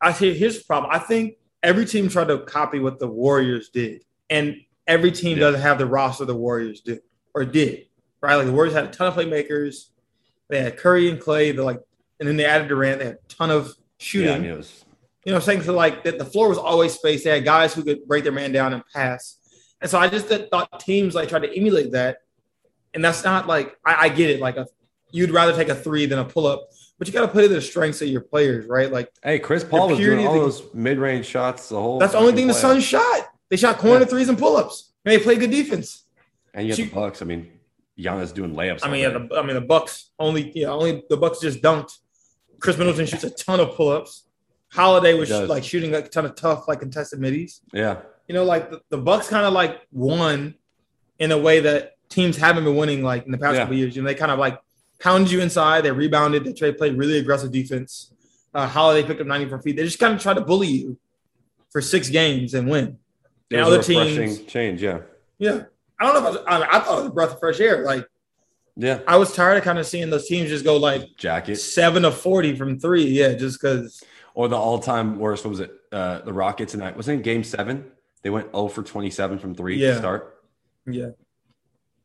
I 0.00 0.12
see. 0.12 0.32
Here's 0.34 0.58
the 0.58 0.64
problem. 0.64 0.90
I 0.92 0.98
think 0.98 1.36
every 1.62 1.84
team 1.86 2.08
tried 2.08 2.28
to 2.28 2.38
copy 2.38 2.78
what 2.78 2.98
the 2.98 3.06
Warriors 3.08 3.68
did, 3.68 4.04
and 4.30 4.56
every 4.86 5.12
team 5.12 5.38
Yeah. 5.38 5.44
doesn't 5.46 5.60
have 5.60 5.78
the 5.78 5.86
roster 5.86 6.24
the 6.24 6.34
Warriors 6.34 6.80
did 6.80 7.00
or 7.34 7.44
did. 7.44 7.86
Right? 8.20 8.36
Like 8.36 8.46
the 8.46 8.52
Warriors 8.52 8.74
had 8.74 8.84
a 8.84 8.88
ton 8.88 9.08
of 9.08 9.14
playmakers. 9.14 9.86
They 10.48 10.60
had 10.62 10.76
Curry 10.76 11.08
and 11.10 11.20
Clay. 11.20 11.50
They're 11.52 11.64
like, 11.64 11.80
and 12.20 12.28
then 12.28 12.36
they 12.36 12.44
added 12.44 12.68
Durant. 12.68 12.98
They 13.00 13.06
had 13.06 13.14
a 13.14 13.28
ton 13.34 13.50
of 13.50 13.74
shooting. 13.98 14.44
Yeah, 14.44 14.54
was 14.54 14.84
You 15.24 15.32
know, 15.32 15.36
what 15.36 15.42
I'm 15.42 15.46
saying 15.46 15.62
so 15.62 15.74
like 15.74 16.04
that 16.04 16.18
the 16.18 16.24
floor 16.24 16.48
was 16.48 16.58
always 16.58 16.94
spaced. 16.94 17.24
They 17.24 17.30
had 17.30 17.44
guys 17.44 17.74
who 17.74 17.82
could 17.82 18.06
break 18.06 18.22
their 18.24 18.32
man 18.32 18.52
down 18.52 18.72
and 18.72 18.82
pass. 18.94 19.38
And 19.80 19.90
so 19.90 19.98
I 19.98 20.08
just 20.08 20.26
thought 20.28 20.80
teams 20.80 21.14
like 21.14 21.28
tried 21.28 21.42
to 21.42 21.56
emulate 21.56 21.92
that. 21.92 22.18
And 22.94 23.04
that's 23.04 23.24
not 23.24 23.46
like 23.46 23.76
I, 23.84 24.06
I 24.06 24.08
get 24.08 24.30
it. 24.30 24.40
Like 24.40 24.56
a 24.56 24.66
you'd 25.10 25.30
rather 25.30 25.54
take 25.54 25.68
a 25.68 25.74
three 25.74 26.06
than 26.06 26.18
a 26.18 26.24
pull 26.24 26.46
up, 26.46 26.68
but 26.98 27.06
you 27.08 27.12
got 27.14 27.22
to 27.22 27.28
put 27.28 27.44
in 27.44 27.52
the 27.52 27.60
strengths 27.60 28.00
of 28.02 28.08
your 28.08 28.20
players, 28.22 28.66
right? 28.66 28.90
Like 28.90 29.10
Hey, 29.22 29.38
Chris 29.38 29.64
Paul 29.64 29.88
was 29.90 29.98
doing 29.98 30.26
all 30.26 30.34
the- 30.34 30.40
those 30.40 30.62
mid-range 30.74 31.26
shots 31.26 31.68
the 31.68 31.80
whole 31.80 31.98
that's 31.98 32.12
the 32.12 32.18
only 32.18 32.32
thing 32.32 32.46
the. 32.46 32.54
Suns 32.54 32.84
shot. 32.84 33.28
They 33.50 33.56
shot 33.56 33.78
corner 33.78 34.00
Yeah. 34.00 34.06
threes 34.06 34.28
and 34.28 34.38
pull 34.38 34.56
ups. 34.56 34.92
They 35.04 35.18
played 35.18 35.40
good 35.40 35.50
defense. 35.50 36.04
And 36.54 36.66
you 36.66 36.72
have 36.74 36.78
the 36.78 36.94
Bucks. 36.94 37.22
I 37.22 37.24
mean, 37.24 37.50
Giannis 37.98 38.32
doing 38.32 38.54
layups. 38.54 38.80
I 38.82 38.90
mean, 38.90 39.02
yeah, 39.02 39.08
the, 39.10 39.28
I 39.36 39.42
mean 39.42 39.54
the 39.54 39.60
Bucks 39.62 40.10
only 40.18 40.52
yeah 40.54 40.68
only 40.68 41.02
the 41.10 41.16
Bucks 41.16 41.40
just 41.40 41.60
dunked. 41.62 41.98
Khris 42.60 42.78
Middleton 42.78 43.06
shoots 43.06 43.24
a 43.24 43.30
ton 43.30 43.58
of 43.60 43.74
pull 43.74 43.88
ups. 43.90 44.26
Holiday 44.70 45.14
was 45.14 45.30
like 45.30 45.64
shooting 45.64 45.94
a 45.94 46.06
ton 46.06 46.24
of 46.24 46.34
tough 46.34 46.68
like 46.68 46.80
contested 46.80 47.20
middies. 47.20 47.60
yeah. 47.74 47.98
you 48.28 48.34
know, 48.34 48.44
like 48.44 48.70
the, 48.70 48.80
the 48.90 48.96
Bucks 48.98 49.28
kind 49.28 49.44
of 49.44 49.52
like 49.52 49.80
won 49.90 50.54
in 51.18 51.30
a 51.32 51.38
way 51.38 51.60
that 51.60 51.96
teams 52.12 52.36
haven't 52.36 52.64
been 52.64 52.76
winning 52.76 53.02
like 53.02 53.24
in 53.26 53.32
the 53.32 53.38
past 53.38 53.54
Yeah. 53.54 53.60
couple 53.62 53.76
years. 53.76 53.96
You 53.96 54.02
know, 54.02 54.08
they 54.08 54.14
kind 54.14 54.30
of 54.30 54.38
like 54.38 54.60
pounded 55.00 55.32
you 55.32 55.40
inside, 55.40 55.82
they 55.82 55.90
rebounded, 55.90 56.44
they 56.44 56.52
tried- 56.52 56.78
played 56.78 56.96
really 56.96 57.18
aggressive 57.18 57.50
defense. 57.50 58.12
uh, 58.54 58.66
Holiday 58.68 59.06
picked 59.06 59.18
up 59.18 59.26
94 59.26 59.62
feet. 59.62 59.76
They 59.76 59.84
just 59.84 59.98
kind 59.98 60.12
of 60.14 60.20
try 60.20 60.34
to 60.34 60.40
bully 60.42 60.68
you 60.68 60.98
for 61.70 61.80
six 61.80 62.10
games 62.10 62.52
and 62.52 62.68
win. 62.68 62.98
And 63.50 63.60
other 63.62 63.82
teams 63.82 64.42
change, 64.42 64.82
yeah, 64.82 65.00
yeah. 65.38 65.62
I 65.98 66.04
don't 66.04 66.22
know 66.22 66.28
if 66.30 66.46
I, 66.46 66.58
was, 66.58 66.64
I, 66.68 66.76
I 66.76 66.80
thought 66.80 66.98
it 66.98 67.00
was 67.00 67.06
a 67.06 67.14
breath 67.14 67.32
of 67.32 67.40
fresh 67.40 67.60
air. 67.60 67.82
Like, 67.84 68.06
yeah, 68.76 69.00
I 69.06 69.16
was 69.16 69.34
tired 69.34 69.56
of 69.56 69.64
kind 69.64 69.78
of 69.78 69.86
seeing 69.86 70.10
those 70.10 70.26
teams 70.28 70.50
just 70.50 70.64
go 70.64 70.76
like 70.76 71.16
jacket 71.16 71.56
seven 71.56 72.04
of 72.04 72.14
40 72.14 72.56
from 72.56 72.78
three. 72.78 73.04
Yeah, 73.04 73.32
just 73.32 73.58
because. 73.60 74.02
Or 74.34 74.48
the 74.48 74.56
all-time 74.56 75.18
worst. 75.18 75.44
What 75.44 75.50
was 75.50 75.60
it? 75.60 75.72
Uh, 75.90 76.20
the 76.20 76.32
Rockets 76.32 76.72
tonight 76.72 76.94
wasn't 76.94 77.20
it 77.20 77.22
Game 77.22 77.44
Seven. 77.44 77.90
They 78.22 78.28
went 78.30 78.50
0 78.52 78.68
for 78.68 78.82
27 78.82 79.38
from 79.38 79.54
three 79.54 79.76
yeah. 79.76 79.92
to 79.92 79.98
start. 79.98 80.42
Yeah. 80.86 81.10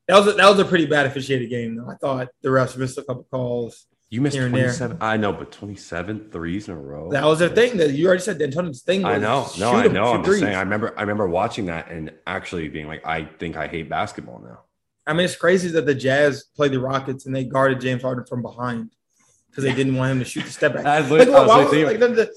That 0.08 0.18
was 0.18 0.28
a, 0.28 0.32
that 0.34 0.50
was 0.50 0.60
a 0.60 0.66
pretty 0.66 0.86
bad 0.86 1.06
officiated 1.06 1.50
game 1.50 1.76
though. 1.76 1.90
I 1.90 1.96
thought 1.96 2.30
the 2.42 2.50
refs 2.50 2.78
missed 2.78 2.98
a 2.98 3.04
couple 3.04 3.28
calls. 3.30 3.86
You 4.10 4.22
missed 4.22 4.38
27. 4.38 5.00
I 5.02 5.18
know, 5.18 5.34
but 5.34 5.52
27 5.52 6.30
threes 6.32 6.70
in 6.70 6.76
a 6.76 6.80
row. 6.80 7.12
That 7.12 7.26
was 7.26 7.40
their 7.40 7.50
thing. 7.50 7.76
That 7.76 7.92
you 7.92 8.08
already 8.08 8.22
said 8.22 8.38
D'Antoni's 8.38 8.82
thing. 8.82 9.04
I 9.04 9.18
know. 9.18 9.50
No, 9.60 9.72
I 9.74 9.88
know. 9.88 10.14
I'm 10.14 10.24
just 10.24 10.40
saying. 10.40 10.56
I 10.56 10.62
remember. 10.62 10.94
I 10.98 11.02
remember 11.02 11.28
watching 11.28 11.66
that 11.66 11.92
and 11.92 12.14
actually 12.26 12.70
being 12.70 12.88
like, 12.88 13.06
I 13.06 13.26
think 13.26 13.58
I 13.58 13.68
hate 13.68 13.90
basketball 13.90 14.40
now. 14.40 14.60
I 15.06 15.14
mean, 15.14 15.26
it's 15.26 15.36
crazy 15.36 15.70
that 15.70 15.86
the 15.86 15.96
Jazz 15.96 16.46
played 16.56 16.72
the 16.72 16.80
Rockets 16.80 17.26
and 17.26 17.36
they 17.36 17.44
guarded 17.44 17.82
James 17.82 18.02
Harden 18.02 18.26
from 18.26 18.42
behind 18.42 18.92
because 19.50 19.64
they 19.64 19.74
didn't 19.74 19.96
want 19.96 20.12
him 20.12 20.20
to 20.20 20.26
shoot 20.26 20.46
the 20.46 20.52
step 20.52 20.74
back. 20.74 20.86
I 20.86 21.02
was, 21.02 21.12
like, 21.12 21.28
I 21.28 21.46
was, 21.46 21.70
thinking, 21.70 21.86
like, 21.86 22.00
the, 22.00 22.08
the, 22.10 22.32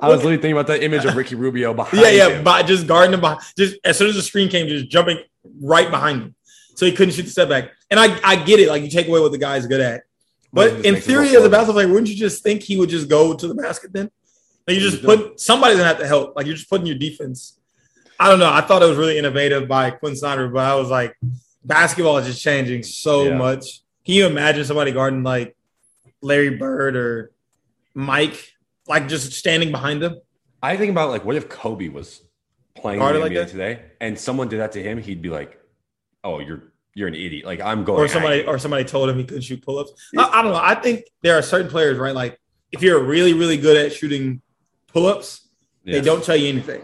I 0.00 0.08
was 0.08 0.18
literally 0.18 0.36
thinking 0.36 0.52
about 0.52 0.66
that 0.66 0.82
image 0.82 1.04
of 1.04 1.14
Ricky 1.16 1.34
Rubio 1.34 1.74
behind. 1.74 2.02
Yeah, 2.02 2.10
yeah, 2.10 2.42
by 2.42 2.62
just 2.62 2.86
guarding 2.86 3.14
him 3.14 3.20
behind. 3.20 3.40
Just 3.56 3.76
as 3.84 3.98
soon 3.98 4.08
as 4.08 4.16
the 4.16 4.22
screen 4.22 4.48
came, 4.48 4.68
just 4.68 4.88
jumping 4.88 5.18
right 5.60 5.90
behind 5.90 6.22
him, 6.22 6.34
so 6.80 6.86
he 6.86 6.92
couldn't 6.92 7.12
shoot 7.12 7.24
the 7.24 7.30
step 7.30 7.50
back. 7.50 7.72
And 7.90 8.00
I, 8.00 8.18
I 8.24 8.36
get 8.36 8.58
it. 8.58 8.70
Like 8.70 8.82
you 8.82 8.88
take 8.88 9.06
away 9.06 9.20
what 9.20 9.32
the 9.32 9.38
guy's 9.38 9.66
good 9.66 9.82
at. 9.82 10.04
But 10.50 10.86
in 10.86 10.96
theory, 10.96 11.28
as 11.36 11.44
a 11.44 11.50
basketball 11.50 11.74
player, 11.74 11.88
wouldn't 11.88 12.08
you 12.08 12.16
just 12.16 12.42
think 12.42 12.62
he 12.62 12.78
would 12.78 12.88
just 12.88 13.06
go 13.06 13.34
to 13.34 13.46
the 13.46 13.54
basket 13.54 13.92
then? 13.92 14.10
Like 14.66 14.78
you 14.78 14.80
just 14.80 15.04
put 15.04 15.38
somebody's 15.38 15.76
gonna 15.76 15.90
have 15.90 15.98
to 15.98 16.06
help. 16.06 16.34
Like 16.36 16.46
you're 16.46 16.56
just 16.56 16.70
putting 16.70 16.86
your 16.86 16.96
defense. 16.96 17.60
I 18.18 18.30
don't 18.30 18.38
know. 18.38 18.50
I 18.50 18.62
thought 18.62 18.82
it 18.82 18.86
was 18.86 18.96
really 18.96 19.18
innovative 19.18 19.68
by 19.68 19.90
Quin 19.90 20.16
Snyder, 20.16 20.48
but 20.48 20.64
I 20.64 20.74
was 20.74 20.88
like, 20.88 21.14
basketball 21.62 22.16
is 22.16 22.24
just 22.24 22.42
changing 22.42 22.82
so 22.82 23.24
yeah. 23.24 23.36
much. 23.36 23.82
Can 24.06 24.14
you 24.14 24.26
imagine 24.26 24.64
somebody 24.64 24.90
guarding 24.90 25.22
like 25.22 25.54
Larry 26.22 26.56
Bird 26.56 26.96
or 26.96 27.30
Mike, 27.92 28.54
like 28.88 29.06
just 29.06 29.34
standing 29.34 29.70
behind 29.70 30.00
them? 30.00 30.18
I 30.62 30.78
think 30.78 30.92
about 30.92 31.10
like, 31.10 31.26
what 31.26 31.36
if 31.36 31.50
Kobe 31.50 31.88
was 31.88 32.22
playing 32.74 33.02
in 33.02 33.12
the 33.12 33.18
like 33.18 33.32
NBA 33.32 33.50
today, 33.50 33.82
and 34.00 34.18
someone 34.18 34.48
did 34.48 34.60
that 34.60 34.72
to 34.72 34.82
him? 34.82 34.96
He'd 34.96 35.20
be 35.20 35.28
like, 35.28 35.60
"Oh, 36.24 36.38
you're 36.38 36.69
you're 36.94 37.08
an 37.08 37.14
idiot. 37.14 37.44
Like 37.44 37.60
I'm 37.60 37.84
going. 37.84 38.00
Or 38.00 38.08
somebody, 38.08 38.44
or 38.44 38.58
somebody 38.58 38.84
told 38.84 39.08
him 39.08 39.18
he 39.18 39.24
couldn't 39.24 39.42
shoot 39.42 39.62
pull-ups. 39.62 39.92
Yeah. 40.12 40.22
I, 40.22 40.38
I, 40.38 40.42
don't 40.42 40.52
know. 40.52 40.60
I 40.62 40.74
think 40.74 41.04
there 41.22 41.38
are 41.38 41.42
certain 41.42 41.70
players, 41.70 41.98
right? 41.98 42.14
Like 42.14 42.38
if 42.72 42.82
you're 42.82 43.02
really, 43.02 43.32
really 43.32 43.56
good 43.56 43.76
at 43.76 43.92
shooting 43.92 44.42
pull-ups, 44.88 45.48
yeah. 45.84 45.94
they 45.94 46.00
don't 46.00 46.22
tell 46.22 46.36
you 46.36 46.48
anything. 46.48 46.82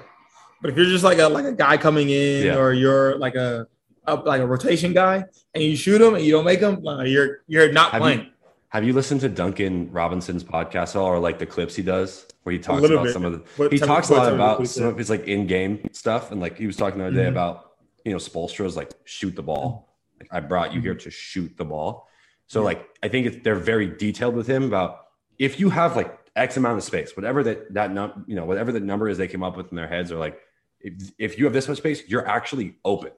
But 0.61 0.71
if 0.71 0.77
you're 0.77 0.87
just 0.87 1.05
like 1.05 1.19
a 1.19 1.29
like 1.29 1.45
a 1.45 1.53
guy 1.53 1.77
coming 1.77 2.11
in, 2.11 2.47
yeah. 2.47 2.57
or 2.57 2.73
you're 2.73 3.19
like 3.19 3.35
a, 3.35 3.67
a, 4.07 4.15
like 4.15 4.41
a 4.41 4.47
rotation 4.47 4.93
guy, 4.93 5.25
and 5.55 5.63
you 5.63 5.77
shoot 5.77 5.99
them 5.99 6.15
and 6.15 6.25
you 6.25 6.33
don't 6.33 6.45
make 6.45 6.61
them, 6.61 6.87
uh, 6.87 7.03
you're 7.03 7.43
you're 7.47 7.71
not 7.73 7.93
have 7.93 8.01
playing. 8.01 8.21
You, 8.21 8.27
have 8.71 8.85
you 8.85 8.93
listened 8.93 9.21
to 9.21 9.29
Duncan 9.29 9.91
Robinson's 9.93 10.45
podcast 10.45 11.01
or 11.01 11.19
like 11.19 11.39
the 11.39 11.47
clips 11.47 11.77
he 11.77 11.83
does 11.83 12.27
where 12.43 12.53
he 12.53 12.59
talks 12.59 12.85
about 12.85 13.05
bit. 13.05 13.13
some 13.13 13.25
of 13.25 13.33
the 13.33 13.39
what, 13.57 13.73
he 13.73 13.79
talks 13.79 14.09
a 14.09 14.15
lot 14.15 14.33
about 14.33 14.67
some 14.67 14.87
of 14.87 14.99
his 14.99 15.09
like 15.09 15.27
in-game 15.29 15.89
stuff 15.93 16.31
and 16.31 16.41
like 16.41 16.59
he 16.59 16.67
was 16.67 16.77
talking 16.77 16.99
the 16.99 17.07
other 17.07 17.15
day 17.15 17.23
mm-hmm. 17.23 17.31
about 17.31 17.73
you 18.05 18.13
know 18.13 18.19
Spoelstra's 18.19 18.77
like 18.77 18.93
shoot 19.05 19.35
the 19.35 19.43
ball 19.43 19.86
like, 19.86 19.86
I 20.31 20.41
brought 20.41 20.73
you 20.73 20.81
here 20.81 20.95
mm-hmm. 20.95 21.05
to 21.05 21.11
shoot 21.11 21.57
the 21.57 21.65
ball. 21.65 22.09
So 22.47 22.63
like 22.63 22.89
I 23.03 23.09
think 23.09 23.27
it's, 23.27 23.37
they're 23.43 23.55
very 23.55 23.89
detailed 23.89 24.35
with 24.35 24.47
him 24.47 24.65
about 24.65 25.07
if 25.39 25.59
you 25.61 25.71
have 25.71 25.97
like 25.97 26.17
X 26.37 26.57
amount 26.57 26.79
of 26.79 26.85
space, 26.85 27.17
whatever 27.17 27.43
that 27.43 27.75
that 27.75 27.93
num 27.93 28.25
you 28.27 28.37
know 28.37 28.45
whatever 28.45 28.73
the 28.73 28.81
number 28.81 29.09
is 29.09 29.19
they 29.19 29.29
came 29.29 29.43
up 29.43 29.57
with 29.57 29.71
in 29.71 29.77
their 29.77 29.89
heads, 29.89 30.13
or 30.13 30.19
like 30.19 30.39
if, 30.81 30.95
if 31.19 31.39
you 31.39 31.45
have 31.45 31.55
this 31.55 31.69
much 31.69 31.79
space, 31.79 32.03
you're 32.09 32.27
actually 32.27 32.77
open, 32.85 33.11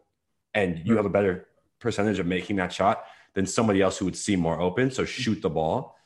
and 0.55 0.81
you 0.85 0.97
have 0.97 1.05
a 1.05 1.11
better 1.11 1.49
percentage 1.79 2.18
of 2.18 2.27
making 2.27 2.57
that 2.57 2.73
shot 2.73 3.05
than 3.35 3.47
somebody 3.47 3.83
else 3.83 3.99
who 3.99 4.05
would 4.05 4.16
seem 4.16 4.40
more 4.40 4.61
open. 4.61 4.90
So 4.90 5.05
shoot 5.05 5.42
the 5.42 5.51
ball, 5.51 5.97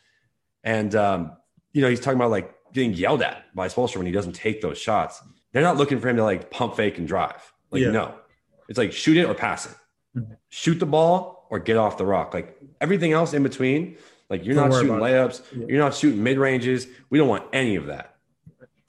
and 0.64 0.94
um, 0.94 1.36
you 1.72 1.82
know 1.82 1.88
he's 1.88 2.00
talking 2.00 2.18
about 2.18 2.30
like 2.30 2.54
getting 2.72 2.94
yelled 2.94 3.22
at 3.22 3.54
by 3.54 3.68
Spoelstra 3.68 3.98
when 3.98 4.06
he 4.06 4.12
doesn't 4.12 4.32
take 4.32 4.60
those 4.62 4.78
shots. 4.78 5.22
They're 5.52 5.62
not 5.62 5.76
looking 5.76 6.00
for 6.00 6.08
him 6.08 6.16
to 6.16 6.24
like 6.24 6.50
pump 6.50 6.76
fake 6.76 6.98
and 6.98 7.06
drive. 7.06 7.52
Like 7.70 7.82
yeah. 7.82 7.90
no, 7.90 8.14
it's 8.68 8.78
like 8.78 8.92
shoot 8.92 9.16
it 9.16 9.26
or 9.26 9.34
pass 9.34 9.66
it 9.66 9.76
shoot 10.48 10.78
the 10.78 10.86
ball 10.86 11.46
or 11.50 11.58
get 11.58 11.76
off 11.76 11.96
the 11.98 12.06
rock. 12.06 12.34
Like 12.34 12.58
everything 12.80 13.12
else 13.12 13.34
in 13.34 13.42
between, 13.42 13.96
like 14.28 14.44
you're 14.44 14.54
Don't 14.54 14.70
not 14.70 14.80
shooting 14.80 14.96
layups, 14.96 15.42
yeah. 15.54 15.66
you're 15.68 15.78
not 15.78 15.94
shooting 15.94 16.22
mid 16.22 16.38
ranges. 16.38 16.86
We 17.10 17.18
don't 17.18 17.28
want 17.28 17.44
any 17.52 17.76
of 17.76 17.86
that. 17.86 18.16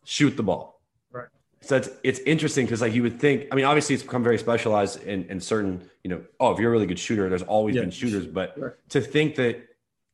Shoot 0.06 0.38
the 0.38 0.44
ball. 0.44 0.82
Right. 1.12 1.28
So 1.62 1.78
it's 1.78 1.90
it's 2.04 2.20
interesting 2.22 2.66
because 2.66 2.82
like 2.82 2.94
you 2.94 3.04
would 3.04 3.20
think. 3.20 3.48
I 3.52 3.56
mean, 3.56 3.66
obviously 3.66 3.96
it's 3.96 4.04
become 4.04 4.24
very 4.24 4.38
specialized 4.38 5.04
in 5.04 5.26
in 5.26 5.40
certain. 5.40 5.90
You 6.04 6.10
know, 6.10 6.24
oh, 6.40 6.52
if 6.52 6.60
you're 6.60 6.70
a 6.70 6.72
really 6.72 6.88
good 6.88 7.00
shooter, 7.00 7.30
there's 7.30 7.44
always 7.44 7.76
yeah. 7.76 7.82
been 7.82 7.92
shooters. 7.92 8.26
But 8.26 8.54
right. 8.58 8.74
to 8.90 9.02
think 9.02 9.36
that 9.36 9.62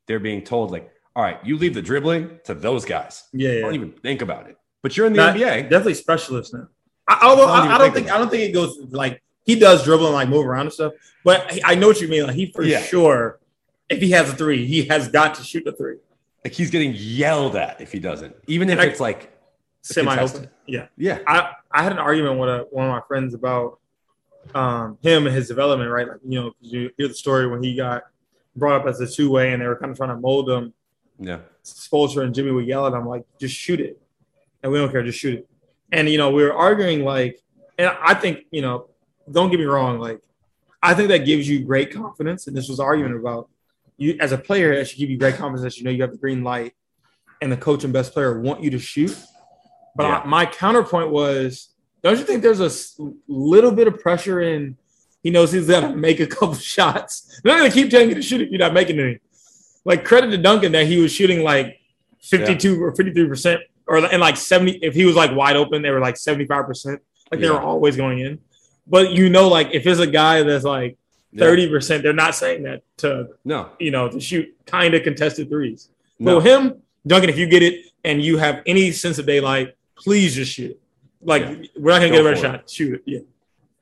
they're 0.07 0.19
being 0.19 0.43
told 0.43 0.71
like, 0.71 0.91
all 1.15 1.23
right, 1.23 1.39
you 1.43 1.57
leave 1.57 1.73
the 1.73 1.81
dribbling 1.81 2.39
to 2.45 2.53
those 2.53 2.85
guys. 2.85 3.23
Yeah, 3.33 3.51
yeah. 3.51 3.61
Don't 3.61 3.75
even 3.75 3.91
think 3.91 4.21
about 4.21 4.49
it. 4.49 4.57
But 4.81 4.95
you're 4.95 5.05
in 5.05 5.13
the 5.13 5.17
not, 5.17 5.35
NBA. 5.35 5.63
Definitely 5.63 5.95
specialists 5.95 6.53
now. 6.53 6.67
I, 7.07 7.19
although 7.23 7.47
I, 7.47 7.75
I, 7.75 7.77
don't 7.77 7.93
think 7.93 8.11
I 8.11 8.17
don't 8.17 8.29
think 8.29 8.49
it 8.49 8.53
goes 8.53 8.77
like 8.89 9.21
he 9.49 9.55
does 9.55 9.83
dribble 9.83 10.05
and 10.05 10.13
like 10.13 10.29
move 10.29 10.45
around 10.45 10.67
and 10.67 10.73
stuff. 10.73 10.93
But 11.23 11.59
I 11.65 11.73
know 11.73 11.87
what 11.87 11.99
you 11.99 12.07
mean. 12.07 12.27
Like 12.27 12.35
he 12.35 12.51
for 12.51 12.61
yeah. 12.61 12.83
sure, 12.83 13.39
if 13.89 13.99
he 13.99 14.11
has 14.11 14.29
a 14.29 14.35
three, 14.35 14.67
he 14.67 14.85
has 14.85 15.07
got 15.07 15.33
to 15.35 15.43
shoot 15.43 15.65
a 15.65 15.71
three. 15.71 15.97
Like 16.43 16.53
he's 16.53 16.69
getting 16.69 16.93
yelled 16.95 17.55
at 17.55 17.81
if 17.81 17.91
he 17.91 17.97
doesn't, 17.97 18.35
even 18.45 18.69
if 18.69 18.77
I, 18.77 18.83
it's 18.83 18.99
like 18.99 19.33
semi 19.81 20.15
open. 20.19 20.49
Yeah, 20.67 20.85
yeah. 20.97 21.19
I 21.25 21.53
I 21.71 21.81
had 21.81 21.91
an 21.91 21.97
argument 21.97 22.39
with 22.39 22.49
a, 22.49 22.67
one 22.69 22.85
of 22.85 22.91
my 22.91 23.01
friends 23.07 23.33
about 23.33 23.79
um, 24.53 24.99
him 25.01 25.25
and 25.25 25.35
his 25.35 25.47
development. 25.47 25.89
Right, 25.89 26.07
like 26.07 26.19
you 26.23 26.39
know, 26.39 26.51
you 26.61 26.91
hear 26.95 27.07
the 27.07 27.15
story 27.15 27.47
when 27.47 27.63
he 27.63 27.75
got 27.75 28.03
brought 28.55 28.81
up 28.81 28.87
as 28.87 29.01
a 29.01 29.07
two 29.07 29.31
way, 29.31 29.51
and 29.51 29.63
they 29.63 29.67
were 29.67 29.77
kind 29.77 29.91
of 29.91 29.97
trying 29.97 30.09
to 30.09 30.17
mold 30.17 30.47
him. 30.47 30.73
Yeah, 31.17 31.39
Spoelstra 31.63 32.23
and 32.23 32.35
Jimmy 32.35 32.51
would 32.51 32.67
yell 32.67 32.85
at 32.85 32.93
him 32.93 33.07
like, 33.07 33.25
"Just 33.39 33.55
shoot 33.55 33.79
it," 33.79 33.99
and 34.61 34.71
we 34.71 34.77
don't 34.77 34.91
care, 34.91 35.01
just 35.01 35.17
shoot 35.17 35.39
it. 35.39 35.49
And 35.91 36.07
you 36.07 36.19
know, 36.19 36.29
we 36.29 36.43
were 36.43 36.53
arguing 36.53 37.03
like, 37.03 37.41
and 37.79 37.87
I 37.87 38.13
think 38.13 38.45
you 38.51 38.61
know 38.61 38.88
don't 39.31 39.49
get 39.49 39.59
me 39.59 39.65
wrong. 39.65 39.99
Like, 39.99 40.21
I 40.81 40.93
think 40.93 41.09
that 41.09 41.25
gives 41.25 41.47
you 41.47 41.63
great 41.63 41.93
confidence. 41.93 42.47
And 42.47 42.55
this 42.55 42.69
was 42.69 42.79
argument 42.79 43.15
about 43.15 43.49
you 43.97 44.17
as 44.19 44.31
a 44.31 44.37
player. 44.37 44.71
It 44.71 44.87
should 44.87 44.99
give 44.99 45.09
you 45.09 45.17
great 45.17 45.35
confidence 45.35 45.61
that 45.61 45.77
you 45.77 45.83
know 45.83 45.91
you 45.91 46.01
have 46.01 46.11
the 46.11 46.17
green 46.17 46.43
light, 46.43 46.73
and 47.41 47.51
the 47.51 47.57
coach 47.57 47.83
and 47.83 47.93
best 47.93 48.13
player 48.13 48.39
want 48.39 48.63
you 48.63 48.69
to 48.71 48.79
shoot. 48.79 49.15
But 49.95 50.03
yeah. 50.03 50.19
I, 50.19 50.27
my 50.27 50.45
counterpoint 50.45 51.09
was, 51.09 51.69
don't 52.03 52.17
you 52.17 52.23
think 52.23 52.41
there's 52.41 52.61
a 52.61 53.11
little 53.27 53.71
bit 53.71 53.87
of 53.87 53.99
pressure 53.99 54.41
in? 54.41 54.77
He 55.21 55.29
knows 55.29 55.51
he's 55.51 55.67
got 55.67 55.81
to 55.81 55.95
make 55.95 56.19
a 56.19 56.27
couple 56.27 56.53
shots. 56.55 57.41
They're 57.43 57.53
not 57.53 57.59
going 57.59 57.71
to 57.71 57.75
keep 57.75 57.89
telling 57.89 58.09
you 58.09 58.15
to 58.15 58.21
shoot 58.21 58.41
if 58.41 58.49
you're 58.49 58.59
not 58.59 58.73
making 58.73 58.99
any. 58.99 59.19
Like 59.85 60.05
credit 60.05 60.31
to 60.31 60.37
Duncan 60.37 60.71
that 60.73 60.87
he 60.87 61.01
was 61.01 61.11
shooting 61.11 61.43
like 61.43 61.79
52 62.21 62.75
yeah. 62.75 62.79
or 62.79 62.95
53 62.95 63.27
percent, 63.27 63.61
or 63.87 63.97
and 63.97 64.21
like 64.21 64.37
70. 64.37 64.79
If 64.81 64.93
he 64.93 65.05
was 65.05 65.15
like 65.15 65.35
wide 65.35 65.55
open, 65.55 65.81
they 65.81 65.89
were 65.89 65.99
like 65.99 66.17
75 66.17 66.65
percent. 66.65 67.01
Like 67.31 67.39
they 67.39 67.49
were 67.49 67.61
always 67.61 67.95
going 67.95 68.19
in. 68.19 68.39
But 68.89 69.11
you 69.11 69.29
know, 69.29 69.47
like 69.47 69.69
if 69.71 69.85
it's 69.85 69.99
a 69.99 70.07
guy 70.07 70.43
that's 70.43 70.65
like 70.65 70.97
thirty 71.37 71.63
yeah. 71.63 71.69
percent, 71.69 72.03
they're 72.03 72.13
not 72.13 72.35
saying 72.35 72.63
that 72.63 72.83
to 72.97 73.29
no, 73.45 73.69
you 73.79 73.91
know, 73.91 74.09
to 74.09 74.19
shoot 74.19 74.53
kind 74.65 74.93
of 74.93 75.03
contested 75.03 75.49
threes. 75.49 75.89
No. 76.17 76.39
But 76.39 76.49
him, 76.49 76.81
Duncan, 77.05 77.29
if 77.29 77.37
you 77.37 77.47
get 77.47 77.63
it 77.63 77.85
and 78.03 78.21
you 78.21 78.37
have 78.37 78.63
any 78.65 78.91
sense 78.91 79.19
of 79.19 79.25
daylight, 79.25 79.75
please 79.95 80.35
just 80.35 80.53
shoot 80.53 80.71
it. 80.71 80.81
Like 81.21 81.43
yeah. 81.43 81.67
we're 81.77 81.91
not 81.91 81.99
gonna 81.99 82.09
Go 82.09 82.15
get 82.15 82.21
a 82.21 82.23
better 82.23 82.35
shot. 82.35 82.55
It. 82.61 82.69
Shoot 82.69 82.93
it. 82.95 83.03
Yeah. 83.05 83.19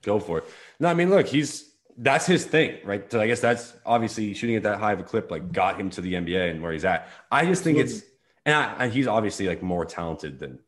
Go 0.01 0.19
for 0.19 0.39
it. 0.39 0.45
No, 0.79 0.89
I 0.89 0.93
mean, 0.93 1.09
look, 1.09 1.27
he's 1.27 1.71
that's 1.97 2.25
his 2.25 2.45
thing, 2.45 2.77
right? 2.83 3.11
So 3.11 3.19
I 3.19 3.27
guess 3.27 3.39
that's 3.39 3.75
obviously 3.85 4.33
shooting 4.33 4.55
at 4.55 4.63
that 4.63 4.79
high 4.79 4.93
of 4.93 4.99
a 4.99 5.03
clip, 5.03 5.31
like 5.31 5.51
got 5.51 5.79
him 5.79 5.89
to 5.91 6.01
the 6.01 6.13
NBA 6.13 6.51
and 6.51 6.61
where 6.61 6.71
he's 6.71 6.85
at. 6.85 7.09
I 7.31 7.45
just 7.45 7.63
think 7.63 7.79
Absolutely. 7.79 8.07
it's 8.07 8.13
and, 8.45 8.55
I, 8.55 8.85
and 8.85 8.93
he's 8.93 9.07
obviously 9.07 9.47
like 9.47 9.61
more 9.61 9.85
talented 9.85 10.39
than 10.39 10.59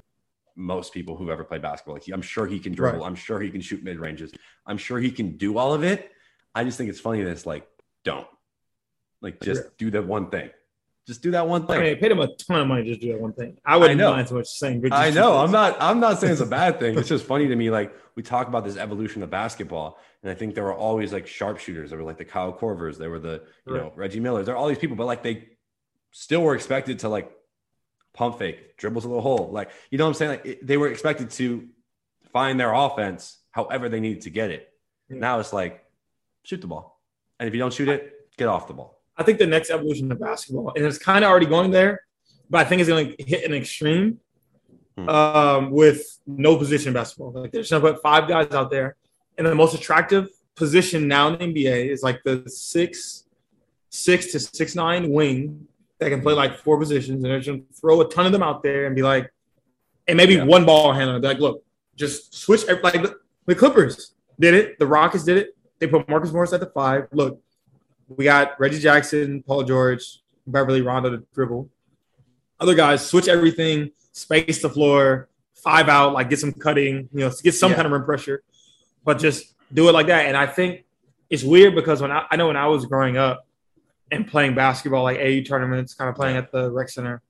most 0.60 0.94
people 0.94 1.16
who've 1.16 1.30
ever 1.30 1.44
played 1.44 1.62
basketball. 1.62 1.96
Like 1.96 2.04
he, 2.04 2.12
I'm 2.12 2.22
sure 2.22 2.46
he 2.46 2.60
can 2.60 2.74
dribble. 2.74 3.00
Right. 3.00 3.08
I'm 3.08 3.16
sure 3.16 3.40
he 3.40 3.50
can 3.50 3.62
shoot 3.62 3.84
mid 3.84 3.98
ranges. 3.98 4.32
I'm 4.66 4.78
sure 4.78 5.00
he 5.00 5.10
can 5.10 5.38
do 5.38 5.58
all 5.58 5.74
of 5.74 5.84
it. 5.84 6.12
I 6.54 6.64
just 6.64 6.78
think 6.78 6.90
it's 6.90 7.00
funny 7.00 7.24
that 7.24 7.32
it's 7.32 7.46
like, 7.46 7.68
don't 8.04 8.28
like 9.22 9.42
just 9.42 9.64
yeah. 9.64 9.70
do 9.78 9.92
the 9.92 10.02
one 10.02 10.30
thing. 10.30 10.50
Just 11.08 11.24
do 11.24 11.32
that 11.32 11.48
one 11.48 11.66
thing. 11.66 11.78
I 11.78 11.82
mean, 11.82 11.92
I 11.92 11.96
paid 11.96 12.12
him 12.12 12.20
a 12.20 12.28
ton 12.36 12.62
of 12.62 12.68
money 12.68 12.84
just 12.84 13.02
to 13.02 13.08
do 13.08 13.14
that 13.14 13.22
one 13.22 13.34
thing. 13.34 13.58
I 13.66 13.78
wouldn't 13.78 14.00
I 14.00 14.12
mind 14.12 14.28
so 14.28 14.36
much 14.36 14.48
saying. 14.48 14.88
I 14.92 15.10
know. 15.10 15.38
I'm 15.38 15.52
not. 15.52 15.76
I'm 15.80 16.00
not 16.00 16.20
saying 16.20 16.34
it's 16.34 16.42
a 16.42 16.46
bad 16.46 16.80
thing. 16.80 16.98
it's 17.00 17.10
just 17.10 17.26
funny 17.26 17.48
to 17.48 17.56
me. 17.56 17.72
Like 17.72 17.96
we 18.16 18.22
talk 18.22 18.48
about 18.48 18.64
this 18.64 18.78
evolution 18.78 19.24
of 19.24 19.32
basketball, 19.32 19.98
and 20.22 20.32
I 20.32 20.36
think 20.36 20.54
there 20.54 20.64
were 20.64 20.74
always 20.74 21.12
like 21.12 21.26
sharpshooters. 21.26 21.90
There 21.90 21.98
were 21.98 22.06
like 22.06 22.20
the 22.20 22.26
Kyle 22.26 22.54
Korvers. 22.54 22.98
There 22.98 23.10
were 23.10 23.18
the 23.18 23.42
you 23.66 23.74
right. 23.74 23.84
know 23.84 23.94
Reggie 23.96 24.20
Millers. 24.20 24.46
There 24.46 24.54
are 24.54 24.58
all 24.58 24.68
these 24.68 24.78
people, 24.78 24.96
but 24.96 25.06
like 25.06 25.24
they 25.24 25.50
still 26.12 26.44
were 26.44 26.54
expected 26.54 27.00
to 27.00 27.10
like 27.10 27.32
pump 28.20 28.38
fake, 28.38 28.76
dribbles 28.76 29.06
a 29.06 29.08
little 29.08 29.24
hole. 29.24 29.50
Like, 29.50 29.72
you 29.90 29.98
know 29.98 30.04
what 30.04 30.10
I'm 30.10 30.14
saying? 30.16 30.32
Like 30.32 30.46
it, 30.46 30.68
they 30.68 30.76
were 30.76 30.90
expected 30.90 31.30
to 31.32 31.70
find 32.34 32.60
their 32.60 32.74
offense 32.74 33.38
however 33.52 33.88
they 33.88 34.02
needed 34.02 34.24
to 34.24 34.30
get 34.30 34.52
it. 34.52 34.74
Yeah. 35.08 35.20
Now 35.20 35.40
it's 35.40 35.54
like 35.54 35.86
shoot 36.44 36.60
the 36.60 36.68
ball. 36.68 37.02
And 37.40 37.48
if 37.48 37.56
you 37.56 37.60
don't 37.62 37.74
shoot 37.74 37.88
it, 37.88 38.30
get 38.36 38.50
off 38.50 38.68
the 38.68 38.74
ball. 38.74 39.02
I 39.16 39.24
think 39.24 39.40
the 39.40 39.48
next 39.48 39.70
evolution 39.70 40.12
of 40.12 40.20
basketball, 40.20 40.74
and 40.76 40.86
it's 40.86 40.98
kind 40.98 41.24
of 41.24 41.32
already 41.32 41.46
going 41.46 41.72
there, 41.72 42.02
but 42.50 42.60
I 42.60 42.66
think 42.66 42.82
it's 42.82 42.90
going 42.90 43.16
to 43.16 43.24
hit 43.24 43.46
an 43.46 43.54
extreme 43.54 44.20
hmm. 44.98 45.08
um, 45.08 45.72
with 45.72 46.20
no 46.28 46.58
position 46.58 46.92
basketball. 46.92 47.32
Like 47.32 47.54
there's 47.54 47.70
going 47.70 47.82
to 47.82 47.94
put 47.94 48.02
five 48.02 48.28
guys 48.28 48.52
out 48.52 48.70
there, 48.70 48.98
and 49.38 49.48
the 49.48 49.56
most 49.56 49.76
attractive 49.76 50.28
position 50.56 51.08
now 51.08 51.30
in 51.30 51.54
the 51.54 51.54
NBA 51.54 51.90
is 51.90 52.04
like 52.04 52.22
the 52.26 52.44
six, 52.50 53.24
six 53.90 54.34
to 54.34 54.42
six 54.42 54.76
nine 54.76 55.10
wing 55.10 55.69
that 56.00 56.10
can 56.10 56.22
play 56.22 56.34
like 56.34 56.58
four 56.60 56.80
positions, 56.80 57.24
and 57.24 57.26
they're 57.26 57.42
going 57.42 57.66
to 57.66 57.74
throw 57.74 58.02
a 58.02 58.10
ton 58.10 58.26
of 58.26 58.32
them 58.32 58.44
out 58.44 58.64
there 58.64 58.86
and 58.86 58.96
be 58.96 59.02
like, 59.02 59.32
and 60.08 60.18
maybe 60.18 60.36
yeah. 60.36 60.44
one 60.44 60.66
ball 60.66 60.94
handler. 60.94 61.20
Be 61.20 61.28
like, 61.28 61.40
look, 61.40 61.64
just 61.96 62.34
switch. 62.34 62.64
Like 62.68 63.06
the 63.46 63.56
Clippers 63.56 64.14
did 64.40 64.54
it, 64.54 64.80
the 64.80 64.88
Rockets 64.88 65.24
did 65.24 65.38
it. 65.38 65.56
They 65.80 65.88
put 65.88 66.08
Marcus 66.10 66.32
Morris 66.32 66.54
at 66.54 66.60
the 66.60 66.68
five. 66.68 67.08
Look, 67.12 67.42
we 68.08 68.26
got 68.26 68.60
Reggie 68.60 68.80
Jackson, 68.80 69.44
Paul 69.44 69.64
George, 69.64 70.22
Beverley 70.48 70.82
Rondo 70.82 71.10
to 71.12 71.24
dribble. 71.34 71.70
Other 72.60 72.76
guys 72.76 73.06
switch 73.06 73.28
everything, 73.28 73.92
space 74.12 74.62
the 74.62 74.70
floor, 74.70 75.30
five 75.54 75.90
out, 75.90 76.14
like 76.14 76.30
get 76.30 76.40
some 76.40 76.52
cutting, 76.52 77.10
you 77.14 77.20
know, 77.20 77.32
get 77.44 77.54
some 77.54 77.72
yeah. 77.72 77.76
kind 77.76 77.86
of 77.86 77.92
rim 77.92 78.04
pressure, 78.04 78.44
but 79.06 79.20
just 79.20 79.54
do 79.74 79.88
it 79.88 79.94
like 79.94 80.08
that. 80.08 80.26
And 80.26 80.36
I 80.36 80.48
think 80.48 80.86
it's 81.30 81.44
weird 81.44 81.76
because 81.76 82.02
when 82.02 82.12
I, 82.12 82.26
I 82.32 82.36
know 82.36 82.48
when 82.48 82.58
I 82.58 82.68
was 82.68 82.86
growing 82.86 83.18
up 83.18 83.46
and 84.12 84.28
playing 84.28 84.56
basketball, 84.56 85.04
like 85.04 85.20
AU 85.20 85.42
tournaments, 85.42 85.94
kind 85.94 86.10
of 86.10 86.16
playing 86.16 86.38
at 86.38 86.52
the 86.52 86.72
rec 86.72 86.90
center, 86.90 87.22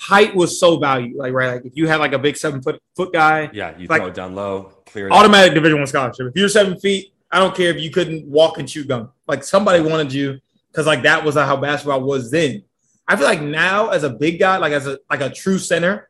height 0.00 0.34
was 0.34 0.58
so 0.58 0.78
valued. 0.78 1.16
Like 1.16 1.32
right, 1.32 1.54
like 1.54 1.64
if 1.64 1.72
you 1.76 1.86
had 1.86 2.00
like 2.00 2.12
a 2.12 2.18
big 2.18 2.36
seven 2.36 2.62
foot 2.62 2.82
foot 2.96 3.12
guy, 3.12 3.50
yeah, 3.52 3.76
you 3.78 3.86
like, 3.86 4.00
throw 4.00 4.08
it 4.08 4.14
down 4.14 4.34
low, 4.34 4.72
clear 4.86 5.10
automatic 5.10 5.54
Division 5.54 5.78
One 5.78 5.86
scholarship. 5.86 6.28
If 6.28 6.36
you're 6.36 6.48
seven 6.48 6.78
feet, 6.80 7.12
I 7.30 7.38
don't 7.38 7.54
care 7.54 7.70
if 7.70 7.80
you 7.80 7.90
couldn't 7.90 8.26
walk 8.26 8.58
and 8.58 8.68
shoot 8.68 8.88
gun. 8.88 9.08
Like 9.28 9.44
somebody 9.44 9.80
wanted 9.80 10.12
you 10.12 10.40
because 10.70 10.86
like 10.86 11.02
that 11.02 11.24
was 11.24 11.34
how 11.34 11.56
basketball 11.56 12.02
was 12.02 12.30
then. 12.30 12.64
I 13.06 13.16
feel 13.16 13.26
like 13.26 13.42
now 13.42 13.88
as 13.88 14.04
a 14.04 14.10
big 14.10 14.38
guy, 14.38 14.56
like 14.56 14.72
as 14.72 14.86
a 14.86 14.98
like 15.08 15.20
a 15.20 15.30
true 15.30 15.58
center, 15.58 16.08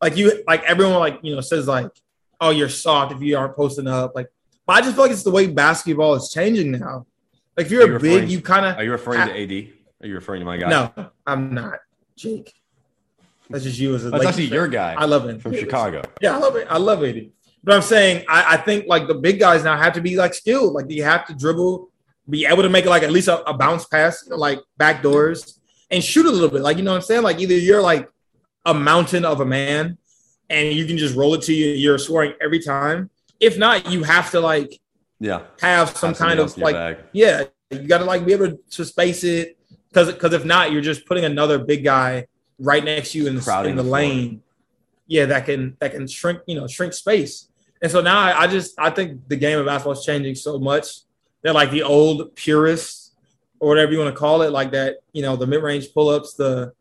like 0.00 0.16
you 0.16 0.42
like 0.46 0.62
everyone 0.64 0.98
like 0.98 1.20
you 1.22 1.34
know 1.34 1.40
says 1.40 1.68
like, 1.68 1.90
oh 2.40 2.50
you're 2.50 2.68
soft 2.68 3.12
if 3.12 3.20
you 3.22 3.36
aren't 3.36 3.54
posting 3.54 3.86
up. 3.86 4.12
Like, 4.14 4.28
but 4.66 4.74
I 4.74 4.80
just 4.80 4.94
feel 4.94 5.04
like 5.04 5.12
it's 5.12 5.22
the 5.22 5.30
way 5.30 5.46
basketball 5.48 6.14
is 6.14 6.30
changing 6.32 6.72
now. 6.72 7.06
Like 7.56 7.66
if 7.66 7.72
you're 7.72 7.88
you 7.88 7.96
a 7.96 8.00
big, 8.00 8.30
you 8.30 8.40
kind 8.40 8.64
of 8.64 8.78
are 8.78 8.84
you 8.84 8.92
referring 8.92 9.26
to 9.26 9.42
AD? 9.42 9.72
Are 10.02 10.06
you 10.06 10.14
referring 10.14 10.40
to 10.40 10.46
my 10.46 10.56
guy? 10.56 10.68
No, 10.68 11.10
I'm 11.26 11.54
not. 11.54 11.80
Jake. 12.16 12.54
That's 13.50 13.64
just 13.64 13.78
you 13.78 13.94
as 13.94 14.06
a. 14.06 14.10
That's 14.10 14.24
actually 14.24 14.46
your 14.46 14.68
guy. 14.68 14.94
I 14.94 15.04
love 15.04 15.28
it 15.28 15.42
from 15.42 15.54
Chicago. 15.54 16.02
Yeah, 16.20 16.34
I 16.34 16.38
love 16.38 16.56
it. 16.56 16.66
I 16.70 16.78
love 16.78 17.02
it. 17.02 17.32
But 17.64 17.74
I'm 17.76 17.82
saying 17.82 18.24
I, 18.28 18.54
I, 18.54 18.56
think 18.56 18.86
like 18.88 19.06
the 19.06 19.14
big 19.14 19.38
guys 19.38 19.62
now 19.62 19.76
have 19.76 19.92
to 19.92 20.00
be 20.00 20.16
like 20.16 20.34
skilled. 20.34 20.72
Like 20.72 20.86
you 20.88 21.04
have 21.04 21.26
to 21.26 21.34
dribble, 21.34 21.90
be 22.28 22.46
able 22.46 22.62
to 22.62 22.68
make 22.68 22.86
like 22.86 23.02
at 23.02 23.12
least 23.12 23.28
a, 23.28 23.48
a 23.48 23.54
bounce 23.54 23.84
pass, 23.84 24.24
you 24.24 24.30
know, 24.30 24.36
like 24.36 24.60
back 24.78 25.02
doors, 25.02 25.60
and 25.90 26.02
shoot 26.02 26.26
a 26.26 26.30
little 26.30 26.48
bit. 26.48 26.62
Like 26.62 26.78
you 26.78 26.82
know 26.82 26.90
what 26.90 26.96
I'm 26.96 27.02
saying? 27.02 27.22
Like 27.22 27.38
either 27.38 27.54
you're 27.54 27.82
like 27.82 28.08
a 28.64 28.74
mountain 28.74 29.24
of 29.24 29.40
a 29.40 29.46
man, 29.46 29.98
and 30.50 30.72
you 30.72 30.86
can 30.86 30.98
just 30.98 31.14
roll 31.14 31.34
it 31.34 31.42
to 31.42 31.54
you. 31.54 31.68
You're 31.70 31.98
scoring 31.98 32.32
every 32.40 32.60
time. 32.60 33.10
If 33.38 33.58
not, 33.58 33.90
you 33.90 34.02
have 34.02 34.30
to 34.32 34.40
like 34.40 34.80
yeah 35.22 35.42
have 35.60 35.96
some 35.96 36.10
have 36.10 36.18
kind 36.18 36.40
of 36.40 36.56
like 36.58 36.74
bag. 36.74 36.98
yeah 37.12 37.44
you 37.70 37.88
got 37.88 37.98
to 37.98 38.04
like 38.04 38.26
be 38.26 38.32
able 38.32 38.56
to 38.70 38.84
space 38.84 39.24
it 39.24 39.56
because 39.92 40.12
because 40.12 40.32
if 40.32 40.44
not, 40.44 40.72
you're 40.72 40.82
just 40.82 41.06
putting 41.06 41.24
another 41.24 41.58
big 41.58 41.84
guy 41.84 42.26
right 42.58 42.82
next 42.82 43.12
to 43.12 43.18
you 43.18 43.26
in, 43.26 43.36
the, 43.36 43.62
in 43.66 43.76
the, 43.76 43.82
the 43.82 43.88
lane. 43.88 44.42
Yeah, 45.06 45.26
that 45.26 45.44
can 45.44 45.76
that 45.80 45.92
can 45.92 46.06
shrink 46.06 46.40
you 46.46 46.54
know 46.54 46.66
shrink 46.66 46.92
space. 46.92 47.48
And 47.82 47.90
so 47.90 48.00
now 48.00 48.18
I, 48.18 48.42
I 48.42 48.46
just 48.46 48.78
I 48.78 48.90
think 48.90 49.28
the 49.28 49.36
game 49.36 49.58
of 49.58 49.66
basketball 49.66 49.92
is 49.92 50.04
changing 50.04 50.34
so 50.34 50.58
much 50.58 51.00
that 51.42 51.54
like 51.54 51.70
the 51.70 51.82
old 51.82 52.34
purists 52.36 53.12
or 53.60 53.68
whatever 53.68 53.92
you 53.92 53.98
want 53.98 54.14
to 54.14 54.18
call 54.18 54.42
it, 54.42 54.50
like 54.50 54.72
that, 54.72 54.96
you 55.12 55.22
know, 55.22 55.36
the 55.36 55.46
mid 55.46 55.62
range 55.62 55.92
pull 55.92 56.08
ups, 56.08 56.34
the 56.34 56.72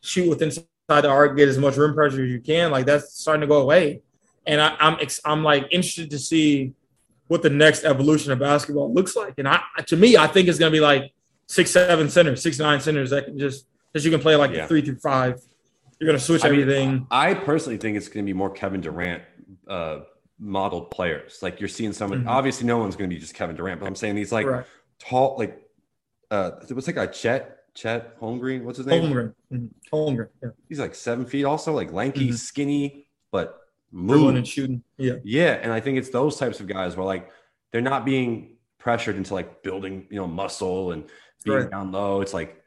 shoot 0.00 0.28
with 0.28 0.40
inside 0.40 0.64
the 0.88 1.08
arc, 1.08 1.36
get 1.36 1.48
as 1.48 1.58
much 1.58 1.76
rim 1.76 1.94
pressure 1.94 2.24
as 2.24 2.30
you 2.30 2.40
can, 2.40 2.70
like 2.70 2.86
that's 2.86 3.18
starting 3.18 3.42
to 3.42 3.46
go 3.46 3.60
away. 3.60 4.02
And 4.46 4.60
I, 4.60 4.76
I'm 4.78 4.98
I'm 5.24 5.42
like 5.42 5.64
interested 5.70 6.10
to 6.10 6.18
see 6.18 6.72
what 7.28 7.42
the 7.42 7.50
next 7.50 7.84
evolution 7.84 8.32
of 8.32 8.38
basketball 8.38 8.92
looks 8.92 9.16
like. 9.16 9.34
And 9.38 9.48
I 9.48 9.60
to 9.86 9.96
me, 9.96 10.16
I 10.16 10.26
think 10.26 10.48
it's 10.48 10.58
gonna 10.58 10.70
be 10.70 10.80
like 10.80 11.12
six, 11.46 11.70
seven 11.70 12.08
centers, 12.08 12.42
six, 12.42 12.58
nine 12.58 12.80
centers 12.80 13.10
that 13.10 13.26
can 13.26 13.38
just 13.38 13.66
that 13.92 14.04
you 14.04 14.10
can 14.10 14.20
play 14.20 14.36
like 14.36 14.52
yeah. 14.52 14.66
three 14.66 14.82
through 14.82 14.98
five. 14.98 15.40
You're 15.98 16.08
gonna 16.08 16.18
switch 16.18 16.44
I 16.44 16.48
everything. 16.48 16.90
Mean, 16.90 17.06
I 17.10 17.34
personally 17.34 17.78
think 17.78 17.96
it's 17.96 18.08
gonna 18.08 18.24
be 18.24 18.32
more 18.32 18.50
Kevin 18.50 18.80
Durant 18.80 19.22
uh, 19.68 20.00
modeled 20.38 20.90
players. 20.90 21.38
Like 21.42 21.60
you're 21.60 21.68
seeing 21.68 21.92
someone. 21.92 22.20
Mm-hmm. 22.20 22.28
Obviously, 22.28 22.66
no 22.66 22.78
one's 22.78 22.96
going 22.96 23.08
to 23.08 23.14
be 23.14 23.20
just 23.20 23.34
Kevin 23.34 23.56
Durant, 23.56 23.80
but 23.80 23.86
I'm 23.86 23.94
saying 23.94 24.14
these 24.14 24.32
like 24.32 24.46
right. 24.46 24.64
tall, 24.98 25.36
like 25.38 25.60
uh, 26.30 26.52
what's 26.70 26.86
that 26.86 26.92
guy? 26.92 27.06
Chet 27.06 27.58
Chet 27.74 28.18
Holmgren. 28.20 28.62
What's 28.62 28.78
his 28.78 28.86
name? 28.86 29.04
Holmgren. 29.04 29.34
Mm-hmm. 29.52 29.96
Holmgren. 29.96 30.28
Yeah. 30.42 30.50
He's 30.68 30.80
like 30.80 30.94
seven 30.94 31.26
feet, 31.26 31.44
also 31.44 31.72
like 31.72 31.92
lanky, 31.92 32.28
mm-hmm. 32.28 32.36
skinny, 32.36 33.06
but 33.30 33.58
moving 33.94 34.36
and 34.36 34.46
shooting. 34.46 34.82
Yeah. 34.98 35.14
Yeah, 35.22 35.52
and 35.62 35.72
I 35.72 35.80
think 35.80 35.98
it's 35.98 36.10
those 36.10 36.36
types 36.36 36.60
of 36.60 36.66
guys 36.66 36.96
where 36.96 37.06
like 37.06 37.30
they're 37.72 37.80
not 37.80 38.04
being 38.04 38.56
pressured 38.78 39.16
into 39.16 39.32
like 39.32 39.62
building, 39.62 40.06
you 40.10 40.16
know, 40.16 40.26
muscle 40.26 40.92
and 40.92 41.04
being 41.44 41.58
right. 41.58 41.70
down 41.70 41.92
low. 41.92 42.20
It's 42.20 42.34
like 42.34 42.62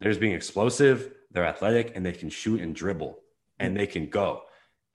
they're 0.00 0.10
just 0.10 0.20
being 0.20 0.34
explosive. 0.34 1.12
They're 1.30 1.46
athletic 1.46 1.92
and 1.94 2.04
they 2.04 2.12
can 2.12 2.28
shoot 2.28 2.60
and 2.60 2.74
dribble 2.74 3.18
and 3.58 3.76
they 3.76 3.86
can 3.86 4.08
go. 4.10 4.42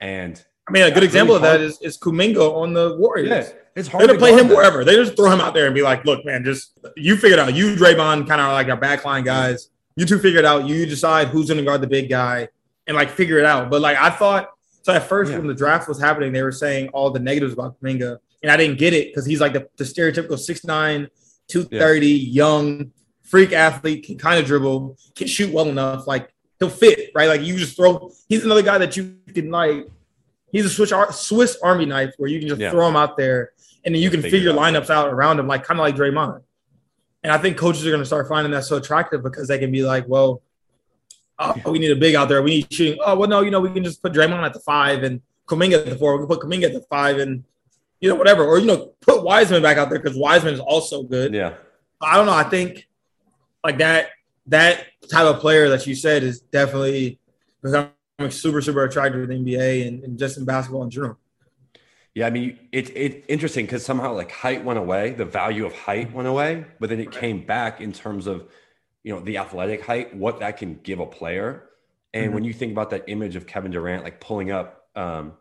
And 0.00 0.42
I 0.68 0.70
mean, 0.70 0.84
a 0.84 0.90
good 0.90 1.02
example 1.02 1.34
really 1.36 1.48
of 1.48 1.52
that 1.52 1.60
is, 1.60 1.80
is 1.80 1.98
Kuminga 1.98 2.54
on 2.54 2.74
the 2.74 2.96
Warriors. 2.98 3.28
Yeah, 3.48 3.58
it's 3.74 3.88
hard. 3.88 4.02
They 4.02 4.06
don't 4.08 4.18
play 4.18 4.32
him 4.32 4.48
that. 4.48 4.56
wherever. 4.56 4.84
They 4.84 4.94
just 4.94 5.16
throw 5.16 5.30
him 5.30 5.40
out 5.40 5.54
there 5.54 5.66
and 5.66 5.74
be 5.74 5.82
like, 5.82 6.04
"Look, 6.04 6.24
man, 6.24 6.44
just 6.44 6.78
you 6.96 7.16
figure 7.16 7.38
it 7.38 7.40
out. 7.40 7.54
You, 7.54 7.74
Draymond, 7.74 8.28
kind 8.28 8.40
of 8.40 8.52
like 8.52 8.68
our 8.68 8.78
backline 8.78 9.24
guys. 9.24 9.70
You 9.96 10.04
two 10.04 10.18
figure 10.18 10.38
it 10.38 10.44
out. 10.44 10.68
You 10.68 10.84
decide 10.84 11.28
who's 11.28 11.48
going 11.48 11.58
to 11.58 11.64
guard 11.64 11.80
the 11.80 11.86
big 11.86 12.08
guy 12.10 12.48
and 12.86 12.96
like 12.96 13.08
figure 13.10 13.38
it 13.38 13.46
out." 13.46 13.70
But 13.70 13.80
like 13.80 13.96
I 13.96 14.10
thought, 14.10 14.50
so 14.88 14.94
at 14.94 15.06
first 15.06 15.30
yeah. 15.30 15.36
when 15.36 15.46
the 15.46 15.54
draft 15.54 15.86
was 15.86 16.00
happening, 16.00 16.32
they 16.32 16.42
were 16.42 16.50
saying 16.50 16.88
all 16.94 17.10
the 17.10 17.18
negatives 17.18 17.52
about 17.52 17.78
Kuminga, 17.78 18.16
and 18.42 18.50
I 18.50 18.56
didn't 18.56 18.78
get 18.78 18.94
it 18.94 19.08
because 19.08 19.26
he's 19.26 19.38
like 19.38 19.52
the, 19.52 19.68
the 19.76 19.84
stereotypical 19.84 20.30
6'9", 20.30 21.10
230, 21.46 22.06
yeah. 22.06 22.14
young 22.14 22.92
freak 23.22 23.52
athlete, 23.52 24.06
can 24.06 24.16
kind 24.16 24.40
of 24.40 24.46
dribble, 24.46 24.96
can 25.14 25.26
shoot 25.26 25.52
well 25.52 25.68
enough, 25.68 26.06
like 26.06 26.32
he'll 26.58 26.70
fit 26.70 27.10
right. 27.14 27.28
Like 27.28 27.42
you 27.42 27.58
just 27.58 27.76
throw. 27.76 28.10
He's 28.30 28.46
another 28.46 28.62
guy 28.62 28.78
that 28.78 28.96
you 28.96 29.18
can 29.34 29.50
like 29.50 29.86
he's 30.52 30.64
a 30.64 30.70
Swiss, 30.70 30.90
Swiss 31.10 31.58
Army 31.62 31.84
knife 31.84 32.14
where 32.16 32.30
you 32.30 32.38
can 32.38 32.48
just 32.48 32.62
yeah. 32.62 32.70
throw 32.70 32.88
him 32.88 32.96
out 32.96 33.18
there 33.18 33.50
and 33.84 33.94
then 33.94 34.00
you 34.00 34.08
can 34.08 34.22
figure, 34.22 34.38
figure 34.38 34.52
lineups 34.54 34.88
out 34.88 35.12
around 35.12 35.38
him, 35.38 35.46
like 35.46 35.64
kind 35.64 35.78
of 35.78 35.84
like 35.84 35.96
Draymond. 35.96 36.40
And 37.22 37.30
I 37.30 37.36
think 37.36 37.58
coaches 37.58 37.86
are 37.86 37.90
going 37.90 38.00
to 38.00 38.06
start 38.06 38.26
finding 38.26 38.52
that 38.52 38.64
so 38.64 38.76
attractive 38.76 39.22
because 39.22 39.48
they 39.48 39.58
can 39.58 39.70
be 39.70 39.82
like, 39.82 40.08
well, 40.08 40.40
oh, 41.38 41.54
we 41.66 41.78
need 41.78 41.90
a 41.90 41.96
big 41.96 42.14
out 42.14 42.28
there. 42.28 42.42
We 42.42 42.50
need 42.50 42.72
shooting. 42.72 42.98
Oh, 43.04 43.16
well, 43.16 43.28
no, 43.28 43.40
you 43.42 43.50
know, 43.50 43.60
we 43.60 43.70
can 43.70 43.84
just 43.84 44.02
put 44.02 44.12
Draymond 44.12 44.44
at 44.44 44.52
the 44.52 44.60
five 44.60 45.02
and 45.02 45.20
Kuminga 45.46 45.78
at 45.78 45.86
the 45.86 45.96
four. 45.96 46.16
We 46.16 46.26
can 46.26 46.28
put 46.28 46.40
Kuminga 46.40 46.64
at 46.64 46.72
the 46.72 46.84
five 46.90 47.18
and, 47.18 47.44
you 48.00 48.08
know, 48.08 48.14
whatever. 48.14 48.44
Or, 48.44 48.58
you 48.58 48.66
know, 48.66 48.92
put 49.00 49.22
Wiseman 49.22 49.62
back 49.62 49.78
out 49.78 49.90
there 49.90 49.98
because 49.98 50.16
Wiseman 50.16 50.54
is 50.54 50.60
also 50.60 51.02
good. 51.02 51.34
Yeah. 51.34 51.54
I 52.00 52.16
don't 52.16 52.26
know. 52.26 52.32
I 52.32 52.44
think 52.44 52.86
like 53.64 53.78
that, 53.78 54.10
that 54.46 54.86
type 55.10 55.26
of 55.26 55.40
player 55.40 55.68
that 55.70 55.86
you 55.86 55.94
said 55.94 56.22
is 56.22 56.40
definitely 56.40 57.18
becoming 57.62 57.90
super, 58.30 58.60
super 58.60 58.84
attracted 58.84 59.20
to 59.20 59.26
the 59.26 59.34
NBA 59.34 59.86
and, 59.86 60.04
and 60.04 60.18
just 60.18 60.38
in 60.38 60.44
basketball 60.44 60.82
in 60.84 60.90
general. 60.90 61.18
Yeah, 62.14 62.26
I 62.26 62.30
mean, 62.30 62.58
it's 62.72 62.90
it, 62.90 63.24
interesting 63.28 63.64
because 63.66 63.84
somehow 63.84 64.12
like 64.12 64.32
height 64.32 64.64
went 64.64 64.78
away, 64.78 65.12
the 65.12 65.24
value 65.24 65.64
of 65.64 65.72
height 65.72 66.12
went 66.12 66.26
away, 66.26 66.64
but 66.80 66.88
then 66.88 66.98
it 66.98 67.12
came 67.12 67.44
back 67.44 67.80
in 67.80 67.92
terms 67.92 68.26
of, 68.26 68.48
you 69.08 69.14
know, 69.14 69.20
the 69.20 69.38
athletic 69.38 69.86
height, 69.86 70.14
what 70.14 70.40
that 70.40 70.58
can 70.58 70.78
give 70.82 71.00
a 71.00 71.06
player. 71.06 71.70
And 72.12 72.26
mm-hmm. 72.26 72.34
when 72.34 72.44
you 72.44 72.52
think 72.52 72.72
about 72.72 72.90
that 72.90 73.04
image 73.06 73.36
of 73.36 73.46
Kevin 73.46 73.70
Durant, 73.70 74.04
like 74.04 74.20
pulling 74.20 74.50
up, 74.50 74.86
um, 74.94 75.32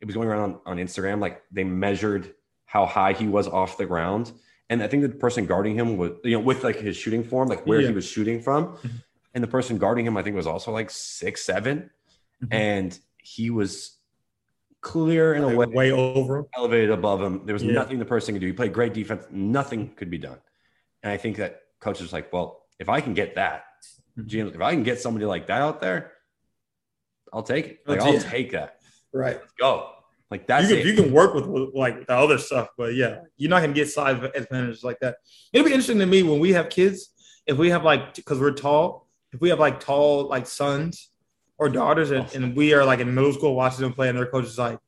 it 0.00 0.06
was 0.06 0.16
going 0.16 0.26
around 0.26 0.40
on, 0.40 0.60
on 0.66 0.76
Instagram, 0.78 1.20
like 1.20 1.40
they 1.52 1.62
measured 1.62 2.34
how 2.64 2.86
high 2.86 3.12
he 3.12 3.28
was 3.28 3.46
off 3.46 3.78
the 3.78 3.86
ground. 3.86 4.32
And 4.68 4.82
I 4.82 4.88
think 4.88 5.04
the 5.04 5.10
person 5.10 5.46
guarding 5.46 5.76
him 5.76 5.96
was, 5.96 6.10
you 6.24 6.32
know, 6.32 6.40
with 6.40 6.64
like 6.64 6.74
his 6.74 6.96
shooting 6.96 7.22
form, 7.22 7.48
like 7.48 7.64
where 7.68 7.80
yeah. 7.80 7.86
he 7.86 7.94
was 7.94 8.04
shooting 8.04 8.42
from. 8.42 8.64
Mm-hmm. 8.64 8.88
And 9.34 9.44
the 9.44 9.48
person 9.48 9.78
guarding 9.78 10.06
him, 10.06 10.16
I 10.16 10.22
think, 10.24 10.34
was 10.34 10.48
also 10.48 10.72
like 10.72 10.90
six, 10.90 11.44
seven 11.44 11.90
mm-hmm. 12.42 12.52
and 12.52 12.98
he 13.18 13.50
was 13.50 13.96
clear 14.80 15.34
in 15.34 15.44
a 15.44 15.54
way, 15.54 15.66
way 15.66 15.92
over 15.92 16.46
elevated 16.56 16.90
above 16.90 17.22
him. 17.22 17.46
There 17.46 17.52
was 17.52 17.62
yeah. 17.62 17.74
nothing 17.74 18.00
the 18.00 18.04
person 18.04 18.34
could 18.34 18.40
do. 18.40 18.48
He 18.48 18.52
played 18.52 18.72
great 18.72 18.92
defense. 18.92 19.24
Nothing 19.30 19.90
could 19.94 20.10
be 20.10 20.18
done. 20.18 20.38
And 21.04 21.12
I 21.12 21.16
think 21.16 21.36
that 21.36 21.60
coach 21.78 22.00
is 22.00 22.12
like, 22.12 22.32
well, 22.32 22.63
if 22.78 22.88
I 22.88 23.00
can 23.00 23.14
get 23.14 23.36
that, 23.36 23.64
mm-hmm. 24.18 24.54
if 24.54 24.60
I 24.60 24.72
can 24.72 24.82
get 24.82 25.00
somebody 25.00 25.26
like 25.26 25.46
that 25.48 25.62
out 25.62 25.80
there, 25.80 26.12
I'll 27.32 27.42
take 27.42 27.66
it. 27.66 27.80
Like, 27.86 28.00
I'll 28.00 28.20
take 28.20 28.52
that. 28.52 28.80
Right. 29.12 29.38
Let's 29.38 29.52
go. 29.58 29.90
Like 30.30 30.46
that's 30.46 30.68
you 30.68 30.76
can, 30.76 30.86
you 30.86 30.94
can 30.94 31.12
work 31.12 31.34
with, 31.34 31.46
with, 31.46 31.74
like 31.74 32.06
the 32.06 32.14
other 32.14 32.38
stuff, 32.38 32.68
but 32.76 32.94
yeah, 32.94 33.20
you're 33.36 33.50
not 33.50 33.60
gonna 33.60 33.72
get 33.72 33.88
size 33.88 34.20
advantages 34.34 34.82
like 34.82 34.98
that. 35.00 35.18
It'll 35.52 35.64
be 35.64 35.70
interesting 35.70 35.98
to 36.00 36.06
me 36.06 36.22
when 36.24 36.40
we 36.40 36.54
have 36.54 36.70
kids, 36.70 37.10
if 37.46 37.56
we 37.56 37.70
have 37.70 37.84
like 37.84 38.14
because 38.14 38.40
we're 38.40 38.52
tall, 38.52 39.06
if 39.32 39.40
we 39.40 39.50
have 39.50 39.60
like 39.60 39.78
tall 39.80 40.26
like 40.26 40.46
sons, 40.46 41.10
or 41.58 41.68
daughters, 41.68 42.10
and, 42.10 42.32
and, 42.34 42.56
we 42.56 42.74
are 42.74 42.84
like 42.84 43.00
in 43.00 43.14
middle 43.14 43.32
school 43.32 43.54
watching 43.54 43.82
them 43.82 43.92
play, 43.92 44.08
and 44.08 44.18
their 44.18 44.26
coach 44.26 44.46
is 44.46 44.58
like, 44.58 44.78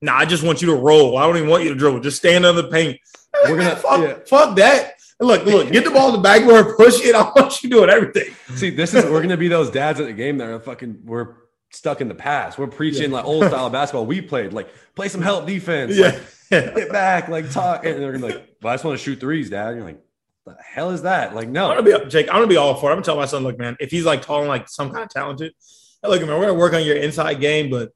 "Nah, 0.00 0.16
I 0.16 0.24
just 0.24 0.42
want 0.42 0.60
you 0.60 0.68
to 0.68 0.74
roll. 0.74 1.16
I 1.16 1.26
don't 1.26 1.36
even 1.36 1.48
want 1.48 1.62
you 1.62 1.70
to 1.70 1.76
dribble. 1.76 2.00
Just 2.00 2.16
stand 2.16 2.44
on 2.44 2.56
the 2.56 2.68
paint." 2.68 2.98
We're 3.44 3.56
gonna 3.56 3.76
fuck, 3.76 4.00
yeah. 4.00 4.18
fuck 4.26 4.56
that. 4.56 4.95
Look, 5.18 5.46
look, 5.46 5.72
get 5.72 5.84
the 5.84 5.90
ball 5.90 6.08
in 6.08 6.16
the 6.16 6.20
backboard, 6.20 6.76
push 6.76 7.02
it. 7.02 7.14
I 7.14 7.22
want 7.22 7.62
you 7.62 7.70
doing 7.70 7.88
everything. 7.88 8.34
See, 8.54 8.70
this 8.70 8.92
is 8.92 9.04
we're 9.06 9.22
gonna 9.22 9.36
be 9.36 9.48
those 9.48 9.70
dads 9.70 9.98
at 9.98 10.06
the 10.06 10.12
game 10.12 10.38
that 10.38 10.48
are 10.48 10.60
fucking 10.60 11.00
we're 11.04 11.36
stuck 11.70 12.00
in 12.00 12.08
the 12.08 12.14
past. 12.14 12.58
We're 12.58 12.66
preaching 12.66 13.10
yeah. 13.10 13.16
like 13.16 13.24
old 13.24 13.46
style 13.46 13.70
basketball 13.70 14.06
we 14.06 14.20
played, 14.20 14.52
like 14.52 14.68
play 14.94 15.08
some 15.08 15.22
help 15.22 15.46
defense, 15.46 15.96
yeah, 15.96 16.20
like, 16.50 16.74
get 16.74 16.92
back, 16.92 17.28
like 17.28 17.50
talk, 17.50 17.86
and 17.86 18.02
they're 18.02 18.12
gonna 18.12 18.26
be 18.26 18.34
like, 18.34 18.56
well, 18.62 18.72
I 18.72 18.74
just 18.74 18.84
want 18.84 18.98
to 18.98 19.04
shoot 19.04 19.18
threes, 19.18 19.48
dad. 19.48 19.68
And 19.68 19.76
you're 19.78 19.86
like, 19.86 20.02
the 20.44 20.56
hell 20.62 20.90
is 20.90 21.02
that? 21.02 21.34
Like, 21.34 21.48
no, 21.48 21.70
I'm 21.70 21.82
gonna 21.82 22.04
be 22.04 22.10
Jake. 22.10 22.28
I'm 22.28 22.36
gonna 22.36 22.46
be 22.46 22.56
all 22.56 22.74
for 22.74 22.90
it. 22.90 22.92
I'm 22.92 22.96
gonna 22.96 23.04
tell 23.06 23.16
my 23.16 23.26
son, 23.26 23.42
look, 23.42 23.58
man, 23.58 23.76
if 23.80 23.90
he's 23.90 24.04
like 24.04 24.20
tall 24.20 24.40
and 24.40 24.48
like 24.48 24.68
some 24.68 24.90
kind 24.90 25.04
of 25.04 25.08
talented, 25.08 25.54
hey, 26.02 26.08
look, 26.10 26.20
man, 26.20 26.30
we're 26.30 26.46
gonna 26.46 26.54
work 26.54 26.74
on 26.74 26.84
your 26.84 26.96
inside 26.96 27.40
game, 27.40 27.70
but 27.70 27.92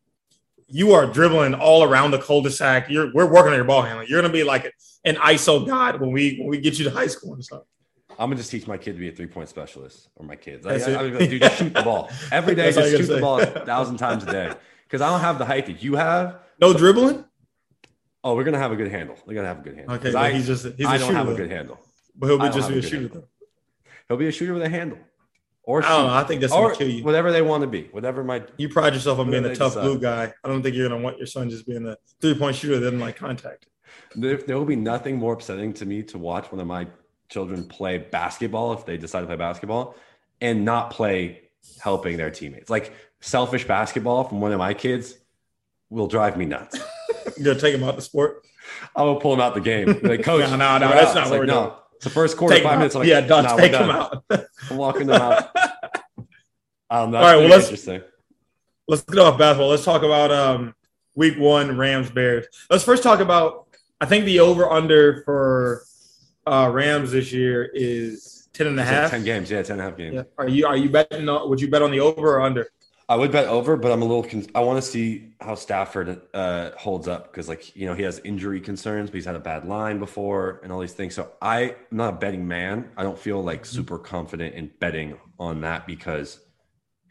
you 0.70 0.92
are 0.92 1.06
dribbling 1.06 1.54
all 1.54 1.82
around 1.82 2.12
the 2.12 2.18
cul-de-sac. 2.18 2.88
You're 2.88 3.12
we're 3.12 3.30
working 3.30 3.52
on 3.52 3.56
your 3.56 3.64
ball 3.64 3.82
handling. 3.82 4.08
You're 4.08 4.20
gonna 4.20 4.32
be 4.32 4.44
like 4.44 4.72
an 5.04 5.16
ISO 5.16 5.66
god 5.66 6.00
when 6.00 6.12
we 6.12 6.38
when 6.38 6.48
we 6.48 6.58
get 6.58 6.78
you 6.78 6.84
to 6.84 6.90
high 6.90 7.06
school 7.06 7.34
and 7.34 7.44
stuff. 7.44 7.62
I'm 8.10 8.28
gonna 8.28 8.36
just 8.36 8.50
teach 8.50 8.66
my 8.66 8.76
kid 8.76 8.92
to 8.92 8.98
be 8.98 9.08
a 9.08 9.12
three 9.12 9.26
point 9.26 9.48
specialist 9.48 10.08
or 10.16 10.26
my 10.26 10.36
kids. 10.36 10.66
I, 10.66 10.74
I, 10.74 11.00
I, 11.00 11.26
dude, 11.26 11.40
just 11.40 11.58
shoot 11.58 11.72
the 11.72 11.82
ball 11.82 12.10
every 12.32 12.54
day. 12.54 12.70
just 12.72 12.90
shoot 12.90 13.06
say. 13.06 13.14
the 13.14 13.20
ball 13.20 13.40
a 13.40 13.46
thousand 13.46 13.96
times 13.96 14.24
a 14.24 14.26
day 14.30 14.52
because 14.84 15.00
I 15.00 15.08
don't 15.08 15.20
have 15.20 15.38
the 15.38 15.46
height 15.46 15.66
that 15.66 15.82
you 15.82 15.94
have. 15.94 16.40
No 16.60 16.72
dribbling. 16.72 17.24
Oh, 18.22 18.34
we're 18.34 18.44
gonna 18.44 18.58
have 18.58 18.72
a 18.72 18.76
good 18.76 18.90
handle. 18.90 19.16
We're 19.26 19.34
gonna 19.34 19.48
have 19.48 19.60
a 19.60 19.62
good 19.62 19.76
handle. 19.76 19.96
Okay, 19.96 20.14
I, 20.14 20.32
he's 20.32 20.46
just 20.46 20.66
he's 20.76 20.86
I 20.86 20.98
don't 20.98 21.14
have 21.14 21.28
a 21.28 21.34
good 21.34 21.50
handle. 21.50 21.78
But 22.14 22.26
he'll 22.26 22.38
be 22.38 22.50
just 22.50 22.68
be 22.68 22.78
a 22.78 22.82
shooter 22.82 23.08
though. 23.08 23.24
He'll 24.08 24.18
be 24.18 24.26
a 24.26 24.32
shooter 24.32 24.52
with 24.52 24.62
a 24.62 24.68
handle. 24.68 24.98
Or 25.70 25.84
I 25.84 25.88
don't 25.90 26.06
know. 26.08 26.14
I 26.14 26.24
think 26.24 26.40
that's 26.40 26.52
gonna 26.52 26.74
kill 26.74 26.88
you. 26.88 27.04
Whatever 27.04 27.30
they 27.30 27.42
want 27.42 27.60
to 27.60 27.68
be. 27.68 27.84
Whatever 27.92 28.24
my 28.24 28.42
you 28.56 28.68
pride 28.68 28.92
yourself 28.92 29.20
on 29.20 29.30
being 29.30 29.44
a 29.44 29.54
tough 29.54 29.74
decide. 29.74 29.82
blue 29.82 30.00
guy. 30.00 30.32
I 30.42 30.48
don't 30.48 30.64
think 30.64 30.74
you're 30.74 30.88
gonna 30.88 31.00
want 31.00 31.16
your 31.18 31.28
son 31.28 31.48
just 31.48 31.64
being 31.64 31.86
a 31.86 31.96
three 32.20 32.34
point 32.34 32.56
shooter 32.56 32.80
that 32.80 32.92
like 32.94 33.14
contact. 33.14 33.66
There, 34.16 34.36
there 34.36 34.58
will 34.58 34.64
be 34.64 34.74
nothing 34.74 35.16
more 35.16 35.32
upsetting 35.32 35.72
to 35.74 35.86
me 35.86 36.02
to 36.04 36.18
watch 36.18 36.50
one 36.50 36.60
of 36.60 36.66
my 36.66 36.88
children 37.28 37.68
play 37.68 37.98
basketball 37.98 38.72
if 38.72 38.84
they 38.84 38.96
decide 38.96 39.20
to 39.20 39.26
play 39.28 39.36
basketball 39.36 39.94
and 40.40 40.64
not 40.64 40.90
play 40.90 41.42
helping 41.80 42.16
their 42.16 42.32
teammates. 42.32 42.68
Like 42.68 42.92
selfish 43.20 43.64
basketball 43.64 44.24
from 44.24 44.40
one 44.40 44.50
of 44.50 44.58
my 44.58 44.74
kids 44.74 45.14
will 45.88 46.08
drive 46.08 46.36
me 46.36 46.46
nuts. 46.46 46.80
You're 47.36 47.54
gonna 47.54 47.60
take 47.60 47.76
him 47.76 47.84
out 47.84 47.94
the 47.94 48.02
sport. 48.02 48.44
I 48.96 49.04
will 49.04 49.20
pull 49.20 49.34
him 49.34 49.40
out 49.40 49.54
the 49.54 49.60
game. 49.60 50.00
Like, 50.02 50.22
coach, 50.24 50.50
no, 50.50 50.56
no, 50.56 50.78
no, 50.78 50.88
that's 50.88 51.14
not 51.14 51.30
what 51.30 51.40
like, 51.40 51.48
no. 51.48 51.76
It's 52.00 52.04
the 52.06 52.10
first 52.10 52.38
quarter, 52.38 52.54
take 52.54 52.64
five 52.64 52.78
minutes. 52.78 52.94
I'm 52.94 53.00
Like, 53.00 53.10
yeah, 53.10 53.20
done. 53.20 53.44
Nah, 53.44 53.56
take 53.56 53.72
him 53.74 53.90
out. 53.90 54.24
I'm 54.70 54.76
walking 54.78 55.06
them 55.06 55.20
out. 55.20 55.50
Um, 56.92 57.14
All 57.14 57.22
right, 57.22 57.36
well, 57.36 57.48
let's 57.48 57.70
let's 58.88 59.02
get 59.04 59.18
off 59.20 59.38
basketball. 59.38 59.68
Let's 59.68 59.84
talk 59.84 60.02
about 60.02 60.32
um, 60.32 60.74
week 61.14 61.38
one 61.38 61.78
Rams 61.78 62.10
Bears. 62.10 62.46
Let's 62.68 62.82
first 62.82 63.04
talk 63.04 63.20
about. 63.20 63.68
I 64.00 64.06
think 64.06 64.24
the 64.24 64.40
over 64.40 64.68
under 64.68 65.22
for 65.22 65.84
uh, 66.48 66.68
Rams 66.72 67.12
this 67.12 67.32
year 67.32 67.70
is 67.72 68.48
10 68.54 68.66
and 68.66 68.80
a 68.80 68.84
half. 68.84 69.10
10 69.10 69.22
games, 69.22 69.52
yeah, 69.52 69.62
10 69.62 69.74
and 69.74 69.80
a 69.80 69.84
half 69.84 69.96
games. 69.96 70.14
Yeah. 70.16 70.22
Are 70.36 70.48
you 70.48 70.66
are 70.66 70.76
you 70.76 70.88
betting 70.88 71.26
would 71.48 71.60
you 71.60 71.70
bet 71.70 71.82
on 71.82 71.92
the 71.92 72.00
over 72.00 72.38
or 72.38 72.40
under? 72.40 72.68
I 73.10 73.16
would 73.16 73.32
bet 73.32 73.48
over, 73.48 73.76
but 73.76 73.90
I'm 73.90 74.02
a 74.02 74.04
little. 74.04 74.22
Con- 74.22 74.46
I 74.54 74.60
want 74.60 74.80
to 74.80 74.88
see 74.88 75.32
how 75.40 75.56
Stafford 75.56 76.22
uh, 76.32 76.70
holds 76.78 77.08
up 77.08 77.32
because, 77.32 77.48
like, 77.48 77.74
you 77.74 77.86
know, 77.86 77.94
he 77.94 78.04
has 78.04 78.20
injury 78.20 78.60
concerns, 78.60 79.10
but 79.10 79.16
he's 79.16 79.24
had 79.24 79.34
a 79.34 79.40
bad 79.40 79.66
line 79.66 79.98
before 79.98 80.60
and 80.62 80.70
all 80.70 80.78
these 80.78 80.92
things. 80.92 81.16
So 81.16 81.32
I'm 81.42 81.72
not 81.90 82.14
a 82.14 82.16
betting 82.16 82.46
man. 82.46 82.88
I 82.96 83.02
don't 83.02 83.18
feel 83.18 83.42
like 83.42 83.64
mm-hmm. 83.64 83.74
super 83.74 83.98
confident 83.98 84.54
in 84.54 84.70
betting 84.78 85.18
on 85.40 85.60
that 85.62 85.88
because 85.88 86.38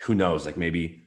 who 0.03 0.15
knows? 0.15 0.45
Like 0.45 0.55
maybe 0.55 1.03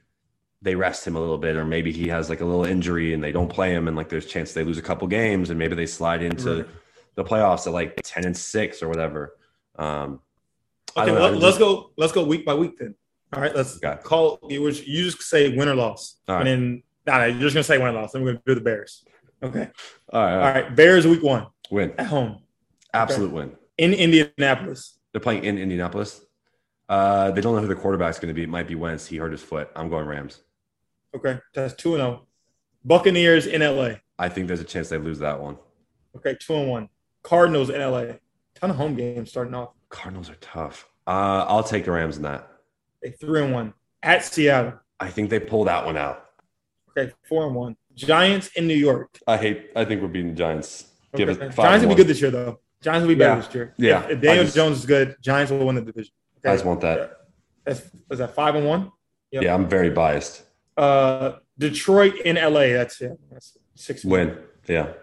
they 0.61 0.75
rest 0.75 1.07
him 1.07 1.15
a 1.15 1.19
little 1.19 1.39
bit, 1.39 1.55
or 1.55 1.65
maybe 1.65 1.91
he 1.91 2.07
has 2.09 2.29
like 2.29 2.41
a 2.41 2.45
little 2.45 2.65
injury 2.65 3.15
and 3.15 3.23
they 3.23 3.31
don't 3.31 3.49
play 3.49 3.73
him, 3.73 3.87
and 3.87 3.97
like 3.97 4.09
there's 4.09 4.25
a 4.25 4.29
chance 4.29 4.53
they 4.53 4.63
lose 4.63 4.77
a 4.77 4.83
couple 4.83 5.07
games, 5.07 5.49
and 5.49 5.57
maybe 5.57 5.73
they 5.73 5.87
slide 5.87 6.21
into 6.21 6.67
the 7.15 7.23
playoffs 7.23 7.65
at 7.65 7.73
like 7.73 7.99
ten 8.03 8.25
and 8.25 8.37
six 8.37 8.83
or 8.83 8.89
whatever. 8.89 9.37
Um, 9.75 10.19
okay, 10.95 11.11
let, 11.11 11.41
us 11.41 11.57
go. 11.57 11.89
Let's 11.97 12.13
go 12.13 12.23
week 12.23 12.45
by 12.45 12.53
week 12.53 12.77
then. 12.77 12.93
All 13.33 13.41
right, 13.41 13.55
let's 13.55 13.83
okay. 13.83 14.01
call 14.03 14.39
you. 14.49 14.67
You 14.69 15.03
just 15.03 15.21
say 15.23 15.55
win 15.55 15.67
or 15.67 15.75
loss, 15.75 16.17
right. 16.27 16.45
and 16.45 16.47
then 16.47 16.83
nah, 17.05 17.25
you're 17.25 17.39
just 17.39 17.53
gonna 17.53 17.63
say 17.63 17.77
win 17.77 17.87
or 17.87 18.01
loss. 18.01 18.11
Then 18.11 18.23
we're 18.23 18.33
gonna 18.33 18.43
do 18.45 18.55
the 18.55 18.61
Bears. 18.61 19.05
Okay. 19.41 19.69
All 20.11 20.23
right. 20.23 20.33
All 20.33 20.37
right. 20.37 20.55
All 20.57 20.61
right. 20.63 20.75
Bears 20.75 21.05
week 21.05 21.23
one. 21.23 21.47
Win 21.69 21.93
at 21.97 22.07
home. 22.07 22.39
Absolute 22.93 23.27
okay. 23.27 23.35
win 23.35 23.57
in 23.77 23.93
Indianapolis. 23.93 24.99
They're 25.11 25.21
playing 25.21 25.43
in 25.43 25.57
Indianapolis. 25.57 26.21
Uh, 26.89 27.31
they 27.31 27.41
don't 27.41 27.55
know 27.55 27.61
who 27.61 27.67
the 27.67 27.75
quarterback's 27.75 28.19
going 28.19 28.27
to 28.27 28.33
be. 28.33 28.43
It 28.43 28.49
might 28.49 28.67
be 28.67 28.75
Wentz. 28.75 29.07
He 29.07 29.17
hurt 29.17 29.31
his 29.31 29.41
foot. 29.41 29.69
I'm 29.75 29.89
going 29.89 30.05
Rams. 30.05 30.41
Okay, 31.15 31.39
that's 31.53 31.73
two 31.73 31.95
and 31.95 32.01
zero. 32.01 32.21
Oh. 32.23 32.27
Buccaneers 32.85 33.45
in 33.45 33.61
LA. 33.61 33.95
I 34.19 34.29
think 34.29 34.47
there's 34.47 34.59
a 34.59 34.65
chance 34.65 34.89
they 34.89 34.97
lose 34.97 35.19
that 35.19 35.39
one. 35.39 35.57
Okay, 36.15 36.35
two 36.39 36.55
and 36.55 36.69
one. 36.69 36.89
Cardinals 37.21 37.69
in 37.69 37.79
LA. 37.79 38.15
Ton 38.55 38.69
of 38.69 38.75
home 38.75 38.95
games 38.95 39.29
starting 39.29 39.53
off. 39.53 39.69
Cardinals 39.89 40.29
are 40.29 40.35
tough. 40.35 40.87
Uh, 41.07 41.45
I'll 41.47 41.63
take 41.63 41.85
the 41.85 41.91
Rams 41.91 42.17
in 42.17 42.23
that. 42.23 42.49
Three 43.19 43.43
and 43.43 43.53
one 43.53 43.73
at 44.01 44.23
Seattle. 44.23 44.73
I 44.99 45.09
think 45.09 45.29
they 45.29 45.39
pull 45.39 45.65
that 45.65 45.85
one 45.85 45.97
out. 45.97 46.25
Okay, 46.97 47.11
four 47.27 47.45
and 47.45 47.55
one. 47.55 47.75
Giants 47.95 48.49
in 48.55 48.67
New 48.67 48.75
York. 48.75 49.19
I 49.27 49.37
hate. 49.37 49.71
I 49.75 49.85
think 49.85 50.01
we're 50.01 50.07
beating 50.07 50.29
the 50.31 50.35
Giants. 50.37 50.85
Okay. 51.13 51.25
Give 51.25 51.41
it 51.41 51.55
Giants 51.55 51.85
will 51.85 51.89
be 51.89 51.95
good 51.95 52.07
this 52.07 52.21
year, 52.21 52.31
though. 52.31 52.59
Giants 52.81 53.03
will 53.03 53.09
be 53.09 53.15
better 53.15 53.35
yeah. 53.35 53.45
this 53.45 53.55
year. 53.55 53.73
Yeah. 53.77 54.03
If, 54.03 54.09
if 54.11 54.21
Daniel 54.21 54.43
just, 54.45 54.55
Jones 54.55 54.79
is 54.79 54.85
good, 54.85 55.15
Giants 55.21 55.51
will 55.51 55.65
win 55.65 55.75
the 55.75 55.81
division. 55.81 56.11
Okay. 56.39 56.49
I 56.49 56.55
just 56.55 56.65
want 56.65 56.81
that. 56.81 57.17
That's, 57.65 57.81
is 58.11 58.19
that 58.19 58.35
five 58.35 58.55
and 58.55 58.67
one? 58.67 58.91
Yep. 59.31 59.43
Yeah, 59.43 59.53
I'm 59.53 59.67
very 59.67 59.89
biased. 59.89 60.43
Uh, 60.75 61.33
Detroit 61.57 62.15
in 62.25 62.35
LA. 62.35 62.73
That's 62.73 62.99
yeah. 62.99 63.13
That's 63.31 63.57
six. 63.75 64.03
Win. 64.03 64.37
Yeah. 64.67 64.93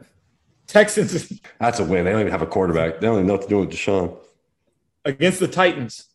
Texans. 0.66 1.40
That's 1.58 1.80
a 1.80 1.84
win. 1.84 2.04
They 2.04 2.12
don't 2.12 2.20
even 2.20 2.32
have 2.32 2.42
a 2.42 2.46
quarterback. 2.46 3.00
They 3.00 3.06
don't 3.06 3.16
even 3.16 3.26
know 3.26 3.34
what 3.34 3.42
to 3.42 3.48
do 3.48 3.58
with 3.58 3.70
Deshaun. 3.70 4.16
Against 5.04 5.40
the 5.40 5.48
Titans. 5.48 6.06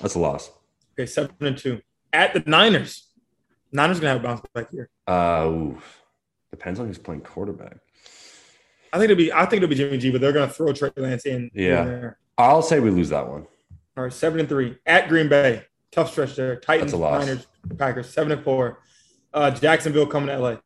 That's 0.00 0.14
a 0.14 0.18
loss. 0.18 0.50
Okay, 0.98 1.06
seven 1.06 1.34
and 1.40 1.58
two. 1.58 1.80
At 2.12 2.32
the 2.32 2.42
Niners. 2.46 3.08
Niners 3.72 4.00
gonna 4.00 4.14
have 4.14 4.20
a 4.20 4.22
bounce 4.22 4.40
back 4.54 4.70
here. 4.70 4.88
Uh, 5.06 5.46
oof. 5.46 6.02
depends 6.50 6.80
on 6.80 6.86
who's 6.86 6.98
playing 6.98 7.20
quarterback. 7.20 7.76
I 8.92 8.98
think 8.98 9.10
it'll 9.10 9.16
be. 9.16 9.32
I 9.32 9.44
think 9.44 9.62
it'll 9.62 9.68
be 9.68 9.74
Jimmy 9.74 9.98
G, 9.98 10.10
but 10.10 10.20
they're 10.20 10.32
gonna 10.32 10.48
throw 10.48 10.72
Trey 10.72 10.90
Lance 10.96 11.26
in. 11.26 11.50
Yeah. 11.52 11.86
In 11.86 12.14
I'll 12.38 12.62
say 12.62 12.80
we 12.80 12.90
lose 12.90 13.10
that 13.10 13.28
one. 13.28 13.46
All 13.96 14.04
right, 14.04 14.12
seven 14.12 14.40
and 14.40 14.48
three 14.48 14.78
at 14.86 15.08
Green 15.08 15.28
Bay. 15.28 15.64
Tough 15.90 16.10
stretch 16.10 16.36
there. 16.36 16.56
Titans, 16.56 16.92
Niners, 16.92 17.46
Packers, 17.78 18.08
seven 18.08 18.32
and 18.32 18.42
four. 18.42 18.80
Uh, 19.32 19.50
Jacksonville 19.50 20.06
coming 20.06 20.28
to 20.28 20.38
LA. 20.38 20.56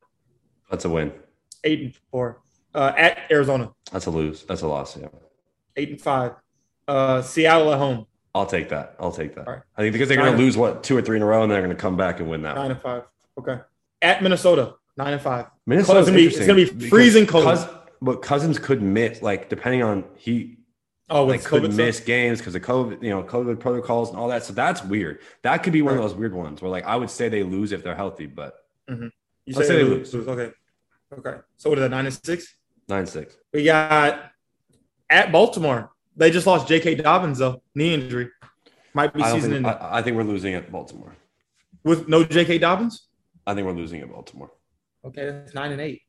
That's 0.70 0.84
a 0.84 0.88
win. 0.88 1.12
Eight 1.64 1.80
and 1.80 1.94
four. 2.10 2.40
Uh, 2.74 2.92
at 2.96 3.18
Arizona. 3.30 3.72
That's 3.92 4.06
a 4.06 4.10
lose. 4.10 4.44
That's 4.44 4.62
a 4.62 4.68
loss. 4.68 4.96
Yeah. 4.96 5.08
Eight 5.76 5.90
and 5.90 6.00
five. 6.00 6.32
Uh, 6.86 7.22
Seattle 7.22 7.72
at 7.72 7.78
home. 7.78 8.06
I'll 8.34 8.46
take 8.46 8.68
that. 8.68 8.94
I'll 9.00 9.12
take 9.12 9.34
that. 9.34 9.46
Right. 9.46 9.60
I 9.76 9.82
think 9.82 9.92
because 9.92 10.08
they're 10.08 10.16
going 10.16 10.32
to 10.32 10.38
lose 10.38 10.56
what 10.56 10.84
two 10.84 10.96
or 10.96 11.02
three 11.02 11.16
in 11.16 11.22
a 11.22 11.26
row, 11.26 11.42
and 11.42 11.50
they're 11.50 11.62
going 11.62 11.74
to 11.74 11.80
come 11.80 11.96
back 11.96 12.20
and 12.20 12.30
win 12.30 12.42
that. 12.42 12.56
Nine 12.56 12.70
and 12.70 12.80
five. 12.80 13.04
Okay. 13.38 13.58
At 14.02 14.22
Minnesota, 14.22 14.74
nine 14.96 15.12
and 15.12 15.22
five. 15.22 15.46
Minnesota's 15.66 16.08
it's 16.08 16.46
going 16.46 16.66
to 16.66 16.72
be 16.72 16.88
freezing 16.88 17.26
cold. 17.26 17.44
Cous- 17.44 17.66
but 18.02 18.22
Cousins 18.22 18.58
could 18.58 18.80
miss, 18.82 19.20
like 19.20 19.48
depending 19.48 19.82
on 19.82 20.04
he 20.16 20.56
Oh, 21.12 21.24
like 21.24 21.42
could 21.42 21.74
miss 21.74 21.96
stuff? 21.96 22.06
games 22.06 22.38
because 22.38 22.54
of 22.54 22.62
COVID, 22.62 23.02
you 23.02 23.10
know, 23.10 23.24
COVID 23.24 23.58
protocols 23.58 24.10
and 24.10 24.18
all 24.18 24.28
that. 24.28 24.44
So 24.44 24.52
that's 24.52 24.84
weird. 24.84 25.18
That 25.42 25.64
could 25.64 25.72
be 25.72 25.82
one 25.82 25.94
right. 25.94 26.04
of 26.04 26.08
those 26.08 26.16
weird 26.16 26.32
ones 26.32 26.62
where, 26.62 26.70
like, 26.70 26.84
I 26.84 26.94
would 26.94 27.10
say 27.10 27.28
they 27.28 27.42
lose 27.42 27.72
if 27.72 27.82
they're 27.82 27.96
healthy, 27.96 28.26
but 28.26 28.64
mm-hmm. 28.88 29.08
you 29.44 29.54
say, 29.54 29.64
say 29.64 29.76
they 29.78 29.82
lose. 29.82 30.14
lose. 30.14 30.28
Okay, 30.28 30.52
okay. 31.18 31.40
So 31.56 31.68
what 31.68 31.78
is 31.80 31.82
that? 31.82 31.90
Nine 31.90 32.06
and 32.06 32.14
six. 32.14 32.54
Nine 32.88 33.06
six. 33.06 33.36
We 33.52 33.64
got 33.64 34.30
at 35.10 35.32
Baltimore. 35.32 35.90
They 36.20 36.30
just 36.30 36.46
lost 36.46 36.68
J.K. 36.68 36.96
Dobbins 36.96 37.38
though, 37.38 37.62
knee 37.74 37.94
injury. 37.94 38.28
Might 38.92 39.14
be 39.14 39.22
season 39.22 39.54
ending. 39.54 39.64
I, 39.64 39.98
I, 39.98 40.02
think 40.02 40.18
we're 40.18 40.22
losing 40.22 40.52
at 40.52 40.70
Baltimore. 40.70 41.16
With 41.82 42.08
no 42.08 42.24
J.K. 42.24 42.58
Dobbins. 42.58 43.08
I 43.46 43.54
think 43.54 43.66
we're 43.66 43.72
losing 43.72 44.02
at 44.02 44.12
Baltimore. 44.12 44.50
Okay, 45.02 45.24
that's 45.24 45.54
nine 45.54 45.72
and 45.72 45.80
eight, 45.80 46.02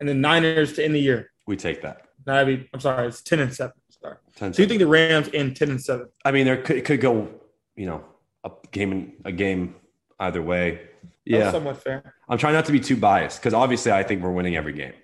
and 0.00 0.08
then 0.08 0.20
Niners 0.20 0.72
to 0.72 0.84
end 0.84 0.96
the 0.96 1.00
year. 1.00 1.30
We 1.46 1.56
take 1.56 1.82
that. 1.82 2.08
No, 2.26 2.32
I 2.32 2.44
mean, 2.44 2.68
I'm 2.74 2.80
sorry, 2.80 3.06
it's 3.06 3.22
ten 3.22 3.38
and 3.38 3.54
seven. 3.54 3.74
Sorry. 3.90 4.16
10 4.34 4.54
so 4.54 4.62
you 4.62 4.68
think 4.68 4.80
the 4.80 4.88
Rams 4.88 5.28
in 5.28 5.54
ten 5.54 5.70
and 5.70 5.80
seven? 5.80 6.08
I 6.24 6.32
mean, 6.32 6.44
there 6.44 6.60
could 6.60 6.78
it 6.78 6.84
could 6.84 7.00
go, 7.00 7.28
you 7.76 7.86
know, 7.86 8.04
a 8.42 8.50
game 8.72 8.90
in 8.90 9.12
a 9.24 9.30
game 9.30 9.76
either 10.18 10.42
way. 10.42 10.80
Yeah, 11.24 11.38
That's 11.38 11.52
somewhat 11.52 11.80
fair. 11.80 12.16
I'm 12.28 12.38
trying 12.38 12.54
not 12.54 12.64
to 12.64 12.72
be 12.72 12.80
too 12.80 12.96
biased 12.96 13.38
because 13.38 13.54
obviously 13.54 13.92
I 13.92 14.02
think 14.02 14.20
we're 14.20 14.32
winning 14.32 14.56
every 14.56 14.72
game. 14.72 14.94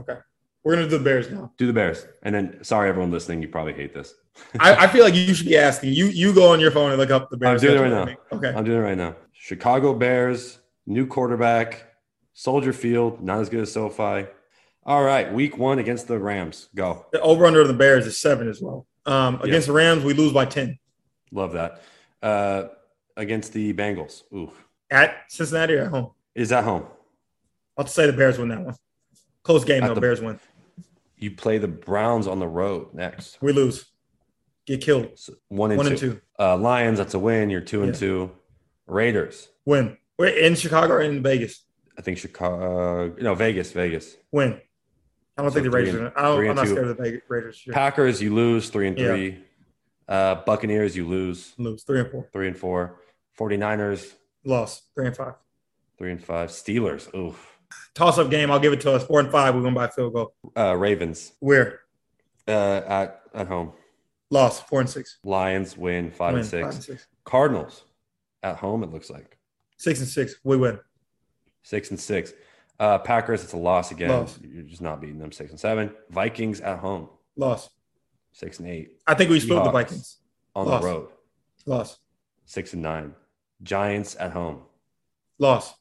Okay, 0.00 0.18
we're 0.64 0.74
gonna 0.74 0.88
do 0.88 0.98
the 0.98 1.04
Bears 1.04 1.30
now. 1.30 1.52
Do 1.56 1.66
the 1.66 1.72
Bears, 1.72 2.06
and 2.22 2.34
then 2.34 2.64
sorry 2.64 2.88
everyone 2.88 3.10
listening, 3.10 3.42
you 3.42 3.48
probably 3.48 3.74
hate 3.74 3.94
this. 3.94 4.14
I, 4.58 4.74
I, 4.74 4.86
feel 4.88 5.04
like 5.04 5.14
you 5.14 5.32
should 5.32 5.46
be 5.46 5.56
asking. 5.56 5.92
You 5.92 6.06
you 6.06 6.34
go 6.34 6.52
on 6.52 6.58
your 6.58 6.72
phone 6.72 6.90
and 6.90 6.98
look 6.98 7.10
up 7.10 7.30
the 7.30 7.36
Bears. 7.36 7.62
I'm 7.62 7.68
doing 7.68 7.78
it 7.78 7.94
right 7.94 8.06
now. 8.06 8.36
Okay, 8.36 8.48
I'm 8.48 8.64
doing 8.64 8.78
it 8.78 8.82
right 8.82 8.98
now. 8.98 9.14
Chicago 9.32 9.94
Bears, 9.94 10.58
new 10.86 11.06
quarterback, 11.06 11.94
Soldier 12.32 12.72
Field, 12.72 13.22
not 13.22 13.40
as 13.40 13.48
good 13.48 13.60
as 13.60 13.72
SoFi. 13.72 14.26
All 14.86 15.02
right, 15.02 15.32
week 15.32 15.56
one 15.56 15.78
against 15.78 16.08
the 16.08 16.18
Rams. 16.18 16.68
Go. 16.74 17.06
The 17.12 17.20
over 17.20 17.46
under 17.46 17.66
the 17.66 17.72
Bears 17.72 18.06
is 18.06 18.18
seven 18.18 18.48
as 18.48 18.60
well. 18.60 18.86
Um, 19.06 19.40
against 19.42 19.66
the 19.66 19.72
Rams, 19.72 20.04
we 20.04 20.12
lose 20.12 20.32
by 20.32 20.44
10. 20.44 20.78
Love 21.30 21.52
that. 21.52 21.82
Uh, 22.22 22.68
against 23.16 23.52
the 23.52 23.72
Bengals. 23.72 24.22
Ooh. 24.34 24.52
At 24.90 25.24
Cincinnati 25.28 25.74
or 25.74 25.84
at 25.84 25.88
home? 25.88 26.10
Is 26.34 26.52
at 26.52 26.64
home. 26.64 26.86
I'll 27.78 27.86
say 27.86 28.06
the 28.06 28.12
Bears 28.12 28.38
win 28.38 28.48
that 28.48 28.60
one. 28.60 28.74
Close 29.42 29.64
game, 29.64 29.82
at 29.82 29.88
though. 29.88 29.94
The, 29.94 30.00
Bears 30.00 30.20
win. 30.20 30.38
You 31.16 31.30
play 31.30 31.58
the 31.58 31.68
Browns 31.68 32.26
on 32.26 32.38
the 32.40 32.48
road 32.48 32.92
next. 32.94 33.38
We 33.40 33.52
lose. 33.52 33.86
Get 34.66 34.80
killed. 34.80 35.10
So 35.18 35.34
one 35.48 35.70
and 35.70 35.78
One 35.78 35.86
two. 35.86 35.90
and 35.92 35.98
two. 36.00 36.20
Uh, 36.38 36.56
Lions, 36.56 36.98
that's 36.98 37.14
a 37.14 37.18
win. 37.18 37.50
You're 37.50 37.60
two 37.60 37.82
and 37.82 37.92
Yeah. 37.94 37.98
two. 38.00 38.30
Raiders, 38.86 39.48
Win. 39.64 39.96
We're 40.18 40.26
in 40.28 40.54
Chicago 40.56 40.94
or 40.94 41.00
in 41.00 41.22
Vegas. 41.22 41.64
I 41.96 42.02
think 42.02 42.18
Chicago. 42.18 43.14
No, 43.18 43.34
Vegas, 43.34 43.72
Vegas. 43.72 44.16
Win. 44.30 44.60
I 45.38 45.42
don't 45.42 45.50
So 45.50 45.54
think 45.54 45.64
the 45.64 45.70
Raiders. 45.70 45.94
and- 45.94 46.04
Are, 46.08 46.12
I 46.18 46.22
don't, 46.22 46.48
I'm 46.50 46.54
not 46.56 46.64
two. 46.66 46.70
scared 46.72 46.88
of 46.88 46.96
the 46.98 47.02
Vegas 47.02 47.22
Raiders. 47.28 47.56
Sure. 47.56 47.72
Packers, 47.72 48.20
you 48.20 48.34
lose 48.34 48.68
three 48.68 48.88
and 48.88 48.98
Yeah. 48.98 49.08
three. 49.08 49.44
Uh, 50.06 50.34
Buccaneers, 50.44 50.94
you 50.96 51.06
lose 51.08 51.54
Lose 51.56 51.82
three 51.82 52.00
and 52.00 52.10
four. 52.10 52.28
three 52.32 52.46
and 52.46 52.56
four. 52.58 53.00
49ers, 53.38 54.12
Loss 54.44 54.82
three 54.94 55.06
and 55.06 55.16
five. 55.16 55.34
three 55.96 56.10
and 56.12 56.22
five. 56.22 56.50
Steelers, 56.50 57.12
oof. 57.14 57.53
Toss 57.94 58.18
up 58.18 58.30
game. 58.30 58.50
I'll 58.50 58.58
give 58.58 58.72
it 58.72 58.80
to 58.82 58.92
us. 58.92 59.04
Four 59.04 59.20
and 59.20 59.30
five. 59.30 59.54
We 59.54 59.60
win 59.60 59.74
by 59.74 59.84
a 59.86 59.88
field 59.90 60.14
goal. 60.14 60.34
Uh, 60.56 60.76
Ravens, 60.76 61.32
Where? 61.40 61.80
uh, 62.48 62.80
at 62.86 63.20
at 63.34 63.46
home. 63.46 63.72
Loss. 64.30 64.60
Four 64.62 64.80
and 64.80 64.90
six. 64.90 65.18
Lions 65.24 65.76
win 65.76 66.10
five 66.10 66.32
win. 66.32 66.40
and 66.40 66.48
six. 66.48 66.62
Five 66.64 66.74
and 66.74 66.84
six. 66.84 67.06
Cardinals 67.24 67.84
at 68.42 68.56
home. 68.56 68.82
It 68.82 68.90
looks 68.90 69.10
like 69.10 69.38
Six 69.76 70.00
and 70.00 70.08
six. 70.08 70.34
We 70.44 70.56
win. 70.56 70.78
six 71.62 71.90
and 71.90 72.00
six. 72.00 72.32
Uh, 72.80 72.98
Packers, 72.98 73.44
it's 73.44 73.52
a 73.52 73.56
loss 73.56 73.92
again. 73.92 74.10
Loss. 74.10 74.40
You're 74.42 74.64
just 74.64 74.82
not 74.82 75.00
beating 75.00 75.18
them. 75.18 75.30
Six 75.30 75.50
and 75.50 75.60
seven. 75.60 75.92
Vikings 76.10 76.60
at 76.60 76.78
home. 76.80 77.08
Loss. 77.36 77.70
Six 78.32 78.58
and 78.58 78.68
eight. 78.68 78.98
I 79.06 79.14
think 79.14 79.30
we 79.30 79.38
split 79.38 79.62
the 79.62 79.70
Vikings. 79.70 80.18
On 80.56 80.66
Loss. 80.66 80.80
the 80.82 80.86
road. 80.88 81.08
Loss. 81.66 81.98
Six 82.46 82.72
and 82.72 82.82
nine. 82.82 83.14
Giants 83.62 84.16
at 84.18 84.32
home. 84.32 84.62
Loss. 85.38 85.74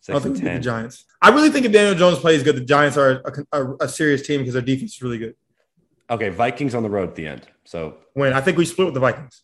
I 0.00 0.12
Six 0.12 0.14
don't 0.14 0.22
think 0.22 0.36
and 0.36 0.44
we 0.44 0.50
beat 0.50 0.56
the. 0.56 0.60
Giants. 0.62 1.04
I 1.20 1.30
really 1.30 1.50
think 1.50 1.66
if 1.66 1.72
Daniel 1.72 1.94
Jones 1.94 2.18
plays 2.18 2.42
good, 2.42 2.56
the 2.56 2.60
Giants 2.64 2.96
are 2.96 3.20
a, 3.52 3.60
a, 3.60 3.74
a 3.80 3.88
serious 3.88 4.26
team 4.26 4.40
because 4.40 4.54
their 4.54 4.62
defense 4.62 4.94
is 4.94 5.02
really 5.02 5.18
good. 5.18 5.34
Okay, 6.10 6.28
Vikings 6.30 6.74
on 6.74 6.82
the 6.82 6.88
road 6.88 7.08
at 7.10 7.14
the 7.14 7.26
end. 7.26 7.46
So, 7.64 7.96
Win. 8.14 8.32
I 8.32 8.40
think 8.40 8.56
we 8.56 8.64
split 8.64 8.86
with 8.86 8.94
the 8.94 9.00
Vikings. 9.00 9.42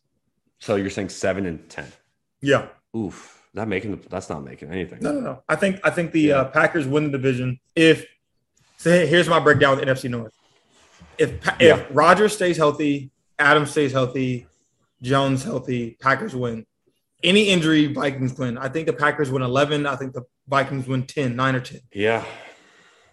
so 0.61 0.77
you're 0.77 0.89
saying 0.91 1.11
seven 1.11 1.45
and 1.47 1.69
ten. 1.69 1.87
Yeah. 2.41 2.69
Oof. 2.97 3.43
That 3.55 3.69
making? 3.69 4.01
That's 4.09 4.29
not 4.31 4.43
making 4.45 4.71
anything. 4.71 4.99
No, 5.01 5.13
no, 5.13 5.21
no. 5.21 5.43
I 5.49 5.57
think 5.57 5.81
I 5.85 5.91
think 5.91 6.13
the 6.13 6.21
Yeah. 6.21 6.37
uh, 6.41 6.45
Packers 6.51 6.87
win 6.87 7.05
the 7.05 7.11
division 7.19 7.61
if. 7.77 8.07
So 8.79 9.07
here's 9.07 9.29
my 9.29 9.39
breakdown 9.39 9.77
with 9.79 9.87
NFC 9.87 10.09
North. 10.11 10.33
If 11.19 11.41
Pa- 11.43 11.57
Yeah. 11.61 11.77
if 11.77 11.87
Rodgers 11.91 12.35
stays 12.35 12.57
healthy, 12.57 13.11
Adams 13.39 13.71
stays 13.71 13.93
healthy, 13.93 14.47
Jones 15.03 15.45
healthy, 15.45 15.97
Packers 16.01 16.35
win. 16.35 16.67
Any 17.23 17.49
injury, 17.51 17.87
Vikings 17.93 18.37
win. 18.39 18.59
I 18.59 18.69
think 18.69 18.87
the 18.87 18.93
Packers 18.93 19.31
win 19.31 19.43
11. 19.43 19.87
I 19.87 19.97
think 19.97 20.13
the 20.15 20.23
Vikings 20.49 20.87
win 20.87 21.05
10, 21.05 21.37
9 21.37 21.55
or 21.55 21.61
10. 21.61 21.81
Yeah. 21.93 22.25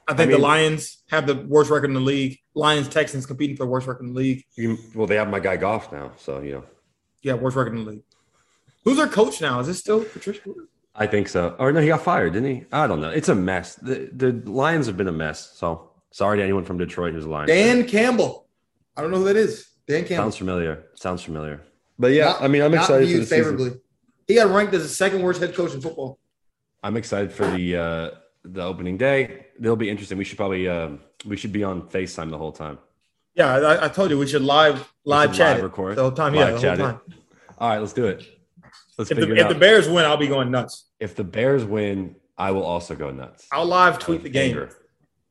I 0.07 0.13
think 0.13 0.29
mean- 0.29 0.39
the 0.41 0.45
Lions 0.45 1.03
have 1.09 1.25
the 1.27 1.35
worst 1.35 1.69
record 1.69 1.89
in 1.89 1.93
the 1.93 1.99
league. 2.01 2.39
Lions, 2.53 2.87
Texans 2.87 3.25
competing 3.25 3.55
for 3.55 3.63
the 3.65 3.69
worst 3.69 3.87
record 3.87 4.03
in 4.05 4.13
the 4.13 4.19
league. 4.19 4.43
You, 4.55 4.77
well, 4.93 5.07
they 5.07 5.15
have 5.15 5.29
my 5.29 5.39
guy 5.39 5.55
Goff 5.57 5.91
now, 5.91 6.11
so 6.17 6.41
you 6.41 6.51
know. 6.53 6.63
Yeah, 7.21 7.33
worst 7.35 7.55
record 7.55 7.73
in 7.75 7.85
the 7.85 7.91
league. 7.91 8.03
Who's 8.83 8.99
our 8.99 9.07
coach 9.07 9.39
now? 9.41 9.59
Is 9.59 9.67
it 9.69 9.75
still 9.75 10.03
Patricia? 10.03 10.41
I 10.95 11.07
think 11.07 11.29
so. 11.29 11.55
Or 11.59 11.71
no, 11.71 11.79
he 11.79 11.87
got 11.87 12.01
fired, 12.01 12.33
didn't 12.33 12.49
he? 12.53 12.65
I 12.71 12.87
don't 12.87 12.99
know. 12.99 13.09
It's 13.09 13.29
a 13.29 13.35
mess. 13.35 13.75
The 13.75 14.09
the 14.11 14.31
Lions 14.49 14.87
have 14.87 14.97
been 14.97 15.07
a 15.07 15.11
mess. 15.13 15.53
So 15.55 15.91
sorry 16.09 16.37
to 16.39 16.43
anyone 16.43 16.65
from 16.65 16.77
Detroit 16.77 17.13
who's 17.13 17.25
a 17.25 17.29
Lions. 17.29 17.49
fan. 17.51 17.77
Dan 17.77 17.87
Campbell. 17.87 18.47
I 18.97 19.01
don't 19.01 19.11
know 19.11 19.17
who 19.19 19.25
that 19.25 19.37
is. 19.37 19.67
Dan 19.87 19.99
Campbell. 20.01 20.23
Sounds 20.25 20.37
familiar. 20.37 20.83
Sounds 20.95 21.21
familiar. 21.23 21.61
But 21.97 22.11
yeah, 22.11 22.25
Not- 22.25 22.41
I 22.41 22.47
mean, 22.49 22.63
I'm 22.63 22.71
Not 22.71 22.81
excited 22.81 23.03
for 23.05 23.07
viewed 23.07 23.21
the 23.21 23.25
season. 23.27 23.43
favorably. 23.43 23.79
He 24.27 24.35
got 24.35 24.49
ranked 24.53 24.73
as 24.73 24.81
the 24.83 24.89
second 24.89 25.21
worst 25.21 25.39
head 25.39 25.53
coach 25.55 25.73
in 25.73 25.79
football. 25.81 26.19
I'm 26.83 26.97
excited 26.97 27.31
for 27.31 27.45
the 27.47 27.77
uh 27.77 28.09
the 28.43 28.63
opening 28.63 28.97
day. 28.97 29.45
It'll 29.59 29.75
be 29.75 29.89
interesting. 29.89 30.17
We 30.17 30.23
should 30.23 30.37
probably 30.37 30.67
um 30.67 30.99
we 31.25 31.37
should 31.37 31.51
be 31.51 31.63
on 31.63 31.83
FaceTime 31.83 32.29
the 32.29 32.37
whole 32.37 32.51
time. 32.51 32.79
Yeah, 33.35 33.55
I, 33.55 33.85
I 33.85 33.87
told 33.87 34.09
you 34.11 34.17
we 34.17 34.27
should 34.27 34.41
live 34.41 34.91
live 35.05 35.29
should 35.29 35.37
chat 35.37 35.55
live 35.55 35.63
record. 35.63 35.97
the 35.97 36.01
whole 36.01 36.11
time. 36.11 36.33
Yeah, 36.35 36.51
the 36.51 36.75
whole 36.75 36.89
it. 36.89 36.95
All 37.57 37.69
right, 37.69 37.79
let's 37.79 37.93
do 37.93 38.07
it. 38.07 38.25
Let's 38.97 39.11
If, 39.11 39.17
the, 39.17 39.35
if 39.35 39.47
the. 39.47 39.55
Bears 39.55 39.87
win, 39.87 40.05
I'll 40.05 40.17
be 40.17 40.27
going 40.27 40.51
nuts. 40.51 40.85
if 40.99 41.15
the 41.15 41.23
Bears 41.23 41.63
win, 41.63 42.15
I 42.37 42.51
will 42.51 42.63
also 42.65 42.95
go 42.95 43.09
nuts. 43.11 43.47
I'll 43.51 43.65
live 43.65 43.99
tweet 43.99 44.23
the 44.23 44.29
game. 44.29 44.49
anger. 44.49 44.75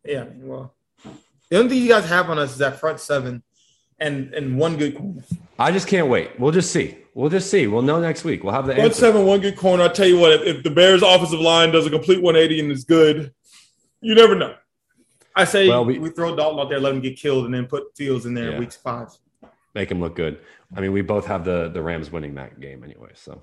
Yeah, 0.05 0.24
well, 0.36 0.74
the 1.51 1.59
only 1.59 1.68
thing 1.70 1.82
you 1.82 1.88
guys 1.88 2.09
have 2.09 2.30
on 2.30 2.38
us 2.38 2.53
is 2.53 2.59
that 2.59 2.80
front 2.80 3.01
seven, 3.01 3.42
and 4.01 4.32
and 4.34 4.59
one 4.59 4.76
good 4.76 4.96
corner. 4.96 5.22
I 5.59 5.70
just 5.72 5.86
can't 5.86 6.09
wait. 6.09 6.38
We'll 6.38 6.53
just 6.53 6.72
see. 6.72 6.96
We'll 7.14 7.30
just 7.30 7.51
see. 7.51 7.66
We'll 7.66 7.82
know 7.82 8.01
next 8.01 8.24
week. 8.24 8.42
We'll 8.42 8.53
have 8.55 8.66
the 8.66 8.72
Front 8.74 8.88
answer. 8.90 9.01
seven, 9.01 9.26
one 9.26 9.40
good 9.40 9.57
corner. 9.57 9.84
I 9.84 9.88
tell 9.88 10.07
you 10.07 10.18
what, 10.18 10.32
if, 10.32 10.42
if 10.42 10.62
the 10.62 10.70
Bears' 10.70 11.03
offensive 11.03 11.40
line 11.40 11.70
does 11.72 11.86
a 11.86 11.90
complete 11.90 12.22
180 12.22 12.61
and 12.61 12.72
is 12.72 12.84
good, 12.84 13.34
you 14.01 14.14
never 14.14 14.34
know. 14.34 14.55
I 15.36 15.44
say 15.44 15.68
Well, 15.68 15.84
we, 15.84 15.98
we- 15.98 16.11
throw 16.11 16.34
Dalton 16.34 16.61
out 16.61 16.70
there, 16.70 16.80
let 16.80 16.94
him 16.94 17.01
get 17.01 17.16
killed, 17.16 17.44
and 17.44 17.53
then 17.55 17.66
put 17.66 17.96
Fields 17.96 18.26
in 18.26 18.34
there 18.34 18.48
Yeah. 18.51 18.55
in 18.55 18.61
weeks 18.61 18.76
five. 18.76 19.09
Make 19.74 19.90
him 19.90 20.01
look 20.01 20.16
good. 20.16 20.38
I 20.74 20.80
mean, 20.80 20.92
we 20.92 21.03
both 21.03 21.26
have 21.26 21.44
the 21.44 21.68
the 21.68 21.82
Rams 21.82 22.11
winning 22.11 22.34
that 22.36 22.59
game 22.61 22.82
anyway. 22.84 23.11
So 23.14 23.42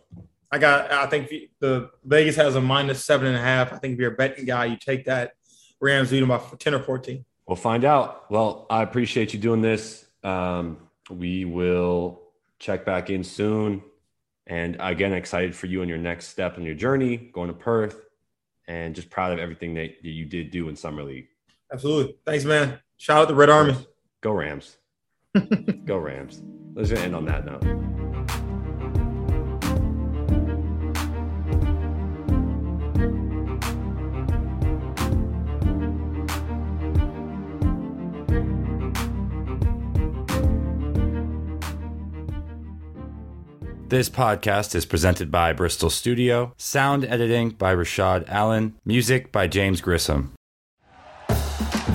I 0.51 0.57
got. 0.57 0.91
I 0.91 1.05
think 1.07 1.29
the, 1.59 1.89
Vegas 2.05 2.35
has 2.37 2.55
a 2.55 2.61
minus 2.61 3.03
seven 3.05 3.27
and 3.27 3.35
a 3.35 3.41
half. 3.41 3.71
I 3.73 3.77
think 3.77 3.93
if 3.93 3.99
you're 3.99 4.13
a 4.13 4.15
betting 4.15 4.45
guy, 4.45 4.65
you 4.65 4.77
take 4.77 5.05
that. 5.05 5.33
Rams 5.79 6.09
them 6.09 6.27
by 6.29 6.39
ten 6.57 6.73
or 6.73 6.79
fourteen. 6.81 7.23
we'll 7.45 7.55
find 7.55 7.85
out. 7.85 8.31
Well, 8.31 8.65
I 8.69 8.81
appreciate 8.81 9.33
you 9.33 9.39
doing 9.39 9.61
this. 9.61 10.05
Um, 10.27 10.77
we 11.09 11.45
will 11.45 12.21
check 12.59 12.85
back 12.85 13.09
in 13.09 13.23
soon. 13.23 13.81
And 14.45 14.77
again, 14.79 15.13
excited 15.13 15.55
for 15.55 15.67
you 15.67 15.81
and 15.81 15.89
your 15.89 15.97
next 15.97 16.27
step 16.27 16.57
in 16.57 16.63
your 16.63 16.75
journey, 16.75 17.17
going 17.17 17.47
to 17.47 17.53
Perth, 17.53 18.01
and 18.67 18.93
just 18.93 19.09
proud 19.09 19.31
of 19.31 19.39
everything 19.39 19.73
that 19.75 20.03
you 20.03 20.25
did 20.25 20.51
do 20.51 20.67
in 20.69 20.75
summer 20.75 21.03
league. 21.03 21.27
Absolutely. 21.71 22.17
Thanks, 22.25 22.45
man. 22.45 22.79
Shout 22.97 23.23
out 23.23 23.27
to 23.29 23.35
Red 23.35 23.49
Army. 23.49 23.75
Go 24.21 24.31
Rams. 24.31 24.77
Go 25.85 25.97
Rams. 25.97 26.41
Let's 26.73 26.91
end 26.91 27.15
on 27.15 27.25
that 27.25 27.45
note. 27.45 27.86
This 43.89 44.09
podcast 44.09 44.75
is 44.75 44.85
presented 44.85 45.31
by 45.31 45.53
Bristol 45.53 45.89
Studio, 45.89 46.53
sound 46.57 47.05
editing 47.05 47.51
by 47.51 47.73
Rashad 47.73 48.27
Allen, 48.27 48.75
music 48.83 49.31
by 49.31 49.47
James 49.47 49.79
Grissom. 49.79 50.33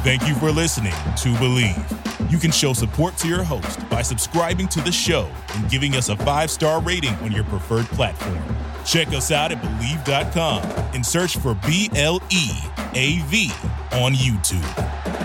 Thank 0.03 0.27
you 0.27 0.35
for 0.37 0.51
listening 0.51 0.93
to 0.93 1.35
Bleav. 1.35 2.33
You 2.33 2.39
can 2.39 2.51
show 2.51 2.73
support 2.73 3.19
to 3.19 3.29
your 3.29 3.43
host 3.43 3.87
by 3.91 4.01
subscribing 4.01 4.69
to 4.69 4.81
the 4.81 4.91
show 4.91 5.31
and 5.55 5.71
giving 5.71 5.95
us 5.95 6.09
a 6.09 6.17
five 6.17 6.51
star 6.51 6.81
rating 6.81 7.13
on 7.17 7.31
your 7.31 7.45
preferred 7.45 7.85
platform. 7.89 8.43
Check 8.87 9.09
us 9.09 9.31
out 9.31 9.53
at 9.53 9.61
Bleav.com 9.61 10.63
and 10.95 11.05
search 11.05 11.37
for 11.37 11.55
B 11.67 11.91
L 11.95 12.23
E 12.31 12.49
A 12.95 13.19
V 13.27 13.51
on 13.93 14.15
YouTube. 14.15 15.22